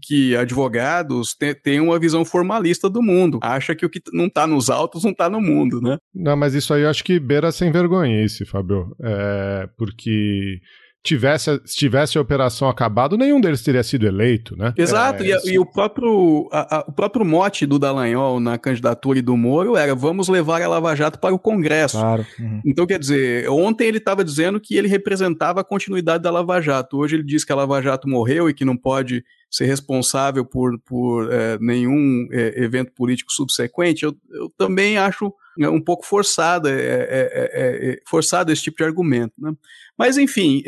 que 0.00 0.34
advogados 0.34 1.36
têm 1.62 1.80
uma 1.80 1.98
visão 1.98 2.24
formalista 2.24 2.88
do 2.88 3.02
mundo. 3.02 3.38
Acha 3.42 3.74
que 3.74 3.84
o 3.84 3.90
que 3.90 4.00
não 4.10 4.24
está 4.24 4.46
nos 4.46 4.70
autos 4.70 5.04
não 5.04 5.10
está 5.10 5.28
no 5.28 5.38
mundo, 5.38 5.82
né? 5.82 5.98
Não, 6.14 6.34
mas 6.34 6.54
isso 6.54 6.72
aí 6.72 6.80
eu 6.80 6.88
acho 6.88 7.04
que 7.04 7.20
beira 7.20 7.52
sem 7.52 7.70
vergonhice, 7.70 8.46
Fábio. 8.46 8.96
É, 9.02 9.68
porque 9.76 10.62
tivesse, 11.06 11.60
se 11.64 11.76
tivesse 11.76 12.18
a 12.18 12.20
operação 12.20 12.68
acabado, 12.68 13.16
nenhum 13.16 13.40
deles 13.40 13.62
teria 13.62 13.82
sido 13.82 14.06
eleito, 14.06 14.56
né? 14.56 14.74
Exato, 14.76 15.22
é, 15.22 15.26
e, 15.26 15.52
e, 15.52 15.58
o, 15.58 15.64
próprio, 15.64 16.48
a, 16.52 16.78
a, 16.78 16.84
o 16.86 16.92
próprio 16.92 17.24
mote 17.24 17.64
do 17.66 17.78
Dallagnol 17.78 18.40
na 18.40 18.58
candidatura 18.58 19.18
e 19.18 19.22
do 19.22 19.36
Moro 19.36 19.76
era 19.76 19.94
vamos 19.94 20.28
levar 20.28 20.60
a 20.62 20.68
Lava 20.68 20.94
Jato 20.94 21.18
para 21.18 21.34
o 21.34 21.38
Congresso. 21.38 21.98
Claro. 21.98 22.26
Uhum. 22.38 22.60
Então, 22.64 22.86
quer 22.86 22.98
dizer, 22.98 23.48
ontem 23.48 23.86
ele 23.86 23.98
estava 23.98 24.24
dizendo 24.24 24.60
que 24.60 24.76
ele 24.76 24.88
representava 24.88 25.60
a 25.60 25.64
continuidade 25.64 26.22
da 26.22 26.30
Lava 26.30 26.60
Jato, 26.60 26.98
hoje 26.98 27.16
ele 27.16 27.24
diz 27.24 27.44
que 27.44 27.52
a 27.52 27.56
Lava 27.56 27.80
Jato 27.80 28.08
morreu 28.08 28.50
e 28.50 28.54
que 28.54 28.64
não 28.64 28.76
pode 28.76 29.24
ser 29.50 29.66
responsável 29.66 30.44
por, 30.44 30.78
por 30.80 31.32
é, 31.32 31.58
nenhum 31.58 32.28
é, 32.30 32.62
evento 32.62 32.92
político 32.92 33.32
subsequente, 33.32 34.04
eu, 34.04 34.14
eu 34.30 34.50
também 34.56 34.98
acho 34.98 35.32
né, 35.56 35.68
um 35.68 35.80
pouco 35.80 36.04
forçada, 36.04 36.70
é, 36.70 36.74
é, 36.74 37.90
é, 37.92 38.00
forçado 38.06 38.52
esse 38.52 38.62
tipo 38.62 38.78
de 38.78 38.84
argumento. 38.84 39.34
Né? 39.38 39.52
Mas, 39.96 40.18
enfim, 40.18 40.62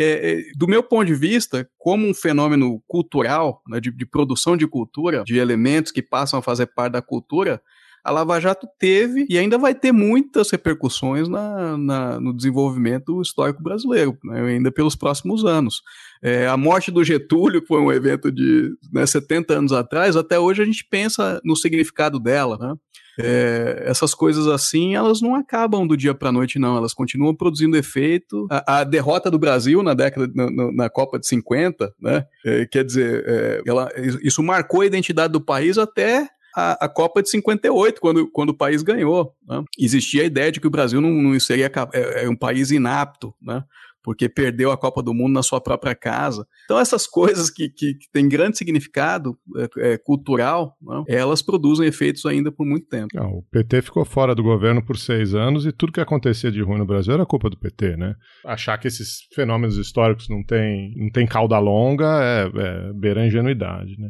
do 0.56 0.66
meu 0.66 0.82
ponto 0.82 1.06
de 1.06 1.14
vista, 1.14 1.68
como 1.76 2.08
um 2.08 2.14
fenômeno 2.14 2.82
cultural, 2.86 3.62
né, 3.68 3.78
de, 3.78 3.90
de 3.90 4.06
produção 4.06 4.56
de 4.56 4.66
cultura, 4.66 5.22
de 5.24 5.36
elementos 5.36 5.92
que 5.92 6.00
passam 6.00 6.38
a 6.38 6.42
fazer 6.42 6.66
parte 6.66 6.92
da 6.94 7.02
cultura, 7.02 7.60
a 8.08 8.10
Lava 8.10 8.40
Jato 8.40 8.66
teve 8.78 9.26
e 9.28 9.36
ainda 9.36 9.58
vai 9.58 9.74
ter 9.74 9.92
muitas 9.92 10.50
repercussões 10.50 11.28
na, 11.28 11.76
na 11.76 12.20
no 12.20 12.34
desenvolvimento 12.34 13.20
histórico 13.20 13.62
brasileiro, 13.62 14.16
né, 14.24 14.40
ainda 14.40 14.72
pelos 14.72 14.96
próximos 14.96 15.44
anos. 15.44 15.82
É, 16.22 16.48
a 16.48 16.56
morte 16.56 16.90
do 16.90 17.04
Getúlio, 17.04 17.60
que 17.60 17.68
foi 17.68 17.80
um 17.80 17.92
evento 17.92 18.32
de 18.32 18.70
né, 18.92 19.04
70 19.04 19.54
anos 19.54 19.72
atrás, 19.72 20.16
até 20.16 20.38
hoje 20.38 20.62
a 20.62 20.64
gente 20.64 20.86
pensa 20.88 21.40
no 21.44 21.54
significado 21.54 22.18
dela. 22.18 22.56
Né? 22.58 22.74
É, 23.20 23.82
essas 23.84 24.14
coisas 24.14 24.46
assim, 24.46 24.94
elas 24.94 25.20
não 25.20 25.34
acabam 25.34 25.86
do 25.86 25.96
dia 25.96 26.14
para 26.14 26.32
noite, 26.32 26.58
não. 26.58 26.76
Elas 26.76 26.94
continuam 26.94 27.34
produzindo 27.34 27.76
efeito. 27.76 28.46
A, 28.50 28.78
a 28.78 28.84
derrota 28.84 29.30
do 29.30 29.38
Brasil 29.38 29.82
na 29.82 29.92
década 29.92 30.30
na, 30.34 30.72
na 30.72 30.88
Copa 30.88 31.18
de 31.18 31.26
50, 31.26 31.92
né? 32.00 32.24
É, 32.44 32.66
quer 32.66 32.84
dizer, 32.84 33.24
é, 33.26 33.62
ela, 33.66 33.90
isso 34.22 34.42
marcou 34.42 34.80
a 34.80 34.86
identidade 34.86 35.32
do 35.32 35.40
país 35.40 35.76
até 35.76 36.28
a, 36.56 36.86
a, 36.86 36.88
Copa 36.88 37.22
de 37.22 37.30
58, 37.30 38.00
quando, 38.00 38.30
quando 38.30 38.50
o 38.50 38.56
país 38.56 38.82
ganhou. 38.82 39.34
Né? 39.46 39.62
Existia 39.78 40.22
a 40.22 40.26
ideia 40.26 40.52
de 40.52 40.60
que 40.60 40.66
o 40.66 40.70
Brasil 40.70 41.00
não, 41.00 41.10
não 41.10 41.38
seria 41.40 41.70
é, 41.92 42.24
é 42.24 42.28
um 42.28 42.36
país 42.36 42.70
inapto, 42.70 43.34
né? 43.40 43.64
porque 44.08 44.26
perdeu 44.26 44.70
a 44.70 44.76
Copa 44.78 45.02
do 45.02 45.12
Mundo 45.12 45.34
na 45.34 45.42
sua 45.42 45.60
própria 45.60 45.94
casa. 45.94 46.46
Então, 46.64 46.78
essas 46.78 47.06
coisas 47.06 47.50
que, 47.50 47.68
que, 47.68 47.92
que 47.92 48.10
têm 48.10 48.26
grande 48.26 48.56
significado 48.56 49.36
é, 49.56 49.92
é, 49.92 49.98
cultural, 49.98 50.76
né, 50.80 51.04
elas 51.08 51.42
produzem 51.42 51.86
efeitos 51.86 52.24
ainda 52.24 52.50
por 52.50 52.64
muito 52.64 52.86
tempo. 52.86 53.08
Não, 53.14 53.28
o 53.28 53.42
PT 53.50 53.82
ficou 53.82 54.06
fora 54.06 54.34
do 54.34 54.42
governo 54.42 54.82
por 54.82 54.96
seis 54.96 55.34
anos 55.34 55.66
e 55.66 55.72
tudo 55.72 55.92
que 55.92 56.00
acontecia 56.00 56.50
de 56.50 56.62
ruim 56.62 56.78
no 56.78 56.86
Brasil 56.86 57.12
era 57.12 57.26
culpa 57.26 57.50
do 57.50 57.58
PT, 57.58 57.98
né? 57.98 58.14
Achar 58.46 58.78
que 58.78 58.88
esses 58.88 59.26
fenômenos 59.34 59.76
históricos 59.76 60.26
não 60.30 60.42
têm 60.42 60.94
não 60.96 61.10
tem 61.10 61.26
cauda 61.26 61.58
longa 61.58 62.06
é, 62.22 62.46
é 62.46 62.92
beira 62.94 63.20
a 63.20 63.26
ingenuidade, 63.26 63.94
né? 63.98 64.08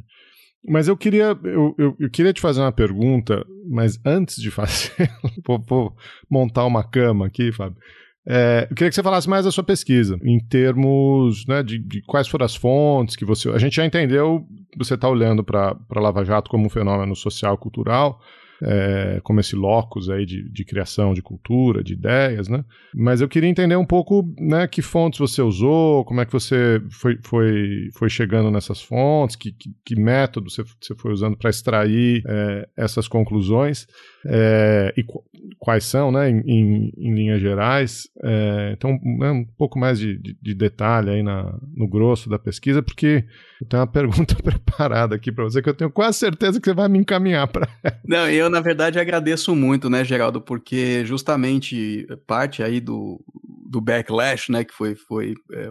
Mas 0.67 0.89
eu 0.89 0.97
queria, 0.97 1.39
eu, 1.45 1.75
eu, 1.79 1.97
eu, 1.99 2.11
queria 2.11 2.33
te 2.33 2.41
fazer 2.41 2.61
uma 2.61 2.73
pergunta, 2.73 3.45
mas 3.69 3.99
antes 4.05 4.41
de 4.41 4.51
fazer, 4.51 5.11
vou, 5.47 5.59
vou 5.67 5.97
montar 6.29 6.65
uma 6.67 6.83
cama 6.83 7.27
aqui, 7.27 7.53
Fábio. 7.53 7.79
É, 8.31 8.67
eu 8.69 8.77
queria 8.77 8.91
que 8.91 8.95
você 8.95 9.03
falasse 9.03 9.29
mais 9.29 9.47
da 9.47 9.51
sua 9.51 9.65
pesquisa, 9.65 10.19
em 10.23 10.39
termos 10.39 11.47
né, 11.47 11.63
de, 11.63 11.79
de, 11.79 12.03
quais 12.03 12.29
foram 12.29 12.45
as 12.45 12.55
fontes 12.55 13.17
que 13.17 13.25
você. 13.25 13.49
A 13.49 13.59
gente 13.59 13.77
já 13.77 13.87
entendeu, 13.87 14.47
você 14.77 14.95
está 14.95 15.09
olhando 15.09 15.43
para 15.43 15.79
Lava 15.97 16.23
Jato 16.25 16.51
como 16.51 16.67
um 16.67 16.71
fenômeno 16.71 17.17
social 17.17 17.57
cultural, 17.57 18.21
é, 18.63 19.21
como 19.23 19.41
esse 19.41 19.55
locus 19.55 20.11
aí 20.11 20.27
de, 20.27 20.49
de, 20.51 20.65
criação 20.65 21.15
de 21.15 21.23
cultura, 21.23 21.83
de 21.83 21.93
ideias, 21.93 22.49
né? 22.49 22.65
Mas 22.95 23.21
eu 23.21 23.29
queria 23.29 23.49
entender 23.49 23.77
um 23.77 23.85
pouco, 23.85 24.25
né, 24.39 24.67
que 24.67 24.83
fontes 24.83 25.19
você 25.19 25.41
usou, 25.41 26.05
como 26.05 26.21
é 26.21 26.27
que 26.27 26.33
você 26.33 26.81
foi, 26.91 27.19
foi, 27.23 27.89
foi 27.95 28.09
chegando 28.09 28.51
nessas 28.51 28.81
fontes, 28.81 29.37
que, 29.37 29.53
que, 29.53 29.71
que 29.85 29.97
método 29.97 30.51
você, 30.51 30.63
você 30.63 30.95
foi 30.97 31.13
usando 31.13 31.37
para 31.37 31.51
extrair 31.51 32.23
é, 32.27 32.69
essas 32.77 33.07
conclusões 33.07 33.87
é, 34.27 34.93
e 34.97 35.03
qu 35.03 35.23
quais 35.59 35.85
são, 35.85 36.13
né, 36.13 36.31
em, 36.31 36.41
em, 36.47 36.93
em 36.97 37.15
linhas 37.15 37.41
gerais. 37.41 38.09
É, 38.23 38.73
então, 38.73 38.99
né, 39.19 39.31
um 39.31 39.45
pouco 39.45 39.79
mais 39.79 39.99
de, 39.99 40.17
de, 40.19 40.37
de, 40.41 40.55
detalhe 40.55 41.11
aí 41.11 41.23
na, 41.23 41.59
no 41.75 41.89
grosso 41.89 42.29
da 42.29 42.39
pesquisa, 42.39 42.83
porque 42.83 43.25
eu 43.61 43.67
tenho 43.67 43.81
uma 43.81 43.87
pergunta 43.91 44.35
preparada 44.37 45.15
aqui 45.17 45.33
para 45.33 45.45
você 45.45 45.63
que 45.63 45.69
eu 45.69 45.75
tenho 45.75 45.91
quase 45.91 46.19
certeza 46.19 46.61
que 46.61 46.67
você 46.67 46.75
vai 46.75 46.89
me 46.89 46.99
encaminhar 46.99 47.47
para. 47.49 47.69
Não, 48.05 48.29
eu 48.29 48.48
na 48.49 48.61
verdade 48.61 48.99
agradeço 48.99 49.55
muito, 49.55 49.89
né, 49.89 50.05
Geraldo, 50.05 50.41
porque 50.41 51.05
justamente 51.05 52.07
parte 52.27 52.63
aí 52.63 52.81
do, 52.81 53.21
do 53.69 53.81
backlash, 53.81 54.51
né, 54.51 54.65
que 54.65 54.73
foi, 54.73 54.95
foi 54.95 55.35
é, 55.53 55.71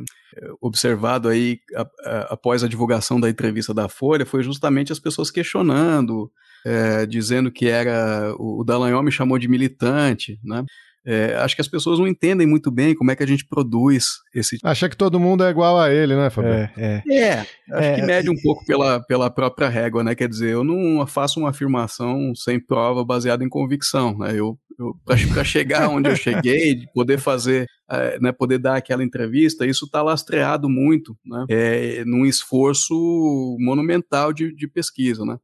observado 0.61 1.29
aí 1.29 1.59
a, 1.75 1.81
a, 1.81 2.19
após 2.33 2.63
a 2.63 2.67
divulgação 2.67 3.19
da 3.19 3.29
entrevista 3.29 3.73
da 3.73 3.89
Folha, 3.89 4.25
foi 4.25 4.43
justamente 4.43 4.91
as 4.91 4.99
pessoas 4.99 5.31
questionando 5.31 6.31
é, 6.65 7.05
dizendo 7.05 7.51
que 7.51 7.67
era 7.67 8.33
o, 8.37 8.61
o 8.61 8.63
Dallagnol 8.63 9.03
me 9.03 9.11
chamou 9.11 9.39
de 9.39 9.47
militante, 9.47 10.39
né? 10.43 10.65
É, 11.09 11.35
acho 11.37 11.55
que 11.55 11.61
as 11.61 11.69
pessoas 11.69 11.99
não 11.99 12.05
entendem 12.05 12.45
muito 12.45 12.69
bem 12.69 12.93
como 12.93 13.09
é 13.09 13.15
que 13.15 13.23
a 13.23 13.27
gente 13.27 13.45
produz 13.45 14.17
esse. 14.35 14.57
Acha 14.61 14.89
que 14.89 14.97
todo 14.97 15.17
mundo 15.17 15.41
é 15.41 15.49
igual 15.49 15.79
a 15.79 15.89
ele, 15.89 16.13
né, 16.17 16.29
Fabio? 16.29 16.51
É, 16.51 16.71
é. 16.75 17.03
é 17.09 17.31
acho 17.39 17.47
é, 17.71 17.95
que 17.95 18.01
mede 18.01 18.29
um 18.29 18.35
pouco 18.43 18.65
pela, 18.65 18.99
pela 18.99 19.29
própria 19.29 19.69
régua, 19.69 20.03
né? 20.03 20.13
Quer 20.13 20.27
dizer, 20.27 20.49
eu 20.49 20.65
não 20.65 21.07
faço 21.07 21.39
uma 21.39 21.51
afirmação 21.51 22.35
sem 22.35 22.59
prova 22.59 23.05
baseada 23.05 23.41
em 23.41 23.47
convicção, 23.47 24.17
né? 24.17 24.31
Eu, 24.31 24.59
eu 24.77 24.93
para 25.05 25.15
chegar 25.45 25.87
onde 25.87 26.09
eu 26.09 26.15
cheguei, 26.17 26.83
poder 26.93 27.19
fazer, 27.19 27.65
é, 27.89 28.19
né, 28.19 28.33
poder 28.33 28.57
dar 28.57 28.75
aquela 28.75 29.01
entrevista, 29.01 29.65
isso 29.65 29.85
está 29.85 30.01
lastreado 30.01 30.67
muito, 30.67 31.17
né? 31.25 31.45
É, 31.49 32.03
num 32.03 32.25
esforço 32.25 33.55
monumental 33.61 34.33
de, 34.33 34.53
de 34.53 34.67
pesquisa, 34.67 35.23
né? 35.23 35.37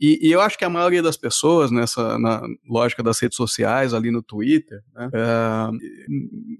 E, 0.00 0.28
e, 0.28 0.32
eu 0.32 0.40
acho 0.40 0.56
que 0.56 0.64
a 0.64 0.70
maioria 0.70 1.02
das 1.02 1.16
pessoas, 1.16 1.70
nessa 1.70 2.18
na 2.18 2.42
lógica 2.66 3.02
das 3.02 3.18
redes 3.20 3.36
sociais, 3.36 3.92
ali 3.92 4.10
no 4.10 4.22
Twitter, 4.22 4.82
né, 4.94 5.10
é, 5.12 5.68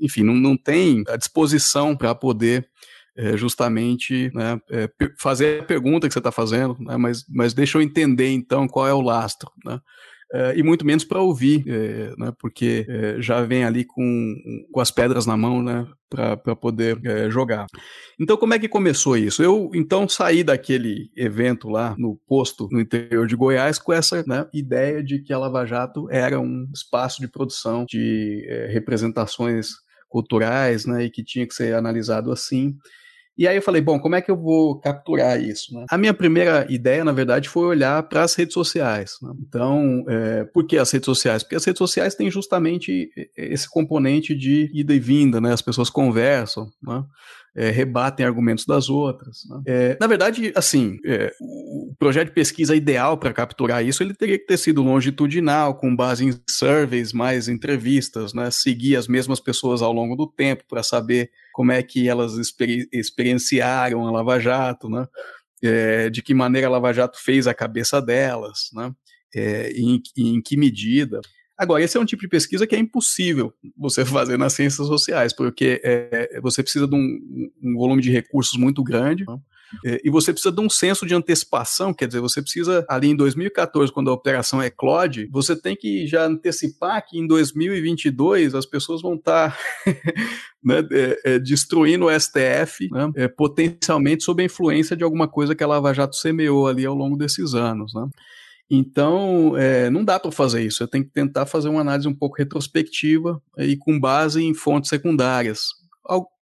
enfim, 0.01 0.23
não, 0.23 0.35
não 0.35 0.57
tem 0.57 1.03
a 1.09 1.17
disposição 1.17 1.97
para 1.97 2.15
poder 2.15 2.69
é, 3.17 3.37
justamente 3.37 4.31
né, 4.35 4.61
é, 4.71 4.91
fazer 5.19 5.63
a 5.63 5.65
pergunta 5.65 6.07
que 6.07 6.13
você 6.13 6.21
está 6.21 6.31
fazendo, 6.31 6.77
né, 6.81 6.97
mas, 6.97 7.25
mas 7.29 7.55
deixa 7.55 7.79
eu 7.79 7.83
entender 7.83 8.29
então 8.29 8.69
qual 8.69 8.87
é 8.87 8.93
o 8.93 9.01
lastro. 9.01 9.51
Né? 9.65 9.81
Uh, 10.33 10.55
e 10.55 10.63
muito 10.63 10.87
menos 10.87 11.03
para 11.03 11.21
ouvir, 11.21 11.65
é, 11.67 12.15
né, 12.17 12.33
porque 12.39 12.87
é, 12.89 13.21
já 13.21 13.43
vem 13.43 13.65
ali 13.65 13.85
com, 13.85 14.37
com 14.71 14.81
as 14.81 14.89
pedras 14.89 15.27
na 15.27 15.37
mão, 15.37 15.61
né, 15.61 15.85
para 16.09 16.55
poder 16.55 17.01
é, 17.05 17.29
jogar. 17.29 17.67
Então, 18.19 18.37
como 18.37 18.55
é 18.55 18.59
que 18.59 18.69
começou 18.69 19.17
isso? 19.17 19.43
Eu, 19.43 19.73
então, 19.75 20.09
saí 20.09 20.45
daquele 20.45 21.11
evento 21.17 21.69
lá 21.69 21.97
no 21.99 22.15
posto 22.29 22.69
no 22.71 22.81
interior 22.81 23.27
de 23.27 23.35
Goiás 23.35 23.77
com 23.77 23.93
essa 23.93 24.23
né, 24.25 24.47
ideia 24.55 25.03
de 25.03 25.21
que 25.21 25.33
a 25.33 25.39
Lava 25.39 25.67
Jato 25.67 26.07
era 26.09 26.39
um 26.39 26.69
espaço 26.73 27.21
de 27.21 27.27
produção 27.27 27.85
de 27.85 28.47
representações 28.71 29.71
culturais, 30.09 30.87
né, 30.87 31.05
e 31.05 31.11
que 31.11 31.25
tinha 31.25 31.47
que 31.47 31.55
ser 31.55 31.75
analisado 31.75 32.31
assim. 32.31 32.77
E 33.37 33.49
aí 33.49 33.57
eu 33.57 33.63
falei, 33.63 33.81
bom, 33.81 33.99
como 33.99 34.15
é 34.15 34.21
que 34.21 34.31
eu 34.31 34.37
vou 34.37 34.79
capturar 34.81 35.41
isso? 35.41 35.75
Né? 35.75 35.87
A 35.91 35.97
minha 35.97 36.13
primeira 36.13 36.67
ideia, 36.69 37.05
na 37.05 37.13
verdade, 37.13 37.49
foi 37.49 37.67
olhar 37.67 38.03
para 38.03 38.23
as 38.23 38.35
redes 38.35 38.53
sociais. 38.53 39.17
Né? 39.23 39.33
Então, 39.49 40.05
é, 40.09 40.45
por 40.45 40.67
que 40.67 40.77
as 40.77 40.91
redes 40.91 41.07
sociais? 41.07 41.43
Porque 41.43 41.57
as 41.57 41.65
redes 41.65 41.79
sociais 41.79 42.15
têm 42.15 42.31
justamente 42.31 43.11
esse 43.37 43.69
componente 43.69 44.35
de 44.35 44.71
ida 44.75 44.95
e 44.95 45.01
vinda, 45.01 45.41
né? 45.41 45.53
As 45.53 45.63
pessoas 45.63 45.89
conversam, 45.89 46.71
né? 46.83 47.05
É, 47.57 47.71
rebatem 47.71 48.25
argumentos 48.25 48.65
das 48.65 48.89
outras. 48.89 49.39
Né? 49.49 49.63
É, 49.67 49.97
na 50.01 50.07
verdade, 50.07 50.53
assim, 50.55 50.99
é, 51.05 51.33
o 51.41 51.95
projeto 51.99 52.29
de 52.29 52.35
pesquisa 52.35 52.75
ideal 52.77 53.19
para 53.19 53.33
capturar 53.33 53.85
isso, 53.85 54.03
ele 54.03 54.15
teria 54.15 54.39
que 54.39 54.47
ter 54.47 54.57
sido 54.57 54.83
longitudinal, 54.83 55.77
com 55.77 55.95
base 55.95 56.25
em 56.25 56.35
surveys, 56.49 57.13
mais 57.13 57.49
entrevistas, 57.49 58.33
né? 58.33 58.51
seguir 58.51 58.97
as 58.97 59.09
mesmas 59.09 59.41
pessoas 59.41 59.83
ao 59.83 59.93
longo 59.93 60.15
do 60.15 60.27
tempo 60.27 60.65
para 60.69 60.83
saber 60.83 61.31
como 61.53 61.73
é 61.73 61.83
que 61.83 62.09
elas 62.09 62.35
experi 62.35 62.89
experienciaram 62.93 64.07
a 64.07 64.11
Lava 64.11 64.39
Jato, 64.39 64.89
né? 64.89 65.07
É, 65.63 66.09
de 66.09 66.23
que 66.23 66.33
maneira 66.33 66.69
a 66.69 66.71
Lava 66.71 66.93
Jato 66.93 67.19
fez 67.23 67.47
a 67.47 67.53
cabeça 67.53 68.01
delas, 68.01 68.71
né? 68.73 68.93
É, 69.35 69.71
em, 69.73 70.01
em 70.17 70.41
que 70.41 70.57
medida. 70.57 71.21
Agora, 71.61 71.85
esse 71.85 71.95
é 71.95 72.01
um 72.01 72.07
tipo 72.07 72.23
de 72.23 72.29
pesquisa 72.29 72.67
que 72.67 72.75
é 72.75 72.79
impossível 72.79 73.53
você 73.77 74.03
fazer 74.03 74.39
nas 74.39 74.55
ciências 74.55 74.87
sociais, 74.89 75.37
porque 75.37 75.79
é, 75.85 76.41
você 76.41 76.63
precisa 76.63 76.89
de 76.89 76.95
um, 76.95 77.51
um, 77.63 77.75
volume 77.75 78.01
de 78.01 78.11
recursos 78.11 78.59
muito 78.59 78.83
grande. 78.83 79.27
Né? 79.29 79.39
É, 79.85 80.01
e 80.03 80.09
você 80.09 80.33
precisa 80.33 80.51
de 80.51 80.59
um 80.59 80.71
senso 80.71 81.05
de 81.05 81.15
antecipação, 81.15 81.93
quer 81.93 82.07
dizer, 82.07 82.21
você 82.21 82.41
precisa, 82.41 82.83
ali 82.89 83.09
em 83.09 83.15
2014, 83.15 83.93
quando 83.93 84.09
a 84.09 84.15
operação 84.15 84.63
eclode, 84.63 85.29
você 85.31 85.55
tem 85.55 85.77
que 85.77 86.07
já 86.07 86.25
antecipar 86.25 87.07
que 87.07 87.19
em 87.19 87.27
2022 87.27 88.55
as 88.55 88.65
pessoas 88.65 89.03
vão 89.03 89.17
estar 89.17 89.55
né, 90.65 90.79
é, 90.91 91.21
é, 91.25 91.39
destruindo 91.39 92.07
o 92.07 92.21
STF, 92.21 92.89
né, 92.91 93.13
é, 93.17 93.29
potencialmente 93.29 94.25
sob 94.25 94.43
a 94.43 94.47
influência 94.47 94.97
de 94.97 95.05
alguma 95.05 95.29
coisa 95.29 95.55
que 95.55 95.63
a 95.63 95.67
Lava 95.67 95.93
Jato 95.93 96.17
semeou 96.17 96.67
ali 96.67 96.87
ao 96.87 96.95
longo 96.95 97.19
desses 97.19 97.53
anos. 97.53 97.93
Né. 97.93 98.09
Então, 98.71 99.57
é, 99.57 99.91
não 99.91 100.05
dá 100.05 100.21
para 100.21 100.31
fazer 100.31 100.63
isso. 100.63 100.83
Eu 100.83 100.89
tenho 100.89 101.05
que 101.05 101.11
tentar 101.11 101.47
fazer 101.47 101.69
uma 101.69 101.81
análise 101.81 102.07
um 102.07 102.15
pouco 102.15 102.39
retrospectiva 102.39 103.43
e 103.59 103.77
com 103.77 103.99
base 103.99 104.43
em 104.43 104.55
fontes 104.55 104.89
secundárias. 104.89 105.81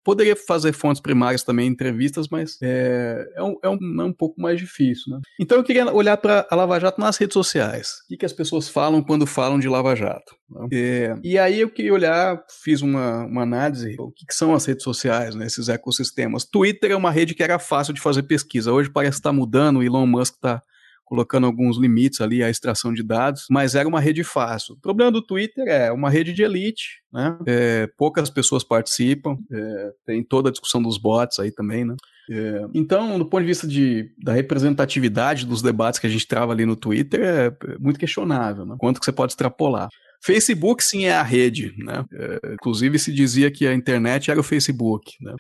Poderia 0.09 0.35
fazer 0.35 0.73
fontes 0.73 1.03
primárias 1.03 1.43
também, 1.43 1.69
entrevistas, 1.69 2.29
mas 2.31 2.57
é, 2.63 3.31
é, 3.37 3.43
um, 3.43 3.57
é, 3.63 3.69
um, 3.69 3.79
é 4.01 4.05
um 4.05 4.13
pouco 4.13 4.41
mais 4.41 4.59
difícil. 4.59 5.13
Né? 5.13 5.21
Então 5.39 5.59
eu 5.59 5.63
queria 5.63 5.93
olhar 5.93 6.17
para 6.17 6.47
a 6.51 6.57
Lava 6.57 6.81
Jato 6.81 6.99
nas 6.99 7.19
redes 7.19 7.35
sociais. 7.35 7.89
O 8.05 8.09
que, 8.09 8.17
que 8.17 8.25
as 8.25 8.33
pessoas 8.33 8.71
falam 8.71 9.03
quando 9.03 9.27
falam 9.27 9.59
de 9.59 9.69
Lava 9.69 9.95
Jato? 9.95 10.35
Né? 10.49 10.69
É, 10.73 11.17
e 11.23 11.39
aí 11.39 11.61
eu 11.61 11.69
queria 11.69 11.93
olhar, 11.93 12.43
fiz 12.65 12.81
uma, 12.81 13.27
uma 13.27 13.43
análise, 13.43 13.97
o 13.99 14.11
que, 14.11 14.25
que 14.25 14.33
são 14.33 14.55
as 14.55 14.65
redes 14.65 14.83
sociais, 14.83 15.35
né, 15.35 15.45
esses 15.45 15.69
ecossistemas. 15.69 16.47
Twitter 16.47 16.91
é 16.91 16.97
uma 16.97 17.11
rede 17.11 17.35
que 17.35 17.43
era 17.43 17.59
fácil 17.59 17.93
de 17.93 18.01
fazer 18.01 18.23
pesquisa. 18.23 18.73
Hoje 18.73 18.89
parece 18.89 19.19
estar 19.19 19.29
tá 19.29 19.37
mudando, 19.37 19.81
o 19.81 19.83
Elon 19.83 20.07
Musk 20.07 20.37
está 20.37 20.63
colocando 21.09 21.47
alguns 21.47 21.79
limites 21.79 22.21
ali 22.21 22.43
à 22.45 22.51
extração 22.51 22.93
de 22.93 23.03
dados, 23.03 23.47
mas 23.49 23.75
era 23.75 23.89
uma 23.89 23.99
rede 23.99 24.23
fácil. 24.23 24.75
O 24.75 24.81
problema 24.81 25.11
do 25.11 25.23
Twitter 25.23 25.67
é 25.67 25.91
uma 25.91 26.11
rede 26.11 26.35
de 26.35 26.43
elite, 26.43 27.01
né? 27.11 27.39
É, 27.47 27.89
poucas 27.97 28.29
pessoas 28.29 28.63
participam, 28.63 29.39
é, 29.51 29.93
tem 30.05 30.23
toda 30.23 30.51
a 30.51 30.53
discussão 30.53 30.83
dos 30.83 30.99
bots 30.99 31.39
aí 31.39 31.51
também, 31.51 31.85
né? 31.87 31.97
É, 32.31 32.67
então, 32.75 33.19
do 33.19 33.25
ponto 33.25 33.41
de 33.41 33.47
vista 33.47 33.67
de, 33.67 34.11
da 34.23 34.35
representatividade 34.35 35.47
dos 35.47 35.63
debates 35.63 35.99
que 35.99 36.07
a 36.07 36.11
gente 36.11 36.29
trava 36.29 36.53
ali 36.53 36.67
no 36.67 36.77
Twitter, 36.77 37.21
é 37.23 37.51
muito 37.81 37.99
questionável, 37.99 38.67
né? 38.67 38.77
Quanto 38.79 39.01
que 39.01 39.07
você 39.07 39.13
pode 39.13 39.33
extrapolar. 39.33 39.89
Facebook 40.23 40.85
sim 40.85 41.07
é 41.07 41.15
a 41.15 41.23
rede, 41.23 41.73
né? 41.79 42.05
É, 42.13 42.53
inclusive 42.53 42.99
se 42.99 43.11
dizia 43.13 43.51
que 43.51 43.67
a 43.67 43.73
internet 43.73 44.31
era 44.31 44.41
o 44.41 44.45
Facebook, 44.45 45.13
né? 45.23 45.35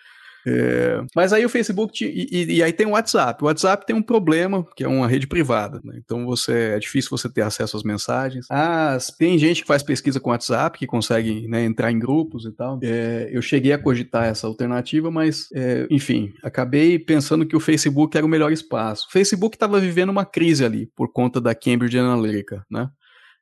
É, 0.48 1.04
mas 1.14 1.32
aí 1.32 1.44
o 1.44 1.48
Facebook 1.48 2.04
e, 2.04 2.28
e, 2.30 2.56
e, 2.56 2.62
aí 2.62 2.72
tem 2.72 2.86
o 2.86 2.90
WhatsApp. 2.90 3.42
O 3.42 3.46
WhatsApp 3.46 3.86
tem 3.86 3.94
um 3.94 4.02
problema 4.02 4.64
que 4.74 4.84
é 4.84 4.88
uma 4.88 5.06
rede 5.06 5.26
privada, 5.26 5.80
né? 5.84 5.94
então 5.98 6.24
você 6.24 6.74
é 6.74 6.78
difícil 6.78 7.10
você 7.10 7.28
ter 7.28 7.42
acesso 7.42 7.76
às 7.76 7.82
mensagens. 7.82 8.46
Ah, 8.50 8.96
tem 9.18 9.38
gente 9.38 9.62
que 9.62 9.68
faz 9.68 9.82
pesquisa 9.82 10.18
com 10.20 10.30
WhatsApp 10.30 10.78
que 10.78 10.86
consegue 10.86 11.46
né, 11.48 11.64
entrar 11.64 11.92
em 11.92 11.98
grupos 11.98 12.44
e 12.44 12.52
tal. 12.52 12.78
É, 12.82 13.28
eu 13.30 13.42
cheguei 13.42 13.72
a 13.72 13.78
cogitar 13.78 14.24
essa 14.24 14.46
alternativa, 14.46 15.10
mas 15.10 15.48
é, 15.54 15.86
enfim, 15.90 16.32
acabei 16.42 16.98
pensando 16.98 17.46
que 17.46 17.56
o 17.56 17.60
Facebook 17.60 18.16
era 18.16 18.26
o 18.26 18.28
melhor 18.28 18.52
espaço. 18.52 19.06
O 19.08 19.12
Facebook 19.12 19.56
estava 19.56 19.80
vivendo 19.80 20.10
uma 20.10 20.24
crise 20.24 20.64
ali 20.64 20.86
por 20.96 21.12
conta 21.12 21.40
da 21.40 21.54
Cambridge 21.54 21.98
Analytica, 21.98 22.64
né? 22.70 22.88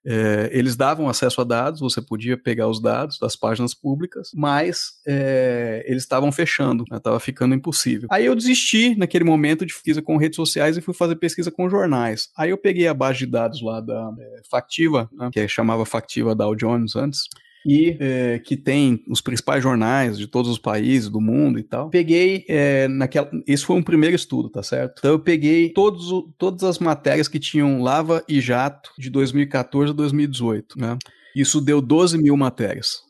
É, 0.07 0.49
eles 0.53 0.77
davam 0.77 1.09
acesso 1.09 1.41
a 1.41 1.45
dados, 1.45 1.81
você 1.81 2.01
podia 2.01 2.37
pegar 2.37 2.69
os 2.69 2.81
dados 2.81 3.19
das 3.19 3.35
páginas 3.35 3.75
públicas, 3.75 4.31
mas 4.33 4.93
é, 5.05 5.85
eles 5.87 6.05
estavam 6.05 6.31
fechando, 6.31 6.85
estava 6.93 7.17
né, 7.17 7.21
ficando 7.21 7.55
impossível. 7.57 8.09
Aí 8.11 8.25
eu 8.25 8.37
desisti 8.37 8.95
naquele 8.97 9.25
momento 9.25 9.67
de 9.67 9.75
pesquisa 9.75 10.01
com 10.01 10.17
redes 10.17 10.37
sociais 10.37 10.77
e 10.77 10.81
fui 10.81 10.95
fazer 10.95 11.17
pesquisa 11.17 11.51
com 11.51 11.69
jornais. 11.69 12.29
Aí 12.37 12.51
eu 12.51 12.59
peguei 12.59 12.87
a 12.87 12.95
base 12.95 13.19
de 13.19 13.27
dados 13.27 13.61
lá 13.61 13.81
da 13.81 14.13
é, 14.19 14.43
Factiva, 14.49 15.11
né, 15.13 15.29
que 15.33 15.49
chamava 15.49 15.85
Factiva 15.85 16.37
Dow 16.37 16.55
Jones 16.55 16.95
antes, 16.95 17.23
e 17.67 17.97
é, 17.99 18.39
que 18.39 18.57
tem 18.57 19.03
os 19.09 19.21
principais 19.21 19.61
jornais 19.61 20.17
de 20.17 20.29
todos 20.29 20.49
os 20.49 20.59
países 20.59 21.09
do 21.09 21.21
mundo 21.21 21.59
e 21.59 21.65
tal. 21.65 21.91
Peguei 21.91 22.45
é, 22.49 22.87
naquela. 22.87 23.29
Esse 23.45 23.65
foi 23.65 23.75
um 23.75 23.83
primeiro 23.83 24.15
estudo, 24.15 24.49
tá 24.49 24.63
certo? 24.63 25.01
Então 25.01 25.11
eu 25.11 25.19
peguei 25.19 25.71
todos, 25.71 26.07
todas 26.39 26.63
as 26.63 26.79
matérias 26.79 27.27
que 27.27 27.41
tinham 27.41 27.83
lava 27.83 28.23
e 28.29 28.41
jato 28.41 28.91
de 28.97 29.11
2014 29.11 29.91
a 29.91 29.95
2018, 29.95 30.79
né? 30.79 30.97
Isso 31.35 31.61
deu 31.61 31.83
12 31.83 32.17
mil 32.17 32.37
matérias. 32.37 33.01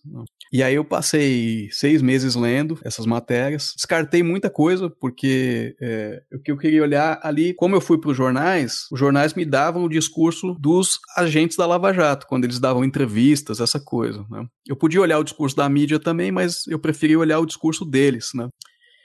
E 0.52 0.62
aí 0.62 0.74
eu 0.74 0.84
passei 0.84 1.68
seis 1.72 2.00
meses 2.00 2.34
lendo 2.34 2.78
essas 2.84 3.06
matérias, 3.06 3.72
descartei 3.74 4.22
muita 4.22 4.48
coisa, 4.48 4.88
porque 4.88 5.74
é, 5.80 6.22
o 6.32 6.38
que 6.38 6.52
eu 6.52 6.56
queria 6.56 6.82
olhar 6.82 7.18
ali, 7.22 7.54
como 7.54 7.74
eu 7.74 7.80
fui 7.80 7.98
para 7.98 8.10
os 8.10 8.16
jornais, 8.16 8.86
os 8.90 8.98
jornais 8.98 9.34
me 9.34 9.44
davam 9.44 9.84
o 9.84 9.88
discurso 9.88 10.54
dos 10.58 10.98
agentes 11.16 11.56
da 11.56 11.66
Lava 11.66 11.92
Jato, 11.92 12.26
quando 12.26 12.44
eles 12.44 12.58
davam 12.58 12.84
entrevistas, 12.84 13.60
essa 13.60 13.80
coisa. 13.80 14.24
Né? 14.30 14.46
Eu 14.66 14.76
podia 14.76 15.00
olhar 15.00 15.18
o 15.18 15.24
discurso 15.24 15.56
da 15.56 15.68
mídia 15.68 15.98
também, 15.98 16.30
mas 16.30 16.66
eu 16.68 16.78
preferia 16.78 17.18
olhar 17.18 17.38
o 17.38 17.46
discurso 17.46 17.84
deles, 17.84 18.30
né? 18.34 18.48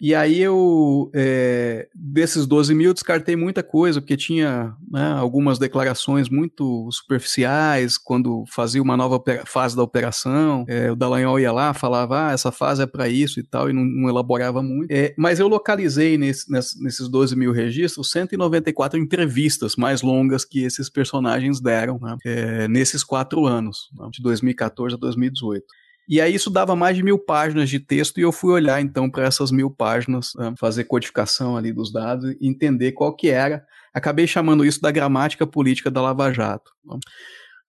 E 0.01 0.15
aí 0.15 0.41
eu, 0.41 1.11
é, 1.13 1.87
desses 1.93 2.47
12 2.47 2.73
mil, 2.73 2.91
descartei 2.91 3.35
muita 3.35 3.61
coisa, 3.61 4.01
porque 4.01 4.17
tinha 4.17 4.75
né, 4.89 5.11
algumas 5.11 5.59
declarações 5.59 6.27
muito 6.27 6.89
superficiais, 6.91 7.99
quando 7.99 8.43
fazia 8.47 8.81
uma 8.81 8.97
nova 8.97 9.21
fase 9.45 9.75
da 9.75 9.83
operação, 9.83 10.65
é, 10.67 10.91
o 10.91 10.95
Dallagnol 10.95 11.39
ia 11.39 11.51
lá, 11.51 11.71
falava, 11.71 12.29
ah, 12.29 12.31
essa 12.31 12.51
fase 12.51 12.81
é 12.81 12.87
para 12.87 13.07
isso 13.07 13.39
e 13.39 13.43
tal, 13.43 13.69
e 13.69 13.73
não, 13.73 13.85
não 13.85 14.09
elaborava 14.09 14.63
muito. 14.63 14.89
É, 14.89 15.13
mas 15.15 15.39
eu 15.39 15.47
localizei 15.47 16.17
nesse, 16.17 16.51
nesses 16.51 17.07
12 17.07 17.35
mil 17.35 17.51
registros 17.51 18.09
194 18.09 18.99
entrevistas 18.99 19.75
mais 19.75 20.01
longas 20.01 20.43
que 20.43 20.63
esses 20.63 20.89
personagens 20.89 21.61
deram 21.61 21.99
né, 22.01 22.17
é, 22.25 22.67
nesses 22.67 23.03
quatro 23.03 23.45
anos, 23.45 23.91
né, 23.95 24.07
de 24.11 24.23
2014 24.23 24.95
a 24.95 24.97
2018. 24.97 25.63
E 26.07 26.19
aí 26.19 26.33
isso 26.33 26.49
dava 26.49 26.75
mais 26.75 26.95
de 26.95 27.03
mil 27.03 27.17
páginas 27.17 27.69
de 27.69 27.79
texto 27.79 28.17
e 28.17 28.21
eu 28.21 28.31
fui 28.31 28.51
olhar 28.51 28.81
então 28.81 29.09
para 29.09 29.25
essas 29.25 29.51
mil 29.51 29.69
páginas, 29.69 30.33
né, 30.35 30.53
fazer 30.57 30.83
codificação 30.83 31.55
ali 31.55 31.71
dos 31.71 31.91
dados 31.91 32.35
e 32.39 32.47
entender 32.47 32.91
qual 32.91 33.15
que 33.15 33.29
era. 33.29 33.65
Acabei 33.93 34.27
chamando 34.27 34.65
isso 34.65 34.81
da 34.81 34.91
gramática 34.91 35.45
política 35.45 35.89
da 35.91 36.01
Lava 36.01 36.31
Jato. 36.31 36.71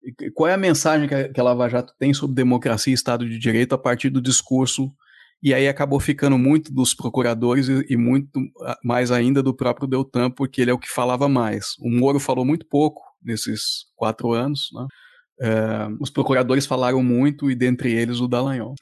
E 0.05 0.31
qual 0.31 0.49
é 0.49 0.55
a 0.55 0.59
mensagem 0.59 1.09
que 1.09 1.41
a, 1.41 1.45
Lava 1.45 1.69
Jato 1.69 1.95
tem 1.99 2.13
sobre 2.13 2.35
democracia 2.35 2.93
e 2.93 2.95
Estado 2.95 3.29
de 3.29 3.39
Direito 3.39 3.75
a 3.75 3.79
partir 3.79 4.11
do 4.11 4.21
discurso 4.21 4.93
e 5.43 5.53
aí 5.53 5.67
acabou 5.67 5.99
ficando 5.99 6.39
muito 6.39 6.73
dos 6.73 6.95
procuradores 6.95 7.67
e, 7.69 7.97
muito 7.97 8.41
mais 8.85 9.11
ainda 9.11 9.43
do 9.43 9.53
próprio 9.53 9.89
Deltan, 9.89 10.31
porque 10.31 10.63
ele 10.63 10.71
é 10.71 10.75
o 10.75 10.79
que 10.79 10.89
falava 10.89 11.29
mais. 11.29 11.75
O 11.81 11.91
Moro 11.91 12.21
falou 12.21 12.45
muito 12.45 12.65
pouco 12.65 13.03
nesses 13.21 13.87
quatro 13.97 14.33
anos, 14.33 14.71
né? 14.73 14.87
É, 15.43 15.89
os 15.99 16.09
procuradores 16.09 16.67
falaram 16.67 17.03
muito, 17.03 17.51
e 17.51 17.55
dentre 17.55 17.93
eles 17.93 18.21
o 18.21 18.29
Dallagnol. 18.29 18.75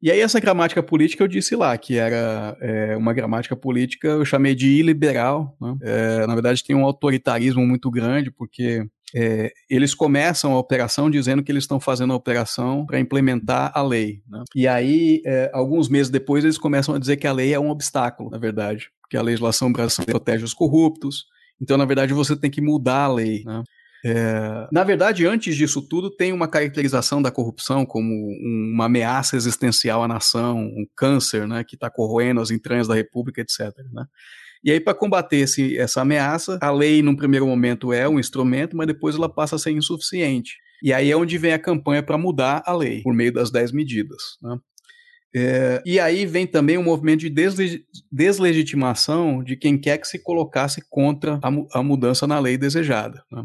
E 0.00 0.10
aí 0.10 0.20
essa 0.20 0.38
gramática 0.38 0.82
política 0.82 1.24
eu 1.24 1.28
disse 1.28 1.56
lá, 1.56 1.76
que 1.76 1.96
era 1.96 2.56
é, 2.60 2.96
uma 2.96 3.12
gramática 3.12 3.56
política, 3.56 4.08
eu 4.08 4.24
chamei 4.24 4.54
de 4.54 4.68
iliberal, 4.68 5.56
né? 5.60 5.74
é, 5.82 6.26
na 6.26 6.34
verdade 6.34 6.62
tem 6.62 6.76
um 6.76 6.84
autoritarismo 6.84 7.66
muito 7.66 7.90
grande, 7.90 8.30
porque 8.30 8.86
é, 9.14 9.50
eles 9.70 9.94
começam 9.94 10.52
a 10.52 10.58
operação 10.58 11.10
dizendo 11.10 11.42
que 11.42 11.50
eles 11.50 11.64
estão 11.64 11.80
fazendo 11.80 12.12
a 12.12 12.16
operação 12.16 12.84
para 12.84 13.00
implementar 13.00 13.72
a 13.74 13.82
lei. 13.82 14.22
Né? 14.28 14.44
E 14.54 14.68
aí, 14.68 15.22
é, 15.24 15.50
alguns 15.54 15.88
meses 15.88 16.10
depois, 16.10 16.44
eles 16.44 16.58
começam 16.58 16.94
a 16.94 16.98
dizer 16.98 17.16
que 17.16 17.26
a 17.26 17.32
lei 17.32 17.54
é 17.54 17.58
um 17.58 17.70
obstáculo, 17.70 18.30
na 18.30 18.38
verdade, 18.38 18.90
porque 19.00 19.16
a 19.16 19.22
legislação 19.22 19.72
brasileira 19.72 20.12
protege 20.12 20.44
os 20.44 20.52
corruptos, 20.52 21.24
então, 21.60 21.76
na 21.78 21.84
verdade, 21.84 22.12
você 22.12 22.36
tem 22.36 22.50
que 22.50 22.60
mudar 22.60 23.04
a 23.04 23.12
lei. 23.12 23.42
Né? 23.44 23.62
É, 24.08 24.68
na 24.70 24.84
verdade, 24.84 25.26
antes 25.26 25.56
disso 25.56 25.82
tudo, 25.82 26.08
tem 26.08 26.32
uma 26.32 26.46
caracterização 26.46 27.20
da 27.20 27.28
corrupção 27.28 27.84
como 27.84 28.28
uma 28.40 28.84
ameaça 28.84 29.34
existencial 29.34 30.00
à 30.00 30.06
nação, 30.06 30.60
um 30.60 30.86
câncer 30.94 31.48
né, 31.48 31.64
que 31.64 31.74
está 31.74 31.90
corroendo 31.90 32.40
as 32.40 32.52
entranhas 32.52 32.86
da 32.86 32.94
República, 32.94 33.40
etc. 33.40 33.76
Né? 33.92 34.06
E 34.62 34.70
aí, 34.70 34.78
para 34.78 34.94
combater 34.94 35.38
esse, 35.38 35.76
essa 35.76 36.02
ameaça, 36.02 36.56
a 36.62 36.70
lei, 36.70 37.02
num 37.02 37.16
primeiro 37.16 37.48
momento, 37.48 37.92
é 37.92 38.08
um 38.08 38.20
instrumento, 38.20 38.76
mas 38.76 38.86
depois 38.86 39.16
ela 39.16 39.28
passa 39.28 39.56
a 39.56 39.58
ser 39.58 39.72
insuficiente. 39.72 40.54
E 40.80 40.92
aí 40.92 41.10
é 41.10 41.16
onde 41.16 41.36
vem 41.36 41.52
a 41.52 41.58
campanha 41.58 42.02
para 42.02 42.16
mudar 42.16 42.62
a 42.64 42.72
lei, 42.72 43.02
por 43.02 43.12
meio 43.12 43.32
das 43.32 43.50
10 43.50 43.72
medidas. 43.72 44.22
Né? 44.40 44.56
É, 45.34 45.82
e 45.84 45.98
aí 45.98 46.24
vem 46.24 46.46
também 46.46 46.78
um 46.78 46.82
movimento 46.84 47.20
de 47.20 47.30
desleg 47.30 47.84
deslegitimação 48.10 49.42
de 49.42 49.56
quem 49.56 49.76
quer 49.76 49.98
que 49.98 50.06
se 50.06 50.22
colocasse 50.22 50.80
contra 50.88 51.40
a, 51.42 51.50
mu 51.50 51.66
a 51.72 51.82
mudança 51.82 52.24
na 52.24 52.38
lei 52.38 52.56
desejada. 52.56 53.22
Né? 53.32 53.42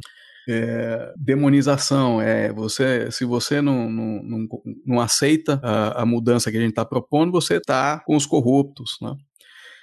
É, 0.47 1.13
demonização, 1.17 2.21
é 2.21 2.51
você, 2.51 3.10
se 3.12 3.25
você 3.25 3.62
não, 3.62 3.89
não, 3.89 4.23
não, 4.23 4.47
não 4.86 4.99
aceita 4.99 5.60
a, 5.63 6.01
a, 6.01 6.06
mudança 6.06 6.51
que 6.51 6.58
a 6.58 6.62
gente 6.62 6.71
está 6.71 6.86
propondo, 6.86 7.32
você 7.32 7.58
está 7.58 7.99
com 8.06 8.15
os 8.15 8.25
corruptos, 8.25 8.97
né? 9.01 9.13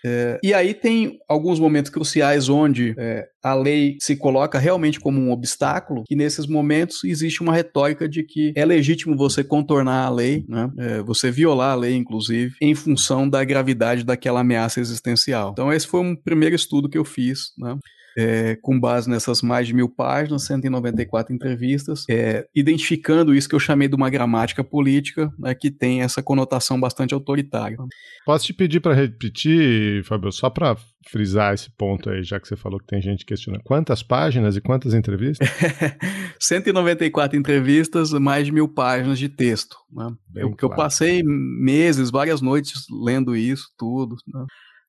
É, 0.05 0.39
e 0.45 0.55
aí 0.55 0.75
tem 0.75 1.19
alguns 1.29 1.59
momentos 1.59 1.91
cruciais 1.91 2.49
onde 2.49 2.95
é, 2.97 3.27
a 3.43 3.53
lei 3.55 3.97
se 4.01 4.15
coloca 4.15 4.57
realmente 4.57 5.01
como 5.01 5.21
um 5.21 5.33
obstáculo, 5.33 6.05
e 6.09 6.15
nesses 6.15 6.47
momentos 6.47 7.03
existe 7.03 7.43
uma 7.43 7.53
retórica 7.53 8.09
de 8.09 8.23
que 8.23 8.53
é 8.57 8.65
legítimo 8.65 9.17
você 9.17 9.43
contornar 9.43 10.07
a 10.07 10.11
lei, 10.11 10.45
né? 10.49 10.71
é, 10.79 11.03
você 11.03 11.31
violar 11.31 11.73
a 11.73 11.75
lei, 11.75 11.95
inclusive, 11.95 12.55
em 12.61 12.75
função 12.75 13.29
da 13.29 13.43
gravidade 13.43 14.05
daquela 14.05 14.41
ameaça 14.41 14.81
existencial. 14.81 15.51
Então, 15.53 15.73
esse 15.73 15.87
foi 15.87 16.01
um 16.01 16.15
primeiro 16.15 16.55
estudo 16.55 16.89
que 16.89 16.99
eu 16.99 17.05
fiz, 17.05 17.53
né? 17.59 17.77
É, 18.19 18.57
com 18.61 18.79
base 18.79 19.09
nessas 19.09 19.43
mais 19.43 19.69
de 19.69 19.73
mil 19.73 19.89
páginas, 19.89 20.45
194 20.47 21.33
entrevistas, 21.33 22.05
é, 22.11 22.49
identificando 22.53 23.33
isso 23.33 23.49
que 23.49 23.55
eu 23.55 23.61
chamei 23.61 23.87
de 23.87 23.95
uma 23.95 24.11
gramática 24.11 24.65
política, 24.65 25.33
né, 25.39 25.55
que 25.55 25.71
tem 25.71 26.03
essa 26.03 26.21
conotação 26.21 26.81
bastante 26.81 27.15
autoritária. 27.15 27.79
Posso 28.27 28.47
te 28.47 28.53
pedir 28.53 28.81
para 28.81 28.93
repetir, 28.93 30.03
Fábio, 30.05 30.33
só 30.33 30.51
para 30.51 30.77
frisar 31.09 31.55
esse 31.55 31.71
ponto 31.71 32.11
aí, 32.11 32.25
já 32.25 32.41
que 32.41 32.49
você 32.49 32.57
falou 32.57 32.81
que 32.81 32.87
tem 32.87 33.01
gente 33.01 33.25
questionando. 33.25 33.63
Quantas 33.63 34.03
páginas 34.03 34.57
e 34.57 34.61
quantas 34.61 34.95
entrevistas? 34.95 35.49
194 36.41 37.39
entrevistas, 37.39 38.13
mais 38.13 38.47
de 38.47 38.53
mil 38.53 38.69
páginas 38.69 39.19
de 39.19 39.29
texto. 39.29 39.77
Né? 39.93 40.13
Eu, 40.35 40.51
claro. 40.51 40.57
eu 40.61 40.77
passei 40.77 41.23
meses, 41.25 42.11
várias 42.11 42.41
noites 42.41 42.85
lendo 42.91 43.37
isso, 43.37 43.69
tudo. 43.79 44.17
Né? 44.27 44.45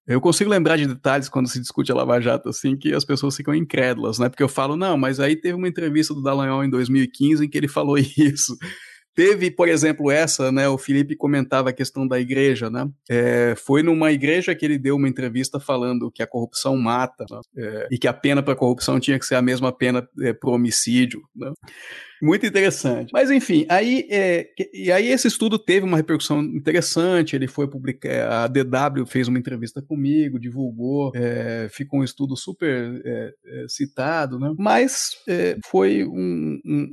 Eu 0.09 0.19
consigo 0.19 0.49
lembrar 0.49 0.75
de 0.75 0.87
detalhes 0.87 1.29
quando 1.29 1.47
se 1.47 1.59
discute 1.59 1.91
a 1.91 1.95
Lava 1.95 2.19
Jato, 2.19 2.49
assim, 2.49 2.75
que 2.75 2.93
as 2.95 3.05
pessoas 3.05 3.35
ficam 3.35 3.53
incrédulas, 3.53 4.17
né? 4.17 4.27
Porque 4.27 4.41
eu 4.41 4.49
falo, 4.49 4.75
não, 4.75 4.97
mas 4.97 5.19
aí 5.19 5.35
teve 5.35 5.53
uma 5.53 5.67
entrevista 5.67 6.15
do 6.15 6.23
Dallagnol 6.23 6.63
em 6.63 6.69
2015 6.69 7.45
em 7.45 7.47
que 7.47 7.55
ele 7.55 7.67
falou 7.67 7.95
isso. 8.17 8.57
Teve, 9.13 9.51
por 9.51 9.67
exemplo, 9.67 10.09
essa, 10.09 10.51
né? 10.51 10.67
O 10.67 10.79
Felipe 10.79 11.15
comentava 11.15 11.69
a 11.69 11.73
questão 11.73 12.07
da 12.07 12.19
igreja, 12.19 12.71
né? 12.71 12.89
É, 13.07 13.53
foi 13.55 13.83
numa 13.83 14.11
igreja 14.11 14.55
que 14.55 14.65
ele 14.65 14.79
deu 14.79 14.95
uma 14.95 15.07
entrevista 15.07 15.59
falando 15.59 16.11
que 16.11 16.23
a 16.23 16.27
corrupção 16.27 16.75
mata 16.75 17.25
né? 17.29 17.39
é, 17.57 17.87
e 17.91 17.97
que 17.99 18.07
a 18.07 18.13
pena 18.13 18.41
para 18.41 18.55
corrupção 18.55 18.99
tinha 18.99 19.19
que 19.19 19.25
ser 19.25 19.35
a 19.35 19.43
mesma 19.43 19.71
pena 19.71 20.07
é, 20.21 20.33
para 20.33 20.49
homicídio. 20.49 21.21
Né? 21.35 21.51
Muito 22.21 22.45
interessante. 22.45 23.11
Mas 23.13 23.31
enfim, 23.31 23.65
aí, 23.69 24.07
é, 24.09 24.47
e 24.73 24.91
aí 24.91 25.07
esse 25.07 25.27
estudo 25.27 25.57
teve 25.57 25.85
uma 25.85 25.97
repercussão 25.97 26.41
interessante. 26.41 27.35
Ele 27.35 27.47
foi 27.47 27.67
publicado, 27.67 28.33
a 28.33 28.47
DW 28.47 29.05
fez 29.05 29.27
uma 29.27 29.39
entrevista 29.39 29.81
comigo, 29.81 30.39
divulgou, 30.39 31.11
é, 31.15 31.67
ficou 31.71 32.01
um 32.01 32.03
estudo 32.03 32.35
super 32.35 33.01
é, 33.05 33.33
é 33.45 33.65
citado, 33.67 34.39
né? 34.39 34.53
Mas 34.57 35.17
é, 35.27 35.57
foi 35.65 36.03
um, 36.03 36.59
um, 36.65 36.89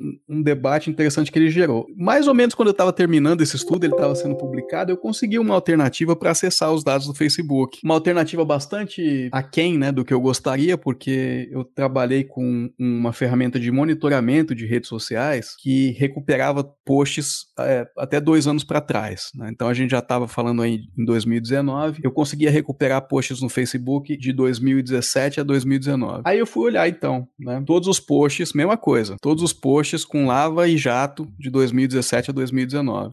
um, 0.00 0.16
um, 0.28 0.42
debate 0.42 0.90
interessante 0.90 1.30
que 1.30 1.38
ele 1.38 1.50
gerou. 1.50 1.86
Mais 1.96 2.26
ou 2.26 2.34
menos 2.34 2.54
quando 2.54 2.68
eu 2.68 2.72
estava 2.72 2.92
terminando 2.92 3.40
esse 3.40 3.56
estudo, 3.56 3.84
ele 3.84 3.94
estava 3.94 4.14
sendo 4.14 4.36
publicado, 4.36 4.90
eu 4.90 4.96
consegui 4.96 5.38
uma 5.38 5.54
alternativa 5.54 6.16
para 6.16 6.30
acessar 6.30 6.72
os 6.72 6.82
dados 6.82 7.06
do 7.06 7.14
Facebook. 7.14 7.80
Uma 7.84 7.94
alternativa 7.94 8.44
bastante 8.44 9.28
aquém, 9.32 9.78
né, 9.78 9.92
do 9.92 10.04
que 10.04 10.12
eu 10.12 10.20
gostaria, 10.20 10.76
porque 10.76 11.48
eu 11.52 11.64
trabalhei 11.64 12.24
com 12.24 12.70
uma 12.78 13.12
ferramenta 13.12 13.58
de 13.58 13.70
monitoramento 13.70 14.47
de 14.54 14.66
redes 14.66 14.88
sociais 14.88 15.54
que 15.58 15.90
recuperava 15.92 16.64
posts 16.84 17.46
é, 17.58 17.86
até 17.96 18.20
dois 18.20 18.46
anos 18.46 18.64
para 18.64 18.80
trás. 18.80 19.30
Né? 19.34 19.50
Então 19.52 19.68
a 19.68 19.74
gente 19.74 19.90
já 19.90 19.98
estava 19.98 20.28
falando 20.28 20.62
aí 20.62 20.80
em 20.96 21.04
2019, 21.04 22.00
eu 22.02 22.10
conseguia 22.10 22.50
recuperar 22.50 23.06
posts 23.08 23.40
no 23.40 23.48
Facebook 23.48 24.16
de 24.16 24.32
2017 24.32 25.40
a 25.40 25.42
2019. 25.42 26.22
Aí 26.24 26.38
eu 26.38 26.46
fui 26.46 26.66
olhar 26.66 26.88
então, 26.88 27.26
né? 27.38 27.62
todos 27.66 27.88
os 27.88 28.00
posts, 28.00 28.52
mesma 28.52 28.76
coisa, 28.76 29.16
todos 29.20 29.42
os 29.42 29.52
posts 29.52 30.04
com 30.04 30.26
lava 30.26 30.68
e 30.68 30.76
jato 30.76 31.28
de 31.38 31.50
2017 31.50 32.30
a 32.30 32.34
2019. 32.34 33.10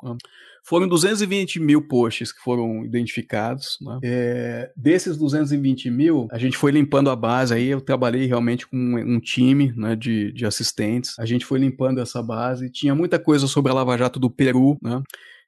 Foram 0.68 0.88
220 0.88 1.60
mil 1.60 1.88
posts 1.88 2.32
que 2.32 2.42
foram 2.42 2.84
identificados. 2.84 3.78
Né? 3.80 4.00
É, 4.04 4.72
desses 4.76 5.16
220 5.16 5.92
mil, 5.92 6.28
a 6.32 6.40
gente 6.40 6.58
foi 6.58 6.72
limpando 6.72 7.12
a 7.12 7.16
base 7.16 7.54
aí. 7.54 7.68
Eu 7.68 7.80
trabalhei 7.80 8.26
realmente 8.26 8.66
com 8.66 8.76
um, 8.76 9.20
time 9.20 9.72
né, 9.78 9.96
de, 9.96 10.32
de 10.32 10.46
assistentes. 10.46 11.18
A 11.20 11.26
gente 11.26 11.46
foi 11.46 11.60
limpando 11.60 12.02
essa 12.02 12.22
base. 12.24 12.72
Tinha 12.72 12.96
muita 12.96 13.20
coisa 13.20 13.46
sobre 13.46 13.72
a 13.72 13.76
Lava 13.76 13.96
Jato 13.96 14.20
do 14.20 14.30
Peru, 14.30 14.78
né? 14.82 15.04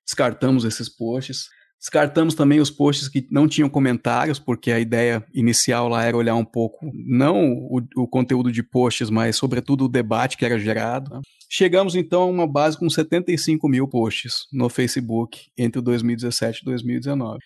descartamos 0.05 0.63
esses 0.63 0.87
posts. 0.87 1.49
Descartamos 1.79 2.33
também 2.33 2.59
os 2.59 2.71
posts 2.71 3.07
que 3.07 3.27
não 3.29 3.47
tinham 3.47 3.69
comentários, 3.69 4.39
porque 4.39 4.71
a 4.71 4.79
ideia 4.79 5.23
inicial 5.33 5.87
lá 5.87 6.03
era 6.03 6.17
olhar 6.17 6.35
um 6.35 6.43
pouco, 6.43 6.91
não 6.93 7.53
o, 7.53 7.81
o 7.95 8.07
conteúdo 8.07 8.51
de 8.51 8.63
posts, 8.63 9.09
mas 9.09 9.35
sobretudo 9.35 9.85
o 9.85 9.89
debate 9.89 10.37
que 10.37 10.45
era 10.45 10.57
gerado. 10.57 11.13
Né? 11.13 11.21
Chegamos 11.49 11.95
então 11.95 12.23
a 12.23 12.25
uma 12.25 12.47
base 12.47 12.77
com 12.77 12.89
75 12.89 13.69
mil 13.69 13.87
posts 13.87 14.47
no 14.51 14.69
Facebook 14.69 15.39
entre 15.57 15.79
2017 15.79 16.61
e 16.61 16.65
2019. 16.65 17.39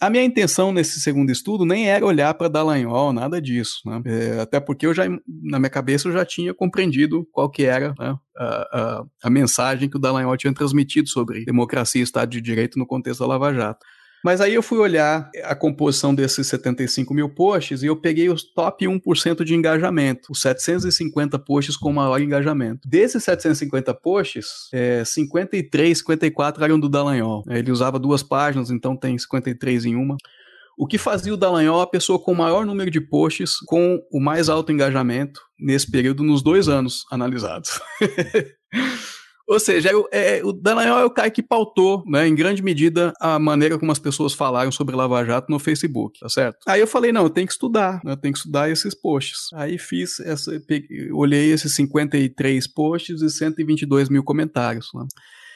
A 0.00 0.08
minha 0.08 0.22
intenção 0.22 0.70
nesse 0.70 1.00
segundo 1.00 1.30
estudo 1.30 1.64
nem 1.64 1.88
era 1.88 2.06
olhar 2.06 2.32
para 2.34 2.46
Dallagnol, 2.46 3.12
nada 3.12 3.42
disso, 3.42 3.80
né? 3.84 4.00
é, 4.04 4.40
até 4.40 4.60
porque 4.60 4.86
eu 4.86 4.94
já, 4.94 5.04
na 5.26 5.58
minha 5.58 5.70
cabeça, 5.70 6.06
eu 6.06 6.12
já 6.12 6.24
tinha 6.24 6.54
compreendido 6.54 7.26
qual 7.32 7.50
que 7.50 7.64
era 7.64 7.92
né, 7.98 8.16
a, 8.36 8.44
a, 8.44 9.04
a, 9.24 9.30
mensagem 9.30 9.90
que 9.90 9.96
o 9.96 10.00
Dallagnol 10.00 10.36
tinha 10.36 10.54
transmitido 10.54 11.08
sobre 11.08 11.44
democracia 11.44 12.00
e 12.00 12.04
Estado 12.04 12.30
de 12.30 12.40
Direito 12.40 12.78
no 12.78 12.86
contexto 12.86 13.20
da 13.20 13.26
Lava 13.26 13.52
Jato. 13.52 13.84
Mas 14.24 14.40
aí 14.40 14.54
eu 14.54 14.62
fui 14.62 14.78
olhar 14.78 15.30
a 15.44 15.54
composição 15.54 16.14
desses 16.14 16.46
75 16.48 17.14
mil 17.14 17.28
posts 17.28 17.82
e 17.82 17.86
eu 17.86 17.96
peguei 17.96 18.28
os 18.28 18.42
top 18.42 18.84
1% 18.84 19.44
de 19.44 19.54
engajamento, 19.54 20.32
os 20.32 20.40
750 20.40 21.38
posts 21.38 21.76
com 21.76 21.92
maior 21.92 22.20
engajamento. 22.20 22.80
Desses 22.88 23.22
750 23.24 23.94
posts, 23.94 24.46
é, 24.72 25.04
53, 25.04 25.98
54 25.98 26.64
eram 26.64 26.80
do 26.80 26.88
Dallagnol. 26.88 27.44
Ele 27.48 27.70
usava 27.70 27.98
duas 27.98 28.22
páginas, 28.22 28.70
então 28.70 28.96
tem 28.96 29.16
53 29.16 29.86
em 29.86 29.94
uma. 29.94 30.16
O 30.76 30.86
que 30.86 30.96
fazia 30.96 31.34
o 31.34 31.36
Dallagnol 31.36 31.80
a 31.80 31.86
pessoa 31.88 32.20
com 32.20 32.32
o 32.32 32.36
maior 32.36 32.64
número 32.64 32.90
de 32.90 33.00
posts 33.00 33.56
com 33.66 34.00
o 34.12 34.20
mais 34.20 34.48
alto 34.48 34.70
engajamento 34.70 35.40
nesse 35.58 35.90
período 35.90 36.22
nos 36.22 36.40
dois 36.40 36.68
anos 36.68 37.04
analisados. 37.10 37.80
Ou 39.48 39.58
seja, 39.58 39.90
é, 40.12 40.44
o 40.44 40.52
Dallagnol 40.52 40.98
é 40.98 41.04
o 41.06 41.10
cara 41.10 41.30
que 41.30 41.42
pautou, 41.42 42.04
né, 42.06 42.28
em 42.28 42.34
grande 42.34 42.62
medida, 42.62 43.14
a 43.18 43.38
maneira 43.38 43.78
como 43.78 43.90
as 43.90 43.98
pessoas 43.98 44.34
falaram 44.34 44.70
sobre 44.70 44.94
Lava 44.94 45.24
Jato 45.24 45.50
no 45.50 45.58
Facebook, 45.58 46.20
tá 46.20 46.28
certo? 46.28 46.58
Aí 46.66 46.80
eu 46.80 46.86
falei, 46.86 47.12
não, 47.12 47.22
eu 47.22 47.30
tenho 47.30 47.46
que 47.46 47.54
estudar, 47.54 47.98
né, 48.04 48.12
eu 48.12 48.16
tenho 48.18 48.34
que 48.34 48.40
estudar 48.40 48.70
esses 48.70 48.94
posts. 48.94 49.48
Aí 49.54 49.78
fiz 49.78 50.20
essa, 50.20 50.60
peguei, 50.66 51.10
olhei 51.12 51.50
esses 51.50 51.74
53 51.74 52.66
posts 52.66 53.22
e 53.22 53.30
122 53.30 54.10
mil 54.10 54.22
comentários. 54.22 54.90
Né? 54.94 55.06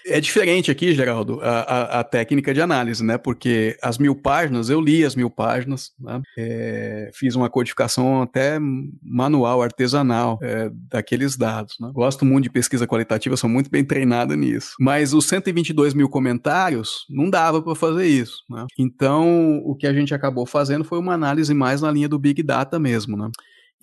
É 0.07 0.21
diferente 0.21 0.71
aqui, 0.71 0.95
Geraldo, 0.95 1.41
a, 1.43 1.61
a, 1.61 2.01
a, 2.01 2.05
técnica 2.05 2.53
de 2.53 2.61
análise, 2.61 3.05
né? 3.05 3.19
Porque 3.19 3.77
as 3.83 3.99
mil 3.99 4.15
páginas, 4.15 4.69
eu 4.69 4.81
li 4.81 5.05
as 5.05 5.15
mil 5.15 5.31
páginas, 5.31 5.93
né? 5.99 6.21
é, 6.37 7.11
fiz 7.15 7.35
uma 7.35 7.49
codificação 7.49 8.23
até 8.23 8.59
manual, 9.03 9.63
artesanal, 9.63 10.39
é, 10.43 10.71
daqueles 10.91 11.37
dados. 11.37 11.77
Né? 11.81 11.91
Gosto 11.93 12.25
muito 12.25 12.45
de 12.45 12.51
pesquisa 12.51 12.87
qualitativa, 12.87 13.37
sou 13.37 13.49
muito 13.49 13.71
bem 13.71 13.85
treinado 13.85 14.35
nisso. 14.35 14.75
Mas 14.81 15.15
os 15.15 15.27
122 15.27 15.95
mil 15.95 16.09
comentários, 16.09 17.07
não 17.09 17.31
dava 17.31 17.63
para 17.63 17.75
fazer 17.75 18.07
isso. 18.07 18.39
Né? 18.51 18.67
Então, 18.79 19.61
o 19.65 19.75
que 19.77 19.87
a 19.87 19.93
gente 19.93 20.15
acabou 20.15 20.47
fazendo 20.47 20.85
foi 20.85 20.99
uma 20.99 21.15
análise 21.15 21.55
mais 21.55 21.81
na 21.81 21.91
linha 21.91 22.09
do 22.09 22.19
Big 22.19 22.43
Data 22.43 22.79
mesmo, 22.79 23.17
né? 23.17 23.31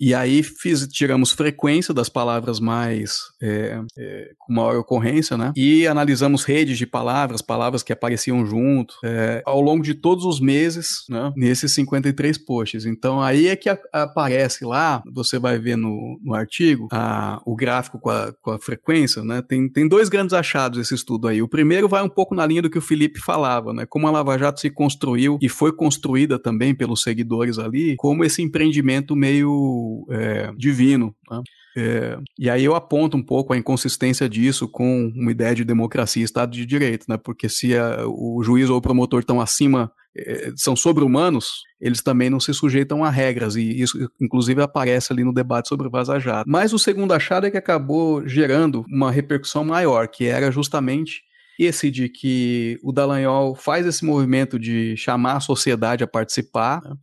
E 0.00 0.14
aí 0.14 0.42
fiz, 0.42 0.86
tiramos 0.86 1.30
frequência 1.30 1.92
das 1.92 2.08
palavras 2.08 2.58
mais 2.58 3.18
é, 3.42 3.78
é, 3.98 4.30
com 4.38 4.54
maior 4.54 4.76
ocorrência, 4.76 5.36
né? 5.36 5.52
E 5.54 5.86
analisamos 5.86 6.44
redes 6.44 6.78
de 6.78 6.86
palavras, 6.86 7.42
palavras 7.42 7.82
que 7.82 7.92
apareciam 7.92 8.46
junto, 8.46 8.94
é, 9.04 9.42
ao 9.44 9.60
longo 9.60 9.82
de 9.82 9.92
todos 9.92 10.24
os 10.24 10.40
meses, 10.40 11.04
né? 11.08 11.30
Nesses 11.36 11.74
53 11.74 12.38
posts. 12.38 12.86
Então 12.86 13.20
aí 13.20 13.48
é 13.48 13.56
que 13.56 13.68
a, 13.68 13.78
aparece 13.92 14.64
lá, 14.64 15.02
você 15.12 15.38
vai 15.38 15.58
ver 15.58 15.76
no, 15.76 16.18
no 16.22 16.32
artigo, 16.32 16.88
a, 16.90 17.40
o 17.44 17.54
gráfico 17.54 17.98
com 17.98 18.08
a, 18.08 18.32
com 18.40 18.52
a 18.52 18.58
frequência, 18.58 19.22
né? 19.22 19.42
Tem, 19.42 19.68
tem 19.68 19.86
dois 19.86 20.08
grandes 20.08 20.32
achados 20.32 20.78
esse 20.78 20.94
estudo 20.94 21.28
aí. 21.28 21.42
O 21.42 21.48
primeiro 21.48 21.86
vai 21.86 22.02
um 22.02 22.08
pouco 22.08 22.34
na 22.34 22.46
linha 22.46 22.62
do 22.62 22.70
que 22.70 22.78
o 22.78 22.82
Felipe 22.82 23.20
falava, 23.20 23.74
né? 23.74 23.84
Como 23.84 24.08
a 24.08 24.10
Lava 24.10 24.38
Jato 24.38 24.60
se 24.60 24.70
construiu 24.70 25.38
e 25.42 25.48
foi 25.48 25.72
construída 25.72 26.38
também 26.38 26.74
pelos 26.74 27.02
seguidores 27.02 27.58
ali, 27.58 27.96
como 27.98 28.24
esse 28.24 28.40
empreendimento 28.40 29.14
meio 29.14 29.89
é, 30.10 30.52
divino. 30.56 31.14
Né? 31.30 31.42
É, 31.76 32.18
e 32.38 32.50
aí 32.50 32.64
eu 32.64 32.74
aponto 32.74 33.16
um 33.16 33.22
pouco 33.22 33.52
a 33.52 33.56
inconsistência 33.56 34.28
disso 34.28 34.68
com 34.68 35.12
uma 35.14 35.30
ideia 35.30 35.54
de 35.54 35.64
democracia 35.64 36.22
e 36.22 36.24
Estado 36.24 36.52
de 36.52 36.66
Direito, 36.66 37.06
né? 37.08 37.16
Porque 37.16 37.48
se 37.48 37.76
a, 37.76 38.04
o 38.06 38.42
juiz 38.42 38.68
ou 38.68 38.76
o 38.76 38.82
promotor 38.82 39.20
estão 39.20 39.40
acima, 39.40 39.92
é, 40.16 40.52
são 40.56 40.74
sobre-humanos, 40.74 41.62
eles 41.80 42.02
também 42.02 42.28
não 42.28 42.40
se 42.40 42.52
sujeitam 42.52 43.04
a 43.04 43.10
regras, 43.10 43.54
e 43.54 43.80
isso 43.80 44.10
inclusive 44.20 44.60
aparece 44.60 45.12
ali 45.12 45.22
no 45.22 45.32
debate 45.32 45.68
sobre 45.68 45.86
o 45.86 45.90
Vaza. 45.90 46.18
Mas 46.46 46.72
o 46.72 46.78
segundo 46.78 47.12
achado 47.12 47.46
é 47.46 47.50
que 47.50 47.56
acabou 47.56 48.26
gerando 48.26 48.84
uma 48.88 49.10
repercussão 49.10 49.64
maior, 49.64 50.08
que 50.08 50.24
era 50.24 50.50
justamente 50.50 51.22
esse 51.58 51.90
de 51.90 52.08
que 52.08 52.78
o 52.82 52.90
Dallagnol 52.90 53.54
faz 53.54 53.86
esse 53.86 54.04
movimento 54.04 54.58
de 54.58 54.96
chamar 54.96 55.36
a 55.36 55.40
sociedade 55.40 56.02
a 56.02 56.06
participar, 56.06 56.82
né? 56.82 56.94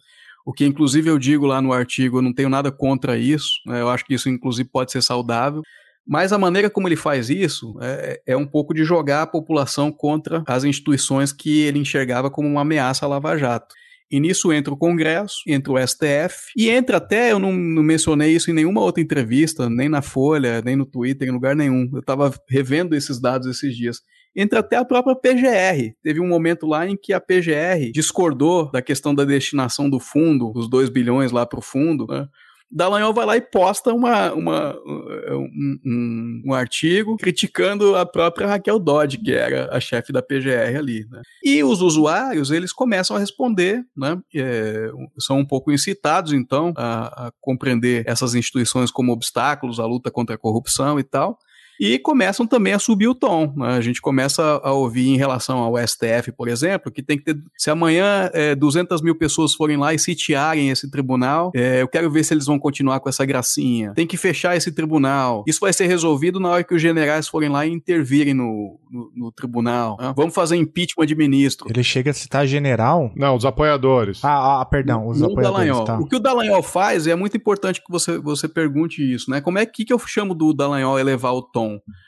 O 0.47 0.53
que 0.53 0.63
inclusive 0.63 1.09
eu 1.09 1.19
digo 1.19 1.45
lá 1.45 1.61
no 1.61 1.73
artigo, 1.73 2.19
eu 2.19 2.21
não 2.21 2.31
tenho 2.31 2.47
nada 2.47 2.71
contra 2.71 3.17
isso, 3.17 3.49
né? 3.65 3.81
eu 3.81 3.89
acho 3.89 4.05
que 4.05 4.13
isso 4.13 4.29
inclusive 4.29 4.69
pode 4.69 4.93
ser 4.93 5.03
saudável, 5.03 5.61
mas 6.07 6.31
a 6.31 6.37
maneira 6.37 6.69
como 6.69 6.87
ele 6.87 6.95
faz 6.95 7.29
isso 7.29 7.75
é, 7.81 8.21
é, 8.25 8.37
um 8.37 8.47
pouco 8.47 8.73
de 8.73 8.85
jogar 8.85 9.23
a 9.23 9.27
população 9.27 9.91
contra 9.91 10.45
as 10.47 10.63
instituições 10.63 11.33
que 11.33 11.63
ele 11.63 11.79
enxergava 11.79 12.31
como 12.31 12.47
uma 12.47 12.61
ameaça 12.61 13.05
à 13.05 13.09
Lava 13.09 13.37
Jato. 13.37 13.75
E 14.09 14.21
nisso 14.21 14.53
entra 14.53 14.73
o 14.73 14.77
Congresso, 14.77 15.35
entra 15.45 15.73
o 15.73 15.85
STF, 15.85 16.53
e 16.55 16.69
entra 16.69 16.95
até, 16.95 17.33
eu 17.33 17.39
não, 17.39 17.51
não, 17.51 17.83
mencionei 17.83 18.33
isso 18.33 18.49
em 18.49 18.53
nenhuma 18.53 18.79
outra 18.79 19.03
entrevista, 19.03 19.69
nem 19.69 19.89
na 19.89 20.01
Folha, 20.01 20.61
nem 20.61 20.77
no 20.77 20.85
Twitter, 20.85 21.27
em 21.27 21.31
lugar 21.31 21.57
nenhum. 21.57 21.89
Eu 21.91 21.99
estava 21.99 22.33
revendo 22.49 22.95
esses 22.95 23.19
dados 23.19 23.47
esses 23.47 23.75
dias 23.75 24.01
entra 24.37 24.59
até 24.59 24.75
a 24.77 24.85
própria 24.85 25.15
PGR. 25.15 25.95
Teve 26.03 26.21
um 26.21 26.27
momento 26.27 26.67
lá 26.67 26.87
em 26.87 26.95
que 26.95 27.11
a 27.11 27.19
PGR 27.19 27.91
discordou 27.91 28.69
da 28.69 28.83
questão 28.83 29.15
da 29.15 29.25
destinação 29.25 29.89
do 29.89 29.99
fundo, 29.99 30.51
dos 30.53 30.69
2 30.69 30.89
bilhões 30.89 31.31
lá 31.31 31.43
para 31.43 31.57
o 31.57 31.63
fundo, 31.63 32.05
né? 32.07 32.27
Dallagnol 32.69 33.13
vai 33.13 33.25
lá 33.25 33.37
e 33.37 33.41
posta 33.41 33.93
uma, 33.93 34.33
uma, 34.33 34.77
um, 34.85 35.79
um, 35.85 36.41
um, 36.47 36.53
artigo 36.53 37.15
criticando 37.15 37.95
a 37.95 38.05
própria 38.05 38.45
Raquel 38.45 38.77
Dodge, 38.77 39.17
que 39.19 39.31
era 39.31 39.69
a 39.71 39.79
chefe 39.79 40.11
da 40.11 40.21
PGR 40.21 40.77
ali. 40.77 41.07
Né? 41.09 41.21
E 41.41 41.63
os 41.63 41.81
usuários, 41.81 42.51
eles 42.51 42.73
começam 42.73 43.15
a 43.15 43.19
responder, 43.19 43.85
né? 43.95 44.19
É, 44.35 44.91
são 45.17 45.39
um 45.39 45.45
pouco 45.45 45.71
incitados, 45.71 46.33
então, 46.33 46.73
a, 46.75 47.27
a 47.27 47.31
compreender 47.39 48.03
essas 48.05 48.35
instituições 48.35 48.91
como 48.91 49.13
obstáculos 49.13 49.79
à 49.79 49.85
luta 49.85 50.11
contra 50.11 50.35
a 50.35 50.39
corrupção 50.39 50.99
e 50.99 51.03
tal 51.03 51.39
e 51.79 51.99
começam 51.99 52.45
também 52.45 52.73
a 52.73 52.79
subir 52.79 53.07
o 53.07 53.15
tom. 53.15 53.53
Né? 53.55 53.69
A 53.69 53.81
gente 53.81 54.01
começa 54.01 54.59
a 54.63 54.71
ouvir 54.71 55.09
em 55.09 55.17
relação 55.17 55.59
ao 55.59 55.77
STF, 55.77 56.31
por 56.35 56.47
exemplo, 56.47 56.91
que 56.91 57.03
tem 57.03 57.17
que 57.17 57.23
ter. 57.23 57.37
Se 57.57 57.69
amanhã 57.69 58.29
é, 58.33 58.55
200 58.55 59.01
mil 59.01 59.15
pessoas 59.15 59.53
forem 59.53 59.77
lá 59.77 59.93
e 59.93 59.99
sitiarem 59.99 60.69
esse 60.69 60.89
tribunal, 60.89 61.51
é, 61.55 61.81
eu 61.81 61.87
quero 61.87 62.09
ver 62.09 62.23
se 62.23 62.33
eles 62.33 62.45
vão 62.45 62.59
continuar 62.59 62.99
com 62.99 63.09
essa 63.09 63.25
gracinha. 63.25 63.93
Tem 63.93 64.07
que 64.07 64.17
fechar 64.17 64.55
esse 64.55 64.71
tribunal. 64.71 65.43
Isso 65.47 65.59
vai 65.59 65.73
ser 65.73 65.87
resolvido 65.87 66.39
na 66.39 66.49
hora 66.49 66.63
que 66.63 66.73
os 66.73 66.81
generais 66.81 67.27
forem 67.27 67.49
lá 67.49 67.65
e 67.65 67.71
intervirem 67.71 68.33
no, 68.33 68.79
no, 68.89 69.11
no 69.15 69.31
tribunal. 69.31 69.97
Né? 69.99 70.13
Vamos 70.15 70.33
fazer 70.33 70.55
impeachment 70.55 71.05
de 71.05 71.15
ministro. 71.15 71.67
Ele 71.69 71.83
chega 71.83 72.11
a 72.11 72.13
citar 72.13 72.47
general? 72.47 73.11
Não, 73.15 73.35
os 73.35 73.45
apoiadores. 73.45 74.23
Ah, 74.23 74.61
ah 74.61 74.65
perdão, 74.65 75.07
os 75.07 75.21
apoiadores. 75.21 75.79
Tá. 75.85 75.99
O 75.99 76.05
que 76.05 76.15
o 76.15 76.19
Dallagnol 76.19 76.63
faz 76.63 77.07
é 77.07 77.15
muito 77.15 77.37
importante 77.37 77.83
que 77.83 77.91
você, 77.91 78.17
você 78.17 78.47
pergunte 78.47 79.01
isso, 79.01 79.29
né? 79.29 79.41
Como 79.41 79.57
é 79.57 79.65
que, 79.65 79.85
que 79.85 79.93
eu 79.93 79.99
chamo 79.99 80.33
do 80.33 80.53
Dallagnol 80.53 80.99
elevar 80.99 81.33
o 81.33 81.41
tom? 81.41 81.66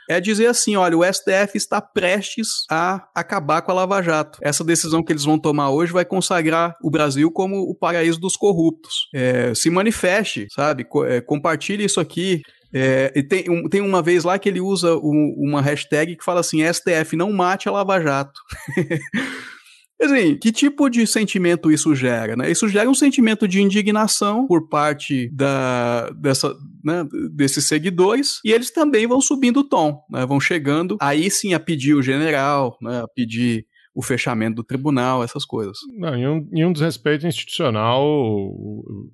É 0.10 0.20
dizer 0.20 0.48
assim: 0.48 0.76
olha, 0.76 0.98
o 0.98 1.04
STF 1.04 1.56
está 1.56 1.82
prestes 1.82 2.66
a 2.70 3.08
acabar 3.14 3.62
com 3.62 3.72
a 3.72 3.76
Lava 3.76 4.02
Jato. 4.02 4.40
Essa 4.42 4.64
decisão 4.64 5.04
que 5.04 5.12
eles 5.12 5.24
vão 5.24 5.38
tomar 5.38 5.70
hoje 5.72 5.94
vai 5.94 6.06
consagrar 6.06 6.76
o 6.82 6.90
Brasil 6.90 7.32
como 7.32 7.62
o 7.62 7.76
paraíso 7.76 8.20
dos 8.20 8.36
corruptos. 8.36 9.08
É, 9.14 9.54
se 9.54 9.70
manifeste, 9.70 10.48
sabe? 10.54 10.84
Co 10.84 11.06
é, 11.06 11.22
compartilhe 11.22 11.86
isso 11.86 12.00
aqui. 12.00 12.42
É, 12.74 13.12
e 13.16 13.24
tem, 13.24 13.50
um, 13.50 13.68
tem 13.68 13.82
uma 13.82 14.02
vez 14.02 14.24
lá 14.24 14.38
que 14.38 14.48
ele 14.48 14.62
usa 14.62 14.96
um, 14.96 15.36
uma 15.38 15.62
hashtag 15.62 16.16
que 16.16 16.24
fala 16.24 16.40
assim: 16.40 16.62
STF 16.72 17.16
não 17.16 17.32
mate 17.32 17.68
a 17.68 17.72
Lava 17.72 18.00
Jato. 18.02 18.40
Assim, 20.02 20.38
que 20.38 20.52
tipo 20.52 20.90
de 20.90 21.06
sentimento 21.06 21.72
isso 21.72 21.94
gera? 21.94 22.36
Né? 22.36 22.50
Isso 22.50 22.68
gera 22.70 22.90
um 22.90 22.94
sentimento 22.94 23.48
de 23.48 23.62
indignação 23.62 24.48
por 24.48 24.70
parte 24.70 25.30
da, 25.34 26.10
dessa, 26.12 26.56
né, 26.84 27.06
desses 27.32 27.66
seguidores 27.66 28.40
e 28.46 28.52
eles 28.52 28.72
também 28.72 29.06
vão 29.06 29.20
subindo 29.20 29.58
o 29.58 29.64
tom, 29.64 30.02
né? 30.10 30.26
vão 30.26 30.40
chegando 30.40 30.98
aí 31.02 31.30
sim 31.30 31.54
a 31.54 31.60
pedir 31.60 31.96
o 31.96 32.02
general, 32.02 32.78
né, 32.82 33.02
a 33.02 33.08
pedir 33.08 33.66
o 33.94 34.02
fechamento 34.02 34.58
do 34.58 34.64
tribunal, 34.64 35.22
essas 35.24 35.44
coisas. 35.44 35.78
Não, 35.98 36.18
e 36.18 36.26
um, 36.26 36.50
e 36.54 36.66
um 36.66 36.72
desrespeito 36.72 37.28
institucional 37.28 38.02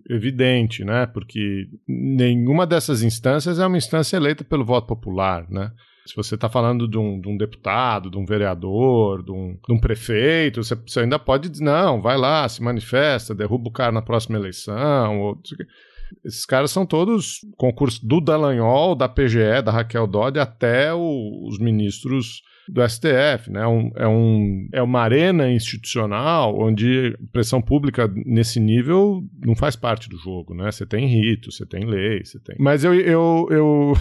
evidente, 0.07 0.83
né? 0.83 1.07
Porque 1.07 1.65
nenhuma 1.87 2.67
dessas 2.67 3.01
instâncias 3.01 3.57
é 3.57 3.65
uma 3.65 3.77
instância 3.77 4.15
eleita 4.15 4.43
pelo 4.43 4.65
voto 4.65 4.85
popular, 4.85 5.49
né? 5.49 5.71
Se 6.05 6.15
você 6.15 6.35
está 6.35 6.47
falando 6.47 6.87
de 6.87 6.97
um, 6.97 7.19
de 7.19 7.27
um, 7.27 7.35
deputado, 7.35 8.11
de 8.11 8.17
um 8.17 8.25
vereador, 8.25 9.23
de 9.23 9.31
um, 9.31 9.57
de 9.67 9.73
um 9.73 9.79
prefeito, 9.79 10.63
você, 10.63 10.75
você, 10.75 10.99
ainda 10.99 11.17
pode 11.17 11.49
dizer, 11.49 11.63
não, 11.63 12.01
vai 12.01 12.15
lá, 12.15 12.47
se 12.47 12.61
manifesta, 12.61 13.33
derruba 13.33 13.69
o 13.69 13.73
cara 13.73 13.91
na 13.91 14.01
próxima 14.01 14.37
eleição. 14.37 15.19
Ou... 15.19 15.41
Esses 16.23 16.45
caras 16.45 16.69
são 16.69 16.85
todos 16.85 17.39
concurso 17.57 18.05
do 18.05 18.21
Dallagnol, 18.21 18.95
da 18.95 19.09
PGE, 19.09 19.63
da 19.63 19.71
Raquel 19.71 20.05
Dodge, 20.05 20.39
até 20.39 20.93
o, 20.93 21.47
os 21.47 21.57
ministros 21.57 22.43
do 22.67 22.87
STF, 22.87 23.51
né? 23.51 23.65
Um, 23.67 23.91
é, 23.95 24.07
um, 24.07 24.69
é 24.73 24.81
uma 24.81 25.01
arena 25.01 25.51
institucional 25.51 26.57
onde 26.59 27.15
pressão 27.31 27.61
pública 27.61 28.11
nesse 28.25 28.59
nível 28.59 29.23
não 29.43 29.55
faz 29.55 29.75
parte 29.75 30.09
do 30.09 30.17
jogo, 30.17 30.53
né? 30.53 30.71
Você 30.71 30.85
tem 30.85 31.07
rito, 31.07 31.51
você 31.51 31.65
tem 31.65 31.85
lei, 31.85 32.23
você 32.23 32.39
tem. 32.39 32.55
Mas 32.59 32.83
eu, 32.83 32.93
eu, 32.93 33.47
eu 33.51 33.93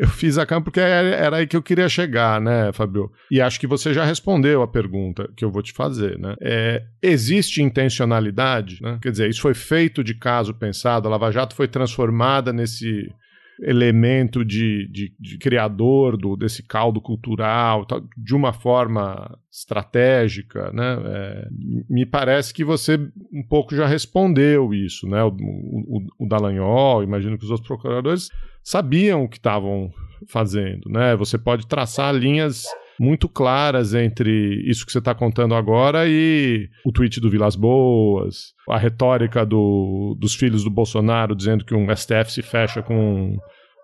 eu 0.00 0.08
fiz 0.08 0.38
a 0.38 0.46
cama 0.46 0.62
porque 0.62 0.80
era 0.80 1.36
aí 1.36 1.46
que 1.46 1.54
eu 1.54 1.62
queria 1.62 1.86
chegar, 1.86 2.40
né, 2.40 2.72
Fabio? 2.72 3.12
E 3.30 3.38
acho 3.38 3.60
que 3.60 3.66
você 3.66 3.92
já 3.92 4.02
respondeu 4.02 4.62
a 4.62 4.66
pergunta 4.66 5.28
que 5.36 5.44
eu 5.44 5.50
vou 5.50 5.62
te 5.62 5.74
fazer, 5.74 6.18
né? 6.18 6.34
É, 6.40 6.82
existe 7.02 7.62
intencionalidade, 7.62 8.78
né? 8.80 8.98
Quer 9.02 9.10
dizer, 9.10 9.28
isso 9.28 9.42
foi 9.42 9.52
feito 9.52 10.02
de 10.02 10.14
caso 10.14 10.54
pensado, 10.54 11.06
a 11.06 11.10
Lava 11.10 11.30
Jato 11.30 11.54
foi 11.54 11.68
transformada 11.68 12.50
nesse 12.50 13.12
elemento 13.62 14.44
de, 14.44 14.88
de, 14.88 15.14
de 15.18 15.38
criador 15.38 16.16
do, 16.16 16.36
desse 16.36 16.62
caldo 16.62 17.00
cultural 17.00 17.86
de 18.16 18.34
uma 18.34 18.52
forma 18.52 19.38
estratégica, 19.52 20.72
né? 20.72 20.98
É, 21.04 21.48
me 21.88 22.06
parece 22.06 22.54
que 22.54 22.64
você 22.64 22.98
um 23.32 23.42
pouco 23.46 23.74
já 23.74 23.86
respondeu 23.86 24.72
isso, 24.72 25.06
né? 25.06 25.22
O, 25.22 25.28
o, 25.28 26.06
o 26.18 26.28
Dallagnol, 26.28 27.02
imagino 27.02 27.36
que 27.36 27.44
os 27.44 27.50
outros 27.50 27.68
procuradores 27.68 28.28
sabiam 28.62 29.24
o 29.24 29.28
que 29.28 29.36
estavam 29.36 29.92
fazendo, 30.28 30.88
né? 30.88 31.14
Você 31.16 31.36
pode 31.36 31.66
traçar 31.66 32.14
linhas 32.14 32.64
muito 33.00 33.30
claras 33.30 33.94
entre 33.94 34.62
isso 34.68 34.84
que 34.84 34.92
você 34.92 34.98
está 34.98 35.14
contando 35.14 35.54
agora 35.54 36.06
e 36.06 36.68
o 36.84 36.92
tweet 36.92 37.18
do 37.18 37.30
Vilas 37.30 37.56
Boas, 37.56 38.52
a 38.68 38.76
retórica 38.76 39.46
do, 39.46 40.14
dos 40.20 40.34
filhos 40.34 40.64
do 40.64 40.70
Bolsonaro 40.70 41.34
dizendo 41.34 41.64
que 41.64 41.74
um 41.74 41.86
STF 41.96 42.30
se 42.30 42.42
fecha 42.42 42.82
com 42.82 43.38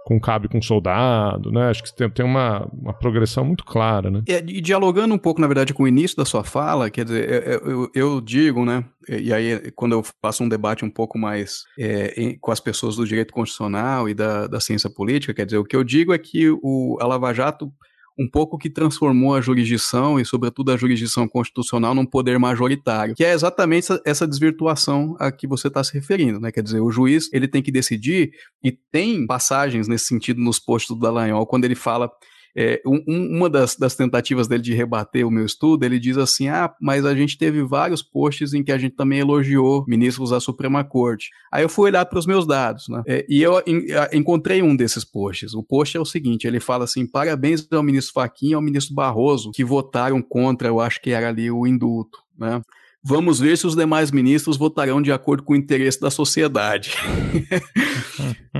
com 0.05 0.20
cabe 0.20 0.48
com 0.48 0.62
soldado, 0.62 1.50
né? 1.50 1.68
Acho 1.68 1.83
que 1.83 1.92
tem, 1.92 2.09
tem 2.09 2.24
uma, 2.24 2.64
uma 2.72 2.92
progressão 2.92 3.44
muito 3.44 3.64
clara, 3.64 4.09
né? 4.09 4.22
É, 4.29 4.38
e 4.38 4.61
dialogando 4.61 5.12
um 5.12 5.18
pouco, 5.18 5.40
na 5.40 5.48
verdade, 5.48 5.74
com 5.74 5.83
o 5.83 5.88
início 5.88 6.16
da 6.16 6.24
sua 6.24 6.44
fala, 6.44 6.88
quer 6.88 7.05
dizer, 7.05 7.44
eu, 7.44 7.70
eu, 7.70 7.90
eu 7.92 8.20
digo, 8.20 8.64
né? 8.64 8.85
E 9.09 9.33
aí, 9.33 9.72
quando 9.72 9.94
eu 9.94 10.05
faço 10.22 10.44
um 10.44 10.48
debate 10.48 10.85
um 10.85 10.90
pouco 10.90 11.18
mais 11.18 11.64
é, 11.76 12.14
em, 12.16 12.38
com 12.38 12.52
as 12.52 12.61
pessoas 12.61 12.94
do 12.94 13.05
direito 13.05 13.35
constitucional 13.35 14.09
e 14.09 14.14
da, 14.14 14.46
da 14.46 14.61
ciência 14.61 14.88
política, 14.88 15.35
quer 15.35 15.44
dizer, 15.44 15.59
o 15.59 15.64
que 15.64 15.74
eu 15.74 15.83
digo 15.83 16.14
é 16.14 16.18
que 16.18 16.50
o, 16.62 16.96
a 17.00 17.07
Lava 17.09 17.35
Jato 17.35 17.72
um 18.18 18.29
pouco 18.29 18.57
que 18.57 18.70
transformou 18.70 19.35
a 19.35 19.40
jurisdição 19.40 20.18
e, 20.18 20.24
sobretudo, 20.24 20.72
a 20.72 20.76
jurisdição 20.76 21.29
constitucional 21.29 21.94
num 21.94 22.07
poder 22.07 22.38
majoritário, 22.38 23.14
que 23.14 23.24
é 23.24 23.33
exatamente 23.33 23.88
essa, 24.05 24.26
desvirtuação 24.26 25.16
a 25.18 25.31
que 25.31 25.46
você 25.46 25.68
está 25.68 25.85
se 25.85 25.92
referindo, 25.92 26.40
né? 26.40 26.50
Quer 26.50 26.62
dizer, 26.62 26.81
o 26.81 26.90
juiz 26.90 27.31
ele 27.33 27.46
tem 27.46 27.62
que 27.62 27.70
decidir 27.70 28.33
e 28.62 28.72
tem 28.72 29.26
passagens 29.26 29.87
nesse 29.87 30.07
sentido 30.07 30.40
nos 30.40 30.59
postos 30.59 30.96
do 30.96 31.02
Dallagnol 31.02 31.46
quando 31.46 31.64
ele 31.64 31.74
fala 31.74 32.11
é, 32.57 32.81
um, 32.87 33.03
uma 33.07 33.51
das, 33.51 33.77
das, 33.77 33.95
tentativas 33.95 34.49
dele 34.49 34.62
de 34.62 34.73
rebater 34.73 35.27
o 35.27 35.31
meu 35.31 35.45
estudo, 35.45 35.85
ele 35.85 35.99
diz 35.99 36.16
assim: 36.16 36.49
ah, 36.49 36.73
mas 36.81 37.05
a 37.05 37.14
gente 37.14 37.37
teve 37.37 37.62
vários 37.62 38.03
posts 38.03 38.55
em 38.55 38.64
que 38.64 38.73
a 38.73 38.79
gente 38.79 38.97
também 38.97 39.19
elogiou 39.19 39.85
ministros 39.87 40.31
da 40.31 40.40
Suprema 40.40 40.83
Corte. 40.83 41.29
Aí 41.53 41.62
eu 41.62 41.69
fui 41.69 41.90
olhar 41.90 42.07
para 42.07 42.19
os 42.19 42.27
meus 42.27 42.47
dados, 42.47 42.88
né? 42.88 43.03
É, 43.07 43.27
e 43.29 43.42
eu 43.42 43.62
encontrei 44.11 44.62
um 44.62 44.75
desses 44.75 45.05
posts. 45.05 45.53
O 45.53 45.62
post 45.62 45.99
é 45.99 46.01
o 46.01 46.07
seguinte: 46.07 46.47
ele 46.47 46.59
fala 46.59 46.85
assim: 46.85 47.07
parabéns 47.07 47.66
ao 47.71 47.83
ministro 47.83 48.14
Faquinha 48.14 48.53
e 48.53 48.55
ao 48.55 48.62
ministro 48.62 48.95
Barroso, 48.95 49.51
que 49.53 49.62
votaram 49.62 50.23
contra, 50.23 50.69
eu 50.69 50.81
acho 50.81 51.01
que 51.03 51.11
era 51.11 51.29
ali 51.29 51.51
o 51.51 51.66
indulto, 51.66 52.19
né? 52.38 52.62
Vamos 53.09 53.38
ver 53.38 53.57
se 53.57 53.64
os 53.69 53.77
demais 53.77 54.11
ministros 54.11 54.57
votarão 54.57 55.01
de 55.01 55.12
acordo 55.12 55.45
com 55.45 55.53
o 55.53 55.57
interesse 55.57 56.01
da 56.01 56.11
sociedade. 56.11 56.97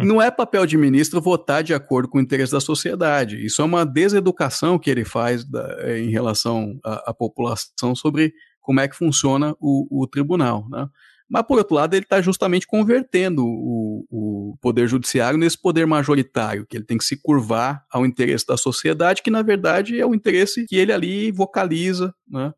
Não 0.05 0.23
é 0.23 0.31
papel 0.31 0.65
de 0.65 0.77
ministro 0.77 1.21
votar 1.21 1.65
de 1.65 1.75
acordo 1.75 2.09
com 2.09 2.19
o 2.19 2.21
interesse 2.21 2.53
da 2.53 2.61
sociedade. 2.61 3.45
Isso 3.45 3.61
é 3.61 3.65
uma 3.65 3.85
deseducação 3.85 4.79
que 4.79 4.89
ele 4.89 5.05
faz 5.05 5.45
da, 5.45 5.77
é, 5.81 5.99
em 5.99 6.11
relação 6.11 6.79
à, 6.85 7.11
à, 7.11 7.15
população 7.15 7.93
sobre 7.97 8.33
como 8.61 8.79
é 8.79 8.87
que 8.87 8.95
funciona 8.95 9.53
o, 9.59 10.03
o 10.03 10.07
tribunal. 10.07 10.69
Né? 10.71 10.89
Mas, 11.29 11.43
por 11.43 11.59
outro 11.59 11.75
lado, 11.75 11.95
ele 11.95 12.05
está 12.05 12.21
justamente 12.21 12.69
convertendo 12.69 13.45
o, 13.45 14.07
o, 14.09 14.57
poder 14.61 14.87
judiciário 14.87 15.41
nesse 15.41 15.61
poder 15.61 15.89
majoritário, 15.89 16.65
que 16.65 16.77
ele 16.77 16.85
tem 16.85 16.99
que 16.99 17.05
se 17.05 17.17
curvar 17.17 17.85
ao 17.91 18.07
interesse 18.07 18.47
da 18.47 18.57
sociedade, 18.57 19.23
que, 19.23 19.31
na 19.31 19.43
verdade, 19.43 20.01
é 20.01 20.07
o 20.07 20.15
interesse 20.15 20.67
que 20.67 20.77
ele 20.77 20.93
ali 20.93 21.33
vocaliza, 21.33 22.15
né? 22.29 22.55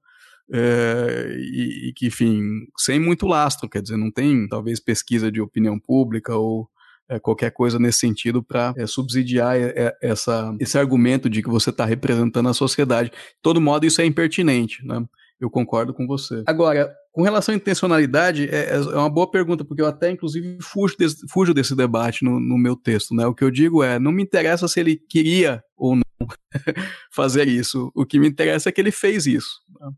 É, 0.52 1.36
e, 1.38 1.88
e, 1.88 1.92
que, 1.92 2.06
enfim, 2.06 2.40
sem 2.76 2.98
muito 2.98 3.26
lastro, 3.26 3.68
quer 3.68 3.82
dizer, 3.82 3.96
não 3.96 4.10
tem 4.10 4.48
talvez 4.48 4.80
pesquisa 4.80 5.30
de 5.30 5.40
opinião 5.40 5.78
pública 5.78 6.34
ou 6.34 6.68
é, 7.08 7.18
qualquer 7.18 7.50
coisa 7.50 7.78
nesse 7.78 8.00
sentido 8.00 8.42
para 8.42 8.74
é, 8.76 8.86
subsidiar 8.86 9.56
essa, 10.00 10.54
esse 10.60 10.78
argumento 10.78 11.28
de 11.28 11.42
que 11.42 11.48
você 11.48 11.70
está 11.70 11.84
representando 11.84 12.48
a 12.48 12.54
sociedade. 12.54 13.10
De 13.10 13.16
todo 13.42 13.60
modo, 13.60 13.86
isso 13.86 14.00
é 14.00 14.04
impertinente, 14.04 14.84
né? 14.86 15.04
Eu 15.40 15.48
concordo 15.48 15.94
com 15.94 16.04
você. 16.04 16.42
Agora, 16.46 16.92
com 17.12 17.22
relação 17.22 17.54
à 17.54 17.56
intencionalidade, 17.56 18.48
é, 18.50 18.74
é 18.74 18.96
uma 18.96 19.08
boa 19.08 19.30
pergunta, 19.30 19.64
porque 19.64 19.80
eu 19.80 19.86
até, 19.86 20.10
inclusive, 20.10 20.58
fujo 20.60 20.96
desse, 20.98 21.26
fujo 21.28 21.54
desse 21.54 21.76
debate 21.76 22.24
no, 22.24 22.40
no 22.40 22.58
meu 22.58 22.74
texto. 22.74 23.14
Né? 23.14 23.24
O 23.24 23.34
que 23.34 23.44
eu 23.44 23.50
digo 23.50 23.82
é, 23.82 24.00
não 24.00 24.10
me 24.10 24.22
interessa 24.22 24.66
se 24.66 24.80
ele 24.80 24.96
queria 24.96 25.62
ou 25.76 25.94
não 25.94 26.02
fazer 27.12 27.46
isso. 27.46 27.92
O 27.94 28.04
que 28.04 28.18
me 28.18 28.28
interessa 28.28 28.68
é 28.68 28.72
que 28.72 28.80
ele 28.80 28.90
fez 28.90 29.26
isso. 29.26 29.60
Né? 29.80 29.90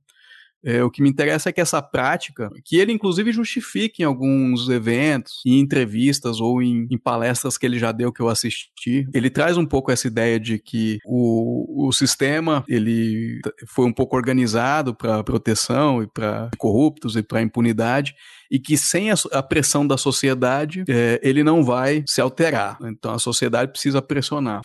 É, 0.65 0.83
o 0.85 0.91
que 0.91 1.03
me 1.03 1.09
interessa 1.09 1.49
é 1.49 1.53
que 1.53 1.61
essa 1.61 1.81
prática, 1.81 2.51
que 2.65 2.77
ele 2.77 2.93
inclusive 2.93 3.33
justifique 3.33 4.03
em 4.03 4.07
alguns 4.07 4.69
eventos, 4.69 5.41
em 5.47 5.59
entrevistas 5.59 6.41
ou 6.41 6.63
em, 6.63 6.87
em, 6.91 6.99
palestras 6.99 7.57
que 7.57 7.65
ele 7.65 7.79
já 7.79 7.93
deu 7.93 8.13
que 8.13 8.21
eu 8.21 8.29
assisti, 8.29 9.07
ele 9.15 9.31
traz 9.31 9.57
um 9.57 9.65
pouco 9.65 9.91
essa 9.91 10.07
ideia 10.07 10.39
de 10.39 10.59
que 10.59 10.99
o, 11.05 11.89
o 11.89 11.93
sistema 11.93 12.63
ele 12.69 13.41
foi 13.67 13.87
um 13.87 13.93
pouco 13.93 14.17
organizado 14.17 14.95
para 14.95 15.25
proteção 15.25 16.03
e 16.03 16.07
para 16.07 16.51
corruptos 16.59 17.17
e 17.17 17.23
para 17.23 17.41
impunidade 17.41 18.15
e 18.51 18.59
que 18.59 18.77
sem 18.77 19.11
a, 19.11 19.15
a 19.33 19.43
pressão 19.43 19.87
da 19.87 19.97
sociedade 19.97 20.85
é, 20.89 21.21
ele 21.23 21.43
não 21.43 21.65
vai 21.65 22.05
se 22.07 22.21
alterar. 22.21 22.77
Então 22.83 23.15
a 23.15 23.19
sociedade 23.19 23.71
precisa 23.73 24.03
pressionar. 24.03 24.61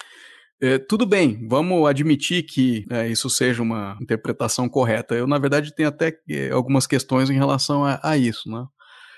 É, 0.61 0.77
tudo 0.77 1.05
bem, 1.05 1.45
vamos 1.47 1.85
admitir 1.87 2.43
que 2.43 2.85
é, 2.89 3.09
isso 3.09 3.29
seja 3.29 3.61
uma 3.61 3.97
interpretação 4.01 4.69
correta. 4.69 5.13
Eu, 5.13 5.27
na 5.27 5.37
verdade, 5.37 5.75
tenho 5.75 5.89
até 5.89 6.17
é, 6.29 6.49
algumas 6.49 6.87
questões 6.87 7.29
em 7.29 7.35
relação 7.35 7.83
a, 7.83 7.99
a 8.01 8.17
isso, 8.17 8.49
né? 8.49 8.65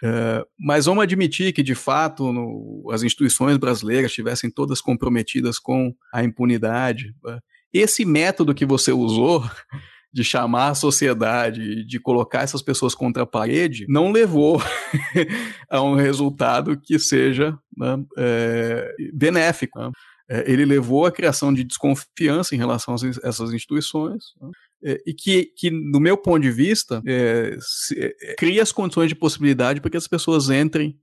É, 0.04 0.46
mas 0.60 0.86
vamos 0.86 1.04
admitir 1.04 1.54
que, 1.54 1.64
de 1.64 1.76
fato, 1.76 2.32
no, 2.32 2.90
as 2.92 3.04
instituições 3.04 3.58
brasileiras 3.58 4.12
estivessem 4.12 4.50
todas 4.50 4.82
comprometidas 4.82 5.60
com 5.60 5.94
a 6.14 6.24
impunidade. 6.24 7.14
Né? 7.24 7.40
Esse 7.74 8.06
método 8.06 8.54
que 8.54 8.66
você 8.66 8.92
usou 8.92 9.44
de 10.14 10.24
chamar 10.24 10.70
a 10.70 10.76
sociedade, 10.76 11.86
de 11.86 12.00
colocar 12.00 12.42
essas 12.42 12.62
pessoas 12.62 12.96
contra 12.96 13.24
a 13.24 13.28
parede, 13.28 13.86
não 13.90 14.12
levou 14.12 14.62
a 15.70 15.82
um 15.82 15.96
resultado 15.96 16.80
que 16.80 16.98
seja 16.98 17.58
né, 17.76 17.98
é, 18.18 18.96
benéfico. 19.14 19.80
Né? 19.80 19.92
É, 20.30 20.52
ele 20.52 20.66
levou 20.66 21.06
à 21.06 21.12
criação 21.12 21.54
de 21.54 21.64
desconfiança 21.64 22.54
em 22.54 22.58
relação 22.58 22.96
a 22.96 23.28
essas 23.28 23.54
instituições 23.54 24.24
né? 24.42 24.50
é, 24.84 25.02
e 25.06 25.14
que, 25.14 25.46
que, 25.56 25.72
no 25.72 26.00
meu 26.00 26.18
ponto 26.18 26.42
de 26.42 26.52
vista, 26.52 27.02
é, 27.06 27.58
se, 27.60 27.98
é, 27.98 28.36
cria 28.36 28.62
as 28.62 28.74
condições 28.74 29.08
de 29.08 29.16
possibilidade 29.16 29.80
para 29.80 29.90
que 29.90 29.98
as 29.98 30.08
pessoas 30.08 30.50
entrem 30.50 30.98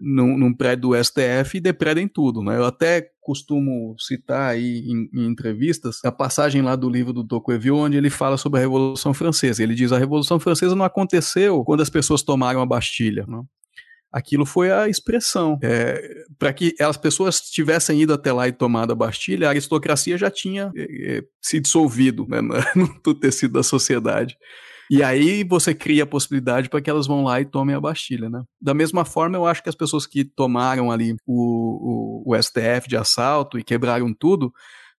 num, 0.00 0.38
num, 0.38 0.54
prédio 0.54 0.90
do 0.90 1.04
STF 1.04 1.56
e 1.56 1.60
depredem 1.60 2.06
tudo. 2.06 2.40
Né? 2.40 2.56
Eu 2.56 2.64
até 2.64 3.10
costumo 3.20 3.96
citar 3.98 4.50
aí 4.50 4.84
em, 4.86 5.10
em, 5.12 5.26
entrevistas 5.26 5.98
a 6.04 6.12
passagem 6.12 6.62
lá 6.62 6.76
do 6.76 6.88
livro 6.88 7.12
do 7.12 7.24
Tocqueville, 7.24 7.72
onde 7.72 7.96
ele 7.96 8.10
fala 8.10 8.36
sobre 8.36 8.60
a 8.60 8.62
Revolução 8.62 9.12
Francesa. 9.12 9.62
Ele 9.62 9.74
diz 9.74 9.90
a 9.90 9.98
Revolução 9.98 10.38
Francesa 10.38 10.76
não 10.76 10.84
aconteceu 10.84 11.64
quando 11.64 11.80
as 11.80 11.90
pessoas 11.90 12.22
tomaram 12.22 12.60
a 12.60 12.66
Bastilha. 12.66 13.26
Né? 13.26 13.42
Aquilo 14.12 14.46
foi 14.46 14.70
a 14.70 14.88
expressão. 14.88 15.58
É, 15.62 16.24
para 16.38 16.52
que 16.52 16.74
as 16.80 16.96
pessoas 16.96 17.40
tivessem 17.40 18.02
ido 18.02 18.12
até 18.12 18.32
lá 18.32 18.48
e 18.48 18.52
tomado 18.52 18.92
a 18.92 18.96
Bastilha, 18.96 19.46
a 19.46 19.50
aristocracia 19.50 20.16
já 20.16 20.30
tinha 20.30 20.72
é, 20.76 21.18
é 21.18 21.22
se 21.40 21.60
dissolvido 21.60 22.26
né, 22.28 22.40
no 23.04 23.14
tecido 23.14 23.54
da 23.54 23.62
sociedade. 23.62 24.36
E 24.90 25.02
aí 25.02 25.44
você 25.44 25.74
cria 25.74 26.04
a 26.04 26.06
possibilidade 26.06 26.70
para 26.70 26.80
que 26.80 26.88
elas 26.88 27.06
vão 27.06 27.22
lá 27.22 27.40
e 27.40 27.44
tomem 27.44 27.76
a 27.76 27.80
Bastilha, 27.80 28.30
né? 28.30 28.42
Da 28.60 28.72
mesma 28.72 29.04
forma, 29.04 29.36
eu 29.36 29.44
acho 29.44 29.62
que 29.62 29.68
as 29.68 29.74
pessoas 29.74 30.06
que 30.06 30.24
tomaram 30.24 30.90
ali 30.90 31.14
o, 31.26 32.22
o, 32.24 32.34
o 32.34 32.42
STF 32.42 32.88
de 32.88 32.96
assalto 32.96 33.58
e 33.58 33.64
quebraram 33.64 34.14
tudo, 34.14 34.50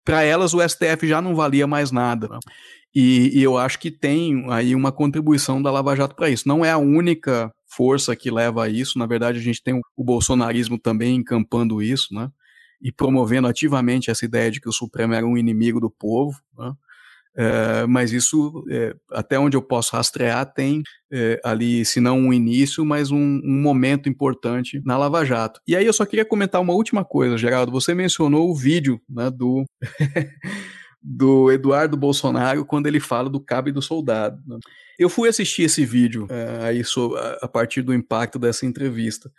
para 0.06 0.22
elas 0.22 0.54
o 0.54 0.62
STF 0.62 1.08
já 1.08 1.22
não 1.22 1.36
valia 1.36 1.66
mais 1.66 1.92
nada. 1.92 2.28
Né? 2.28 2.38
E, 2.94 3.40
e, 3.40 3.44
eu 3.44 3.58
acho 3.58 3.80
que 3.80 3.90
tem 3.90 4.46
aí 4.50 4.76
uma 4.76 4.92
contribuição 4.92 5.62
da 5.62 5.72
Lava 5.72 5.96
Jato 5.96 6.16
para 6.16 6.30
isso. 6.30 6.48
Não 6.48 6.64
é 6.64 6.72
a 6.72 6.78
única 6.78 7.52
força 7.70 8.16
que 8.16 8.32
leva 8.32 8.66
a 8.66 8.70
isso. 8.70 8.98
Na 8.98 9.06
verdade, 9.06 9.40
a 9.40 9.42
gente 9.42 9.64
tem 9.64 9.80
o 9.96 10.04
bolsonarismo 10.04 10.78
também 10.78 11.16
encampando 11.16 11.82
isso, 11.82 12.14
né? 12.14 12.30
E 12.82 12.92
promovendo 12.92 13.48
ativamente 13.48 14.10
essa 14.10 14.26
ideia 14.26 14.50
de 14.50 14.60
que 14.60 14.70
o 14.70 14.74
Supremo 14.74 15.14
era 15.14 15.26
um 15.26 15.38
inimigo 15.38 15.80
do 15.80 15.90
povo, 15.90 16.38
né? 16.58 16.74
É, 17.36 17.86
mas 17.86 18.12
isso, 18.12 18.66
é, 18.70 18.94
até 19.12 19.40
onde 19.40 19.56
eu 19.56 19.62
posso 19.62 19.96
rastrear, 19.96 20.46
tem 20.52 20.82
é, 21.12 21.40
ali, 21.44 21.86
se 21.86 22.02
não 22.02 22.20
um 22.20 22.34
início, 22.34 22.84
mas 22.84 23.12
um, 23.12 23.18
um, 23.18 23.62
momento 23.62 24.10
importante 24.10 24.82
na 24.84 24.98
Lava 24.98 25.24
Jato. 25.24 25.62
E 25.66 25.76
aí 25.76 25.86
eu 25.86 25.94
só 25.94 26.06
queria 26.06 26.26
comentar 26.26 26.60
uma 26.60 26.74
última 26.74 27.06
coisa, 27.06 27.38
Geraldo. 27.38 27.72
Você 27.72 27.94
mencionou 27.94 28.50
o 28.50 28.56
vídeo 28.56 29.00
né, 29.08 29.30
do. 29.30 29.64
do 31.02 31.52
Eduardo 31.52 31.96
Bolsonaro 31.96 32.66
quando 32.66 32.88
ele 32.88 33.00
fala 33.00 33.30
do 33.30 33.40
cabo 33.40 33.70
e 33.70 33.72
do 33.72 33.82
soldado. 33.82 34.42
Né? 34.46 34.60
Eu 34.98 35.10
fui 35.10 35.30
assistir 35.30 35.64
esse 35.64 35.86
vídeo 35.86 36.28
é, 36.30 36.66
aí 36.66 36.84
a 37.42 37.48
partir 37.48 37.82
do 37.82 37.94
impacto 37.94 38.38
dessa 38.38 38.66
entrevista. 38.66 39.32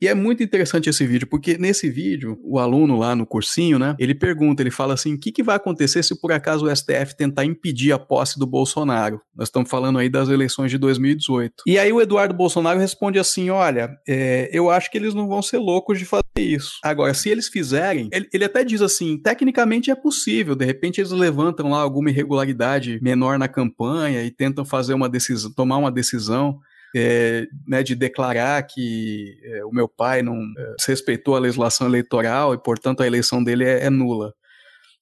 E 0.00 0.06
é 0.06 0.14
muito 0.14 0.42
interessante 0.42 0.88
esse 0.88 1.06
vídeo, 1.06 1.26
porque 1.26 1.58
nesse 1.58 1.90
vídeo, 1.90 2.38
o 2.44 2.58
aluno 2.58 2.96
lá 2.96 3.16
no 3.16 3.26
cursinho, 3.26 3.78
né, 3.78 3.96
ele 3.98 4.14
pergunta, 4.14 4.62
ele 4.62 4.70
fala 4.70 4.94
assim, 4.94 5.14
o 5.14 5.18
que, 5.18 5.32
que 5.32 5.42
vai 5.42 5.56
acontecer 5.56 6.02
se 6.04 6.18
por 6.20 6.30
acaso 6.30 6.66
o 6.66 6.76
STF 6.76 7.16
tentar 7.16 7.44
impedir 7.44 7.92
a 7.92 7.98
posse 7.98 8.38
do 8.38 8.46
Bolsonaro? 8.46 9.20
Nós 9.34 9.48
estamos 9.48 9.68
falando 9.68 9.98
aí 9.98 10.08
das 10.08 10.28
eleições 10.28 10.70
de 10.70 10.78
2018. 10.78 11.64
E 11.66 11.78
aí 11.78 11.92
o 11.92 12.00
Eduardo 12.00 12.34
Bolsonaro 12.34 12.78
responde 12.78 13.18
assim, 13.18 13.50
olha, 13.50 13.90
é, 14.06 14.48
eu 14.52 14.70
acho 14.70 14.90
que 14.90 14.98
eles 14.98 15.14
não 15.14 15.26
vão 15.26 15.42
ser 15.42 15.58
loucos 15.58 15.98
de 15.98 16.04
fazer 16.04 16.22
isso. 16.36 16.78
Agora, 16.84 17.12
se 17.12 17.28
eles 17.28 17.48
fizerem, 17.48 18.08
ele, 18.12 18.28
ele 18.32 18.44
até 18.44 18.62
diz 18.62 18.80
assim, 18.80 19.20
tecnicamente 19.20 19.90
é 19.90 19.96
possível, 19.96 20.54
de 20.54 20.64
repente 20.64 21.00
eles 21.00 21.10
levantam 21.10 21.70
lá 21.70 21.80
alguma 21.80 22.10
irregularidade 22.10 23.00
menor 23.02 23.38
na 23.38 23.48
campanha 23.48 24.22
e 24.22 24.30
tentam 24.30 24.64
fazer 24.64 24.94
uma 24.94 25.08
decisão, 25.08 25.52
tomar 25.52 25.78
uma 25.78 25.90
decisão 25.90 26.60
é, 26.94 27.46
né, 27.66 27.82
de 27.82 27.94
declarar 27.94 28.62
que 28.62 29.38
é, 29.42 29.64
o 29.64 29.70
meu 29.70 29.88
pai 29.88 30.22
não 30.22 30.36
é, 30.56 30.74
respeitou 30.86 31.36
a 31.36 31.40
legislação 31.40 31.86
eleitoral 31.86 32.54
e, 32.54 32.58
portanto, 32.58 33.02
a 33.02 33.06
eleição 33.06 33.42
dele 33.42 33.64
é, 33.64 33.84
é, 33.84 33.90
nula. 33.90 34.32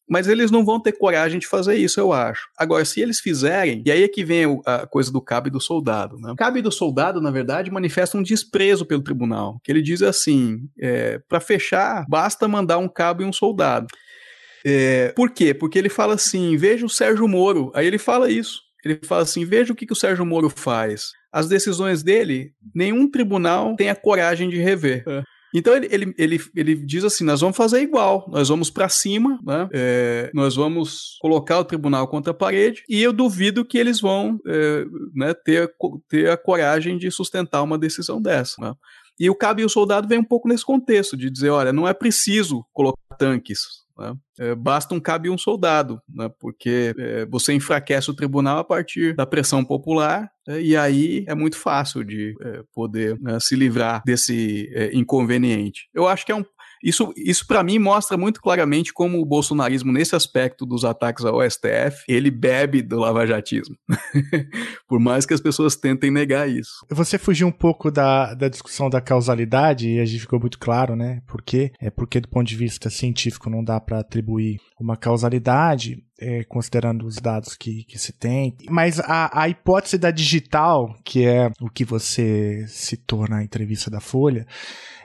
Mas 0.08 0.28
eles 0.28 0.52
não 0.52 0.64
vão 0.64 0.80
ter 0.80 0.92
coragem 0.92 1.40
de 1.40 1.48
fazer 1.48 1.74
isso, 1.76 1.98
eu 1.98 2.12
acho. 2.12 2.48
Agora, 2.56 2.84
se 2.84 3.00
eles 3.00 3.18
fizerem, 3.18 3.82
e 3.84 3.90
aí 3.90 4.04
é 4.04 4.08
que 4.08 4.24
vem 4.24 4.44
a 4.64 4.86
coisa 4.86 5.10
do 5.10 5.20
cabe 5.20 5.50
do 5.50 5.60
soldado. 5.60 6.16
Né? 6.18 6.30
O 6.30 6.36
cabe 6.36 6.62
do 6.62 6.70
soldado, 6.70 7.20
na 7.20 7.32
verdade, 7.32 7.72
manifesta 7.72 8.16
um 8.16 8.22
desprezo 8.22 8.86
pelo 8.86 9.02
tribunal. 9.02 9.60
Que 9.64 9.72
ele 9.72 9.82
diz 9.82 10.02
assim: 10.02 10.60
é, 10.78 11.18
para 11.28 11.40
fechar, 11.40 12.06
basta 12.08 12.46
mandar 12.46 12.78
um 12.78 12.88
cabo 12.88 13.22
e 13.22 13.24
um 13.24 13.32
soldado. 13.32 13.88
É, 14.64 15.08
por 15.16 15.30
quê? 15.30 15.52
Porque 15.52 15.76
ele 15.76 15.88
fala 15.88 16.14
assim: 16.14 16.56
veja 16.56 16.86
o 16.86 16.90
Sérgio 16.90 17.26
Moro. 17.26 17.72
Aí 17.74 17.84
ele 17.84 17.98
fala 17.98 18.30
isso. 18.30 18.60
Ele 18.84 19.00
fala 19.02 19.22
assim: 19.22 19.44
veja 19.44 19.72
o 19.72 19.76
que, 19.76 19.86
que 19.86 19.92
o 19.92 19.96
Sérgio 19.96 20.24
Moro 20.24 20.48
faz 20.48 21.15
as 21.32 21.48
decisões 21.48 22.02
dele, 22.02 22.52
nenhum 22.74 23.10
tribunal 23.10 23.74
tem 23.76 23.90
a 23.90 23.94
coragem 23.94 24.48
de 24.48 24.58
rever. 24.58 25.04
É. 25.06 25.22
Então 25.54 25.74
ele, 25.74 25.88
ele, 25.90 26.14
ele, 26.18 26.40
ele 26.54 26.74
diz 26.74 27.02
assim: 27.02 27.24
nós 27.24 27.40
vamos 27.40 27.56
fazer 27.56 27.80
igual, 27.80 28.28
nós 28.28 28.48
vamos 28.48 28.68
para 28.68 28.88
cima, 28.88 29.38
né? 29.42 29.68
É, 29.72 30.30
nós 30.34 30.54
vamos 30.54 31.16
colocar 31.20 31.58
o 31.58 31.64
tribunal 31.64 32.06
contra 32.08 32.32
a 32.32 32.34
parede, 32.34 32.82
e 32.88 33.02
eu 33.02 33.12
duvido 33.12 33.64
que 33.64 33.78
eles 33.78 34.00
vão 34.00 34.38
é, 34.46 34.84
né, 35.14 35.32
ter, 35.32 35.72
ter 36.08 36.30
a 36.30 36.36
coragem 36.36 36.98
de 36.98 37.10
sustentar 37.10 37.62
uma 37.62 37.78
decisão 37.78 38.20
dessa. 38.20 38.60
Né? 38.60 38.74
E 39.18 39.30
o 39.30 39.34
cabo 39.34 39.60
e 39.60 39.64
o 39.64 39.68
soldado 39.68 40.06
vem 40.06 40.18
um 40.18 40.24
pouco 40.24 40.46
nesse 40.46 40.64
contexto, 40.64 41.16
de 41.16 41.30
dizer: 41.30 41.50
olha, 41.50 41.72
não 41.72 41.88
é 41.88 41.94
preciso 41.94 42.64
colocar 42.72 43.16
tanques, 43.18 43.60
né? 43.98 44.14
É, 44.38 44.54
basta 44.54 44.94
um 44.94 45.00
cabe 45.00 45.30
um 45.30 45.38
soldado, 45.38 46.00
né? 46.08 46.30
porque 46.38 46.94
é, 46.98 47.26
você 47.26 47.52
enfraquece 47.52 48.10
o 48.10 48.14
tribunal 48.14 48.58
a 48.58 48.64
partir 48.64 49.14
da 49.14 49.26
pressão 49.26 49.64
popular, 49.64 50.28
é, 50.48 50.60
e 50.60 50.76
aí 50.76 51.24
é 51.26 51.34
muito 51.34 51.58
fácil 51.58 52.04
de 52.04 52.34
é, 52.42 52.62
poder 52.74 53.18
né, 53.20 53.38
se 53.40 53.56
livrar 53.56 54.02
desse 54.04 54.70
é, 54.74 54.94
inconveniente. 54.94 55.88
Eu 55.94 56.06
acho 56.06 56.24
que 56.24 56.32
é 56.32 56.34
um, 56.34 56.44
isso, 56.82 57.12
isso 57.16 57.46
para 57.46 57.62
mim 57.62 57.78
mostra 57.78 58.16
muito 58.16 58.40
claramente 58.40 58.92
como 58.92 59.20
o 59.20 59.24
bolsonarismo, 59.24 59.92
nesse 59.92 60.14
aspecto 60.14 60.64
dos 60.66 60.84
ataques 60.84 61.24
ao 61.24 61.40
STF, 61.48 62.04
ele 62.08 62.30
bebe 62.30 62.82
do 62.82 62.98
lavajatismo. 62.98 63.76
Por 64.88 65.00
mais 65.00 65.26
que 65.26 65.34
as 65.34 65.40
pessoas 65.40 65.76
tentem 65.76 66.10
negar 66.10 66.48
isso. 66.48 66.84
Você 66.90 67.18
fugiu 67.18 67.46
um 67.46 67.52
pouco 67.52 67.90
da, 67.90 68.34
da 68.34 68.48
discussão 68.48 68.88
da 68.88 69.00
causalidade 69.00 69.88
e 69.88 70.00
a 70.00 70.04
gente 70.04 70.20
ficou 70.20 70.40
muito 70.40 70.58
claro, 70.58 70.94
né? 70.94 71.20
Por 71.26 71.42
quê? 71.42 71.72
É 71.80 71.90
porque, 71.90 72.20
do 72.20 72.28
ponto 72.28 72.46
de 72.46 72.56
vista 72.56 72.90
científico, 72.90 73.50
não 73.50 73.62
dá 73.62 73.80
para 73.80 74.00
atribuir 74.00 74.58
uma 74.78 74.96
causalidade. 74.96 76.02
É, 76.18 76.44
considerando 76.44 77.06
os 77.06 77.16
dados 77.16 77.54
que, 77.54 77.84
que 77.84 77.98
se 77.98 78.10
tem. 78.10 78.56
Mas 78.70 78.98
a, 79.00 79.42
a 79.42 79.48
hipótese 79.50 79.98
da 79.98 80.10
digital, 80.10 80.96
que 81.04 81.26
é 81.26 81.50
o 81.60 81.68
que 81.68 81.84
você 81.84 82.64
citou 82.68 83.28
na 83.28 83.44
entrevista 83.44 83.90
da 83.90 84.00
Folha, 84.00 84.46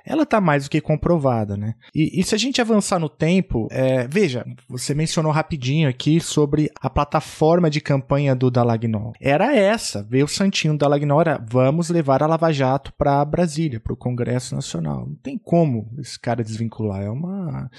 ela 0.05 0.23
está 0.23 0.41
mais 0.41 0.63
do 0.63 0.69
que 0.69 0.81
comprovada, 0.81 1.55
né? 1.55 1.75
E, 1.93 2.19
e, 2.19 2.23
se 2.23 2.33
a 2.35 2.37
gente 2.37 2.61
avançar 2.61 2.99
no 2.99 3.09
tempo, 3.09 3.67
é, 3.71 4.07
veja, 4.07 4.45
você 4.67 4.93
mencionou 4.93 5.31
rapidinho 5.31 5.89
aqui 5.89 6.19
sobre 6.19 6.69
a 6.79 6.89
plataforma 6.89 7.69
de 7.69 7.81
campanha 7.81 8.35
do 8.35 8.49
Dalagnol. 8.49 9.13
Era 9.19 9.55
essa, 9.55 10.03
veio 10.03 10.25
o 10.25 10.29
santinho 10.29 10.73
do 10.73 10.79
Dalagnol, 10.79 11.21
era 11.21 11.45
vamos 11.49 11.89
levar 11.89 12.23
a 12.23 12.27
Lava 12.27 12.51
Jato 12.51 12.93
para 12.97 13.23
Brasília, 13.25 13.79
para 13.79 13.93
o 13.93 13.97
Congresso 13.97 14.55
Nacional. 14.55 15.07
Não 15.07 15.15
tem 15.15 15.37
como 15.37 15.91
esse 15.99 16.19
cara 16.19 16.43
desvincular, 16.43 17.01
é 17.01 17.09
uma 17.09 17.69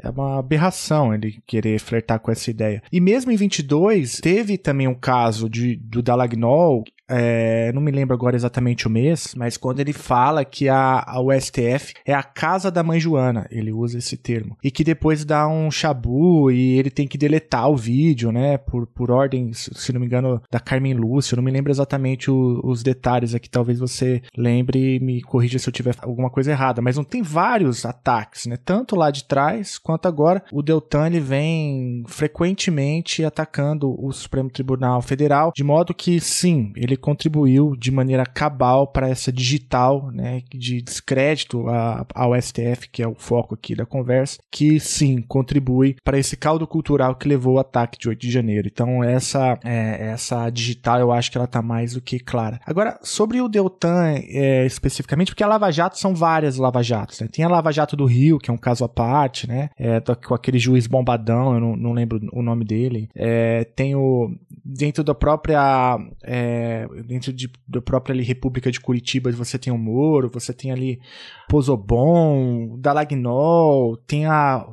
é 0.00 0.08
uma 0.08 0.38
aberração 0.38 1.12
ele 1.12 1.42
querer 1.46 1.78
flertar 1.80 2.20
com 2.20 2.30
essa 2.30 2.50
ideia. 2.50 2.82
E 2.92 3.00
mesmo 3.00 3.32
em 3.32 3.36
22, 3.36 4.20
teve 4.20 4.56
também 4.56 4.86
um 4.86 4.94
caso 4.94 5.48
de, 5.48 5.76
do 5.76 6.02
Dalagnol 6.02 6.84
é, 7.08 7.72
não 7.72 7.80
me 7.80 7.90
lembro 7.90 8.14
agora 8.14 8.36
exatamente 8.36 8.86
o 8.86 8.90
mês, 8.90 9.34
mas 9.36 9.56
quando 9.56 9.80
ele 9.80 9.92
fala 9.92 10.44
que 10.44 10.68
a, 10.68 11.02
a 11.06 11.20
o 11.20 11.32
STF 11.32 11.94
é 12.04 12.12
a 12.12 12.22
casa 12.22 12.70
da 12.70 12.82
mãe 12.82 13.00
Joana, 13.00 13.46
ele 13.50 13.72
usa 13.72 13.98
esse 13.98 14.16
termo, 14.16 14.56
e 14.62 14.70
que 14.70 14.84
depois 14.84 15.24
dá 15.24 15.48
um 15.48 15.70
chabu 15.70 16.50
e 16.50 16.78
ele 16.78 16.90
tem 16.90 17.06
que 17.06 17.18
deletar 17.18 17.68
o 17.70 17.76
vídeo, 17.76 18.30
né, 18.30 18.58
por, 18.58 18.86
por 18.86 19.10
ordem, 19.10 19.52
se 19.52 19.92
não 19.92 20.00
me 20.00 20.06
engano, 20.06 20.40
da 20.50 20.60
Carmen 20.60 20.94
Lúcia, 20.94 21.34
eu 21.34 21.36
não 21.38 21.44
me 21.44 21.50
lembro 21.50 21.70
exatamente 21.70 22.30
o, 22.30 22.60
os 22.62 22.82
detalhes 22.82 23.34
aqui, 23.34 23.48
talvez 23.48 23.78
você 23.78 24.22
lembre 24.36 24.96
e 24.96 25.00
me 25.00 25.22
corrija 25.22 25.58
se 25.58 25.68
eu 25.68 25.72
tiver 25.72 25.94
alguma 26.02 26.30
coisa 26.30 26.50
errada, 26.50 26.82
mas 26.82 26.96
não 26.96 27.04
tem 27.04 27.22
vários 27.22 27.86
ataques, 27.86 28.46
né, 28.46 28.58
tanto 28.62 28.94
lá 28.94 29.10
de 29.10 29.24
trás 29.24 29.78
quanto 29.78 30.06
agora, 30.06 30.42
o 30.52 30.62
Deltan 30.62 31.06
ele 31.06 31.20
vem 31.20 32.02
frequentemente 32.06 33.24
atacando 33.24 33.94
o 33.98 34.12
Supremo 34.12 34.50
Tribunal 34.50 35.00
Federal, 35.00 35.52
de 35.54 35.64
modo 35.64 35.94
que 35.94 36.20
sim, 36.20 36.72
ele 36.76 36.97
contribuiu 36.98 37.74
de 37.76 37.90
maneira 37.90 38.26
cabal 38.26 38.86
para 38.86 39.08
essa 39.08 39.32
digital, 39.32 40.10
né, 40.12 40.42
de 40.50 40.82
descrédito 40.82 41.66
ao 42.14 42.40
STF, 42.40 42.88
que 42.90 43.02
é 43.02 43.08
o 43.08 43.14
foco 43.14 43.54
aqui 43.54 43.74
da 43.74 43.86
conversa, 43.86 44.38
que 44.50 44.78
sim, 44.78 45.22
contribui 45.22 45.96
para 46.04 46.18
esse 46.18 46.36
caldo 46.36 46.66
cultural 46.66 47.14
que 47.16 47.28
levou 47.28 47.54
o 47.54 47.58
ataque 47.58 47.98
de 47.98 48.08
8 48.08 48.20
de 48.20 48.30
janeiro. 48.30 48.68
Então 48.70 49.02
essa 49.02 49.58
é, 49.64 50.08
essa 50.10 50.48
digital 50.50 51.00
eu 51.00 51.12
acho 51.12 51.30
que 51.30 51.38
ela 51.38 51.46
tá 51.46 51.62
mais 51.62 51.94
do 51.94 52.00
que 52.00 52.18
clara. 52.18 52.60
Agora, 52.66 52.98
sobre 53.02 53.40
o 53.40 53.48
Deltan 53.48 54.14
é, 54.16 54.66
especificamente, 54.66 55.32
porque 55.32 55.44
a 55.44 55.48
Lava 55.48 55.70
Jato 55.70 55.98
são 55.98 56.14
várias 56.14 56.56
Lava 56.56 56.82
Jatos, 56.82 57.20
né? 57.20 57.28
Tem 57.30 57.44
a 57.44 57.48
Lava 57.48 57.72
Jato 57.72 57.96
do 57.96 58.04
Rio, 58.04 58.38
que 58.38 58.50
é 58.50 58.54
um 58.54 58.58
caso 58.58 58.84
à 58.84 58.88
parte, 58.88 59.48
né? 59.48 59.70
É, 59.78 60.00
com 60.26 60.34
aquele 60.34 60.58
juiz 60.58 60.86
bombadão, 60.86 61.54
eu 61.54 61.60
não, 61.60 61.76
não 61.76 61.92
lembro 61.92 62.20
o 62.32 62.42
nome 62.42 62.64
dele. 62.64 63.08
É, 63.14 63.64
tem 63.64 63.94
o 63.94 64.30
dentro 64.64 65.02
da 65.02 65.14
própria 65.14 65.98
é, 66.22 66.86
dentro 67.06 67.32
de, 67.32 67.50
da 67.66 67.80
própria 67.80 68.14
ali, 68.14 68.22
República 68.22 68.70
de 68.70 68.80
Curitiba 68.80 69.30
você 69.32 69.58
tem 69.58 69.72
o 69.72 69.78
Moro, 69.78 70.30
você 70.32 70.52
tem 70.52 70.70
ali 70.70 71.00
Pozobon, 71.48 72.78
Dalagnol, 72.78 73.96
tem 73.96 74.26
a 74.26 74.66